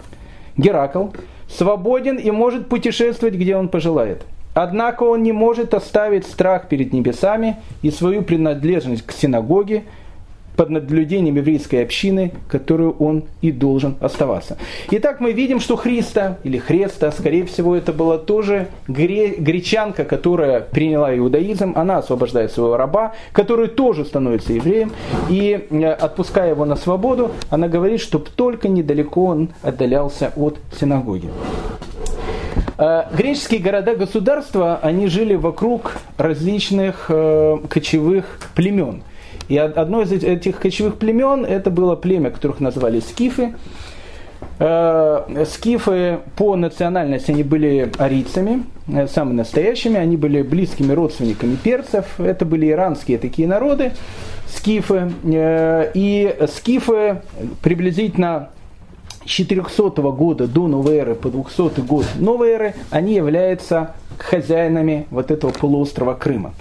Геракл, 0.55 1.07
свободен 1.57 2.17
и 2.17 2.31
может 2.31 2.67
путешествовать, 2.67 3.35
где 3.35 3.55
он 3.55 3.69
пожелает. 3.69 4.23
Однако 4.53 5.03
он 5.03 5.23
не 5.23 5.31
может 5.31 5.73
оставить 5.73 6.25
страх 6.25 6.67
перед 6.67 6.91
небесами 6.91 7.57
и 7.81 7.91
свою 7.91 8.21
принадлежность 8.21 9.05
к 9.05 9.11
синагоге, 9.11 9.83
под 10.61 10.69
наблюдением 10.69 11.37
еврейской 11.37 11.77
общины, 11.77 12.33
которую 12.47 12.91
он 12.99 13.23
и 13.41 13.51
должен 13.51 13.95
оставаться. 13.99 14.57
Итак, 14.91 15.19
мы 15.19 15.31
видим, 15.31 15.59
что 15.59 15.75
Христа, 15.75 16.37
или 16.43 16.59
Хреста, 16.59 17.11
скорее 17.11 17.47
всего, 17.47 17.75
это 17.75 17.91
была 17.91 18.19
тоже 18.19 18.67
гре- 18.87 19.37
гречанка, 19.39 20.05
которая 20.05 20.59
приняла 20.61 21.17
иудаизм, 21.17 21.73
она 21.75 21.97
освобождает 21.97 22.51
своего 22.51 22.77
раба, 22.77 23.13
который 23.31 23.69
тоже 23.69 24.05
становится 24.05 24.53
евреем, 24.53 24.91
и 25.29 25.65
э, 25.71 25.85
отпуская 25.93 26.51
его 26.51 26.65
на 26.65 26.75
свободу, 26.75 27.31
она 27.49 27.67
говорит, 27.67 27.99
чтобы 27.99 28.27
только 28.29 28.67
недалеко 28.67 29.23
он 29.25 29.49
отдалялся 29.63 30.31
от 30.35 30.59
синагоги. 30.79 31.29
Э, 32.77 33.05
греческие 33.17 33.61
города-государства, 33.61 34.79
они 34.83 35.07
жили 35.07 35.33
вокруг 35.33 35.93
различных 36.19 37.07
э, 37.09 37.57
кочевых 37.67 38.37
племен– 38.53 39.01
и 39.51 39.57
одно 39.57 40.01
из 40.01 40.13
этих 40.13 40.59
кочевых 40.59 40.95
племен, 40.95 41.43
это 41.43 41.69
было 41.71 41.97
племя, 41.97 42.29
которых 42.31 42.61
назвали 42.61 43.01
скифы. 43.01 43.53
Э, 44.59 45.43
скифы 45.45 46.19
по 46.37 46.55
национальности 46.55 47.31
они 47.31 47.43
были 47.43 47.91
арийцами, 47.97 48.63
э, 48.87 49.07
самыми 49.07 49.35
настоящими, 49.35 49.97
они 49.97 50.15
были 50.15 50.41
близкими 50.41 50.93
родственниками 50.93 51.57
перцев, 51.57 52.05
это 52.17 52.45
были 52.45 52.69
иранские 52.69 53.17
такие 53.17 53.45
народы, 53.45 53.91
скифы. 54.47 55.11
Э, 55.25 55.91
и 55.93 56.33
скифы 56.47 57.21
приблизительно 57.61 58.51
400 59.25 59.89
года 60.13 60.47
до 60.47 60.69
новой 60.69 60.95
эры 60.95 61.15
по 61.15 61.27
200 61.27 61.81
год 61.81 62.05
новой 62.15 62.51
эры, 62.51 62.75
они 62.89 63.15
являются 63.15 63.95
хозяинами 64.17 65.07
вот 65.11 65.29
этого 65.29 65.51
полуострова 65.51 66.13
Крыма. 66.13 66.53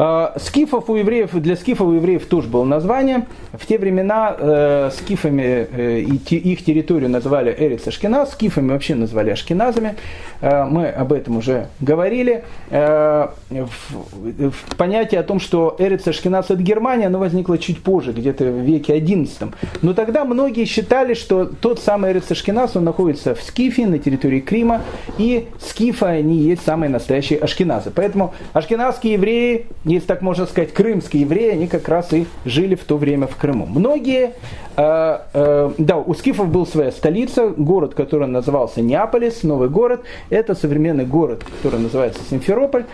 А, 0.00 0.34
скифов 0.38 0.88
у 0.88 0.94
евреев, 0.94 1.32
для 1.32 1.56
скифов 1.56 1.88
у 1.88 1.92
евреев 1.92 2.24
тоже 2.26 2.48
было 2.48 2.64
название. 2.64 3.26
В 3.52 3.66
те 3.66 3.78
времена 3.78 4.34
э, 4.38 4.90
скифами 4.96 5.66
э, 5.72 6.00
их 6.00 6.64
территорию 6.64 7.10
называли 7.10 7.52
Эриц 7.58 7.88
Ашкеназ, 7.88 8.32
скифами 8.32 8.70
вообще 8.70 8.94
назвали 8.94 9.30
Ашкеназами. 9.30 9.96
Э, 10.40 10.64
мы 10.64 10.86
об 10.86 11.12
этом 11.12 11.38
уже 11.38 11.66
говорили. 11.80 12.44
Э, 12.70 13.28
в, 13.50 14.50
в 14.50 14.76
понятие 14.76 15.20
о 15.20 15.24
том, 15.24 15.40
что 15.40 15.74
Эриц 15.80 16.06
Ашкеназ 16.06 16.46
это 16.50 16.62
Германия, 16.62 17.06
оно 17.06 17.18
возникло 17.18 17.58
чуть 17.58 17.82
позже, 17.82 18.12
где-то 18.12 18.44
в 18.44 18.60
веке 18.60 18.96
XI. 19.00 19.52
Но 19.82 19.94
тогда 19.94 20.24
многие 20.24 20.64
считали, 20.64 21.14
что 21.14 21.44
тот 21.44 21.80
самый 21.80 22.12
Эриц 22.12 22.30
Ашкеназ, 22.30 22.76
он 22.76 22.84
находится 22.84 23.34
в 23.34 23.42
Скифе, 23.42 23.88
на 23.88 23.98
территории 23.98 24.38
Крима, 24.38 24.82
и 25.18 25.48
скифы, 25.58 26.06
они 26.06 26.36
есть 26.36 26.64
самые 26.64 26.88
настоящие 26.88 27.40
ашкеназы. 27.40 27.90
Поэтому 27.90 28.32
ашкеназские 28.52 29.14
евреи 29.14 29.66
если 29.94 30.06
так 30.06 30.22
можно 30.22 30.46
сказать, 30.46 30.72
крымские 30.72 31.22
евреи, 31.22 31.50
они 31.50 31.66
как 31.66 31.88
раз 31.88 32.12
и 32.12 32.26
жили 32.44 32.74
в 32.74 32.84
то 32.84 32.96
время 32.96 33.26
в 33.26 33.36
Крыму. 33.36 33.66
Многие, 33.66 34.34
э, 34.76 35.18
э, 35.32 35.70
да, 35.78 35.96
у 35.96 36.14
скифов 36.14 36.48
был 36.48 36.66
своя 36.66 36.92
столица, 36.92 37.48
город, 37.48 37.94
который 37.94 38.28
назывался 38.28 38.80
Неаполис, 38.80 39.42
новый 39.42 39.68
город, 39.68 40.02
это 40.30 40.54
современный 40.54 41.06
город, 41.06 41.44
который 41.44 41.80
называется 41.80 42.20
Симферополь. 42.28 42.84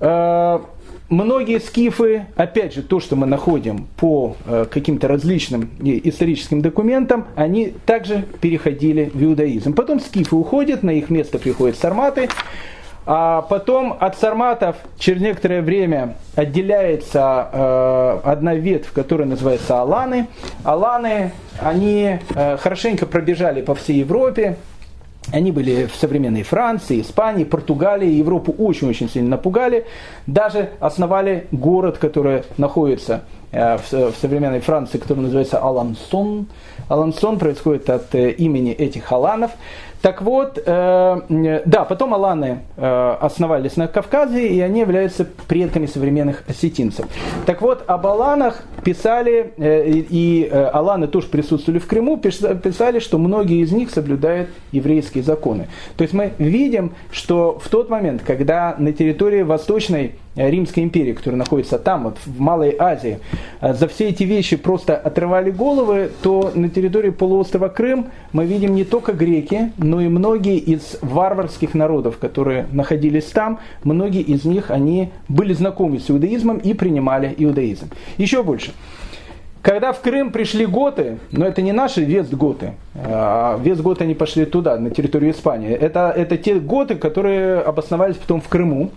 Э, 0.00 0.60
многие 1.08 1.58
скифы, 1.60 2.26
опять 2.36 2.74
же, 2.74 2.82
то, 2.82 3.00
что 3.00 3.16
мы 3.16 3.26
находим 3.26 3.86
по 3.96 4.36
э, 4.46 4.66
каким-то 4.70 5.08
различным 5.08 5.70
историческим 5.82 6.62
документам, 6.62 7.26
они 7.34 7.74
также 7.84 8.24
переходили 8.40 9.10
в 9.12 9.22
иудаизм. 9.22 9.74
Потом 9.74 10.00
скифы 10.00 10.36
уходят, 10.36 10.82
на 10.82 10.90
их 10.90 11.10
место 11.10 11.38
приходят 11.38 11.76
сарматы. 11.76 12.28
А 13.12 13.42
потом 13.42 13.96
от 13.98 14.16
сарматов 14.18 14.76
через 14.96 15.20
некоторое 15.20 15.62
время 15.62 16.14
отделяется 16.36 17.48
э, 17.52 18.20
одна 18.22 18.54
ветвь, 18.54 18.92
которая 18.92 19.26
называется 19.26 19.80
аланы. 19.80 20.28
Аланы, 20.62 21.32
они 21.60 22.20
э, 22.36 22.56
хорошенько 22.56 23.06
пробежали 23.06 23.62
по 23.62 23.74
всей 23.74 23.98
Европе, 23.98 24.58
они 25.32 25.52
были 25.52 25.86
в 25.86 25.94
современной 25.96 26.44
Франции, 26.44 27.00
Испании, 27.00 27.44
Португалии, 27.44 28.08
Европу 28.08 28.54
очень-очень 28.56 29.08
сильно 29.08 29.30
напугали. 29.30 29.86
Даже 30.26 30.70
основали 30.80 31.46
город, 31.52 31.98
который 31.98 32.44
находится 32.58 33.22
э, 33.52 33.76
в 33.76 34.14
современной 34.20 34.60
Франции, 34.60 34.98
который 34.98 35.20
называется 35.20 35.58
Алансон. 35.58 36.46
Алансон 36.88 37.38
происходит 37.38 37.90
от 37.90 38.14
э, 38.14 38.30
имени 38.30 38.72
этих 38.72 39.10
аланов. 39.12 39.50
Так 40.02 40.22
вот, 40.22 40.62
э, 40.64 41.60
да, 41.66 41.84
потом 41.84 42.14
аланы 42.14 42.60
э, 42.76 43.16
основались 43.20 43.76
на 43.76 43.86
Кавказе, 43.86 44.48
и 44.48 44.60
они 44.60 44.80
являются 44.80 45.26
предками 45.46 45.86
современных 45.86 46.42
осетинцев. 46.48 47.06
Так 47.44 47.60
вот, 47.60 47.84
об 47.86 48.06
аланах 48.06 48.62
писали, 48.82 49.52
э, 49.58 49.88
и 49.88 50.48
э, 50.50 50.64
аланы 50.72 51.06
тоже 51.06 51.28
присутствовали 51.28 51.78
в 51.78 51.86
Крыму, 51.86 52.16
писали, 52.16 52.98
что 52.98 53.18
многие 53.18 53.60
из 53.62 53.72
них 53.72 53.90
соблюдают 53.90 54.48
еврейские 54.72 55.22
законы. 55.22 55.68
То 55.96 56.02
есть 56.02 56.14
мы 56.14 56.32
видим, 56.38 56.92
что 57.10 57.58
в 57.62 57.68
тот 57.68 57.90
момент, 57.90 58.22
когда 58.26 58.74
на 58.78 58.92
территории 58.92 59.42
Восточной 59.42 60.14
Э, 60.29 60.29
Римской 60.36 60.84
империи, 60.84 61.12
которая 61.12 61.38
находится 61.38 61.78
там, 61.78 62.04
вот, 62.04 62.18
в 62.24 62.40
Малой 62.40 62.74
Азии, 62.78 63.18
э, 63.60 63.74
за 63.74 63.88
все 63.88 64.08
эти 64.08 64.22
вещи 64.22 64.56
просто 64.56 64.96
отрывали 64.96 65.50
головы, 65.50 66.10
то 66.22 66.52
на 66.54 66.68
территории 66.68 67.10
полуострова 67.10 67.68
Крым 67.68 68.06
мы 68.32 68.44
видим 68.44 68.74
не 68.74 68.84
только 68.84 69.12
греки, 69.12 69.72
но 69.76 70.00
и 70.00 70.08
многие 70.08 70.58
из 70.58 70.98
варварских 71.02 71.74
народов, 71.74 72.18
которые 72.18 72.66
находились 72.72 73.24
там, 73.24 73.58
многие 73.82 74.22
из 74.22 74.44
них, 74.44 74.70
они 74.70 75.10
были 75.28 75.52
знакомы 75.52 75.98
с 75.98 76.10
иудаизмом 76.10 76.58
и 76.58 76.74
принимали 76.74 77.34
иудаизм. 77.36 77.90
Еще 78.16 78.42
больше. 78.42 78.72
Когда 79.62 79.92
в 79.92 80.00
Крым 80.00 80.32
пришли 80.32 80.64
готы, 80.64 81.18
но 81.32 81.44
это 81.44 81.60
не 81.60 81.72
наши 81.72 82.02
вестготы, 82.02 82.72
а 82.94 83.58
вестготы 83.62 84.04
они 84.04 84.14
пошли 84.14 84.46
туда, 84.46 84.78
на 84.78 84.90
территорию 84.90 85.32
Испании. 85.32 85.70
Это, 85.70 86.14
это 86.16 86.38
те 86.38 86.54
готы, 86.54 86.94
которые 86.94 87.58
обосновались 87.58 88.16
потом 88.16 88.40
в 88.40 88.48
Крыму, 88.48 88.90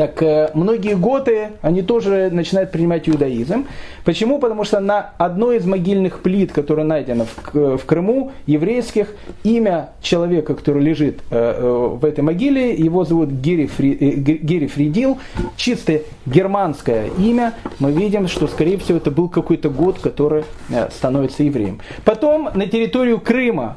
так 0.00 0.22
э, 0.22 0.50
многие 0.54 0.96
готы, 0.96 1.48
они 1.60 1.82
тоже 1.82 2.30
начинают 2.32 2.70
принимать 2.70 3.06
иудаизм. 3.06 3.66
Почему? 4.06 4.38
Потому 4.38 4.64
что 4.64 4.80
на 4.80 5.10
одной 5.18 5.58
из 5.58 5.66
могильных 5.66 6.20
плит, 6.20 6.52
которая 6.52 6.86
найдена 6.86 7.26
в, 7.52 7.84
Крыму, 7.84 8.32
еврейских, 8.46 9.14
имя 9.44 9.90
человека, 10.00 10.54
который 10.54 10.82
лежит 10.82 11.20
э, 11.30 11.54
э, 11.54 11.96
в 12.00 12.02
этой 12.06 12.24
могиле, 12.24 12.72
его 12.72 13.04
зовут 13.04 13.28
Гери, 13.28 13.66
Фри, 13.66 13.92
Гери 13.92 14.68
Фридил, 14.68 15.18
чисто 15.58 16.00
германское 16.24 17.10
имя, 17.18 17.52
мы 17.78 17.92
видим, 17.92 18.26
что, 18.26 18.46
скорее 18.46 18.78
всего, 18.78 18.96
это 18.96 19.10
был 19.10 19.28
какой-то 19.28 19.68
год, 19.68 19.98
который 19.98 20.44
становится 20.92 21.42
евреем. 21.42 21.80
Потом 22.06 22.48
на 22.54 22.66
территорию 22.66 23.20
Крыма 23.20 23.76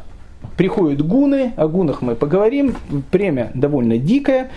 приходят 0.55 1.05
гуны, 1.05 1.51
о 1.57 1.67
гунах 1.67 2.01
мы 2.01 2.15
поговорим, 2.15 2.75
премия 3.11 3.51
довольно 3.53 3.97
дикая. 3.97 4.51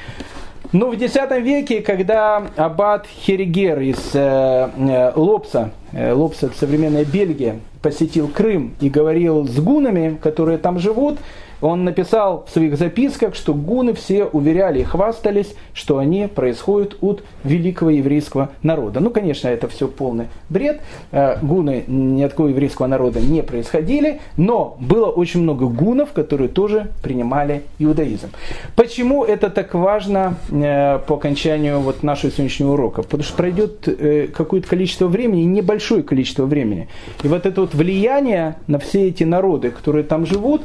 Но 0.78 0.90
в 0.90 0.92
X 0.92 1.16
веке, 1.40 1.80
когда 1.80 2.48
аббат 2.54 3.06
Херигер 3.06 3.80
из 3.80 4.10
э, 4.12 4.68
э, 4.76 5.12
Лопса 5.16 5.70
э, 5.92 6.14
современная 6.54 7.06
Бельгия, 7.06 7.60
посетил 7.80 8.28
Крым 8.28 8.74
и 8.80 8.90
говорил 8.90 9.48
с 9.48 9.58
гунами, 9.58 10.18
которые 10.22 10.58
там 10.58 10.78
живут, 10.78 11.16
он 11.60 11.84
написал 11.84 12.44
в 12.46 12.52
своих 12.52 12.76
записках, 12.76 13.34
что 13.34 13.54
гуны 13.54 13.94
все 13.94 14.24
уверяли 14.24 14.80
и 14.80 14.84
хвастались, 14.84 15.54
что 15.72 15.98
они 15.98 16.26
происходят 16.26 16.96
от 17.00 17.22
великого 17.44 17.90
еврейского 17.90 18.50
народа. 18.62 19.00
Ну, 19.00 19.10
конечно, 19.10 19.48
это 19.48 19.68
все 19.68 19.88
полный 19.88 20.26
бред. 20.48 20.80
Э, 21.12 21.38
гуны 21.40 21.84
ни 21.86 22.22
от 22.22 22.32
какого 22.32 22.48
еврейского 22.48 22.86
народа 22.86 23.20
не 23.20 23.42
происходили, 23.42 24.20
но 24.36 24.76
было 24.80 25.06
очень 25.06 25.40
много 25.40 25.66
гунов, 25.66 26.12
которые 26.12 26.48
тоже 26.48 26.88
принимали 27.02 27.62
иудаизм. 27.78 28.30
Почему 28.74 29.24
это 29.24 29.50
так 29.50 29.74
важно 29.74 30.36
э, 30.50 30.98
по 31.06 31.14
окончанию 31.14 31.80
вот 31.80 32.02
нашего 32.02 32.32
сегодняшнего 32.32 32.72
урока? 32.72 33.02
Потому 33.02 33.22
что 33.22 33.36
пройдет 33.36 33.88
э, 33.88 34.28
какое-то 34.28 34.68
количество 34.68 35.06
времени, 35.06 35.42
небольшое 35.42 36.02
количество 36.02 36.44
времени. 36.44 36.88
И 37.22 37.28
вот 37.28 37.46
это 37.46 37.60
вот 37.62 37.74
влияние 37.74 38.56
на 38.66 38.78
все 38.78 39.08
эти 39.08 39.24
народы, 39.24 39.70
которые 39.70 40.04
там 40.04 40.26
живут, 40.26 40.62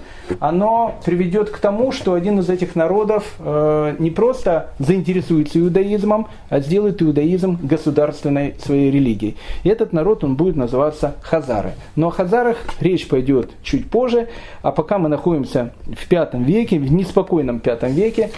приведет 1.06 1.50
к 1.50 1.58
тому, 1.58 1.92
что 1.92 2.14
один 2.14 2.40
из 2.40 2.50
этих 2.50 2.76
народов 2.76 3.36
э, 3.40 3.96
не 4.00 4.12
просто 4.12 4.70
заинтересуется 4.80 5.60
иудаизмом, 5.60 6.28
а 6.50 6.60
сделает 6.60 7.02
иудаизм 7.02 7.58
государственной 7.62 8.56
своей 8.64 8.92
религией. 8.92 9.38
И 9.64 9.70
этот 9.70 9.94
народ, 9.94 10.24
он 10.24 10.36
будет 10.36 10.56
называться 10.56 11.16
хазары. 11.22 11.74
Но 11.96 12.08
о 12.08 12.12
хазарах 12.12 12.58
речь 12.80 13.08
пойдет 13.08 13.52
чуть 13.64 13.90
позже, 13.90 14.30
а 14.62 14.72
пока 14.72 14.98
мы 14.98 15.10
находимся 15.10 15.74
в 15.86 16.08
пятом 16.08 16.44
веке, 16.44 16.80
в 16.80 16.92
неспокойном 16.92 17.60
пятом 17.60 17.92
веке, 17.92 18.32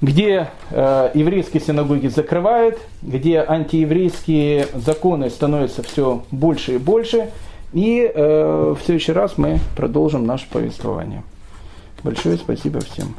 где 0.00 0.48
э, 0.70 1.10
еврейские 1.14 1.62
синагоги 1.62 2.08
закрывают, 2.08 2.78
где 3.02 3.44
антиеврейские 3.46 4.66
законы 4.74 5.30
становятся 5.30 5.82
все 5.82 6.22
больше 6.30 6.74
и 6.74 6.78
больше. 6.78 7.30
И 7.72 8.10
э, 8.14 8.74
в 8.78 8.84
следующий 8.84 9.12
раз 9.12 9.38
мы 9.38 9.58
продолжим 9.76 10.26
наше 10.26 10.48
повествование. 10.50 11.22
Большое 12.06 12.36
спасибо 12.36 12.78
всем. 12.78 13.16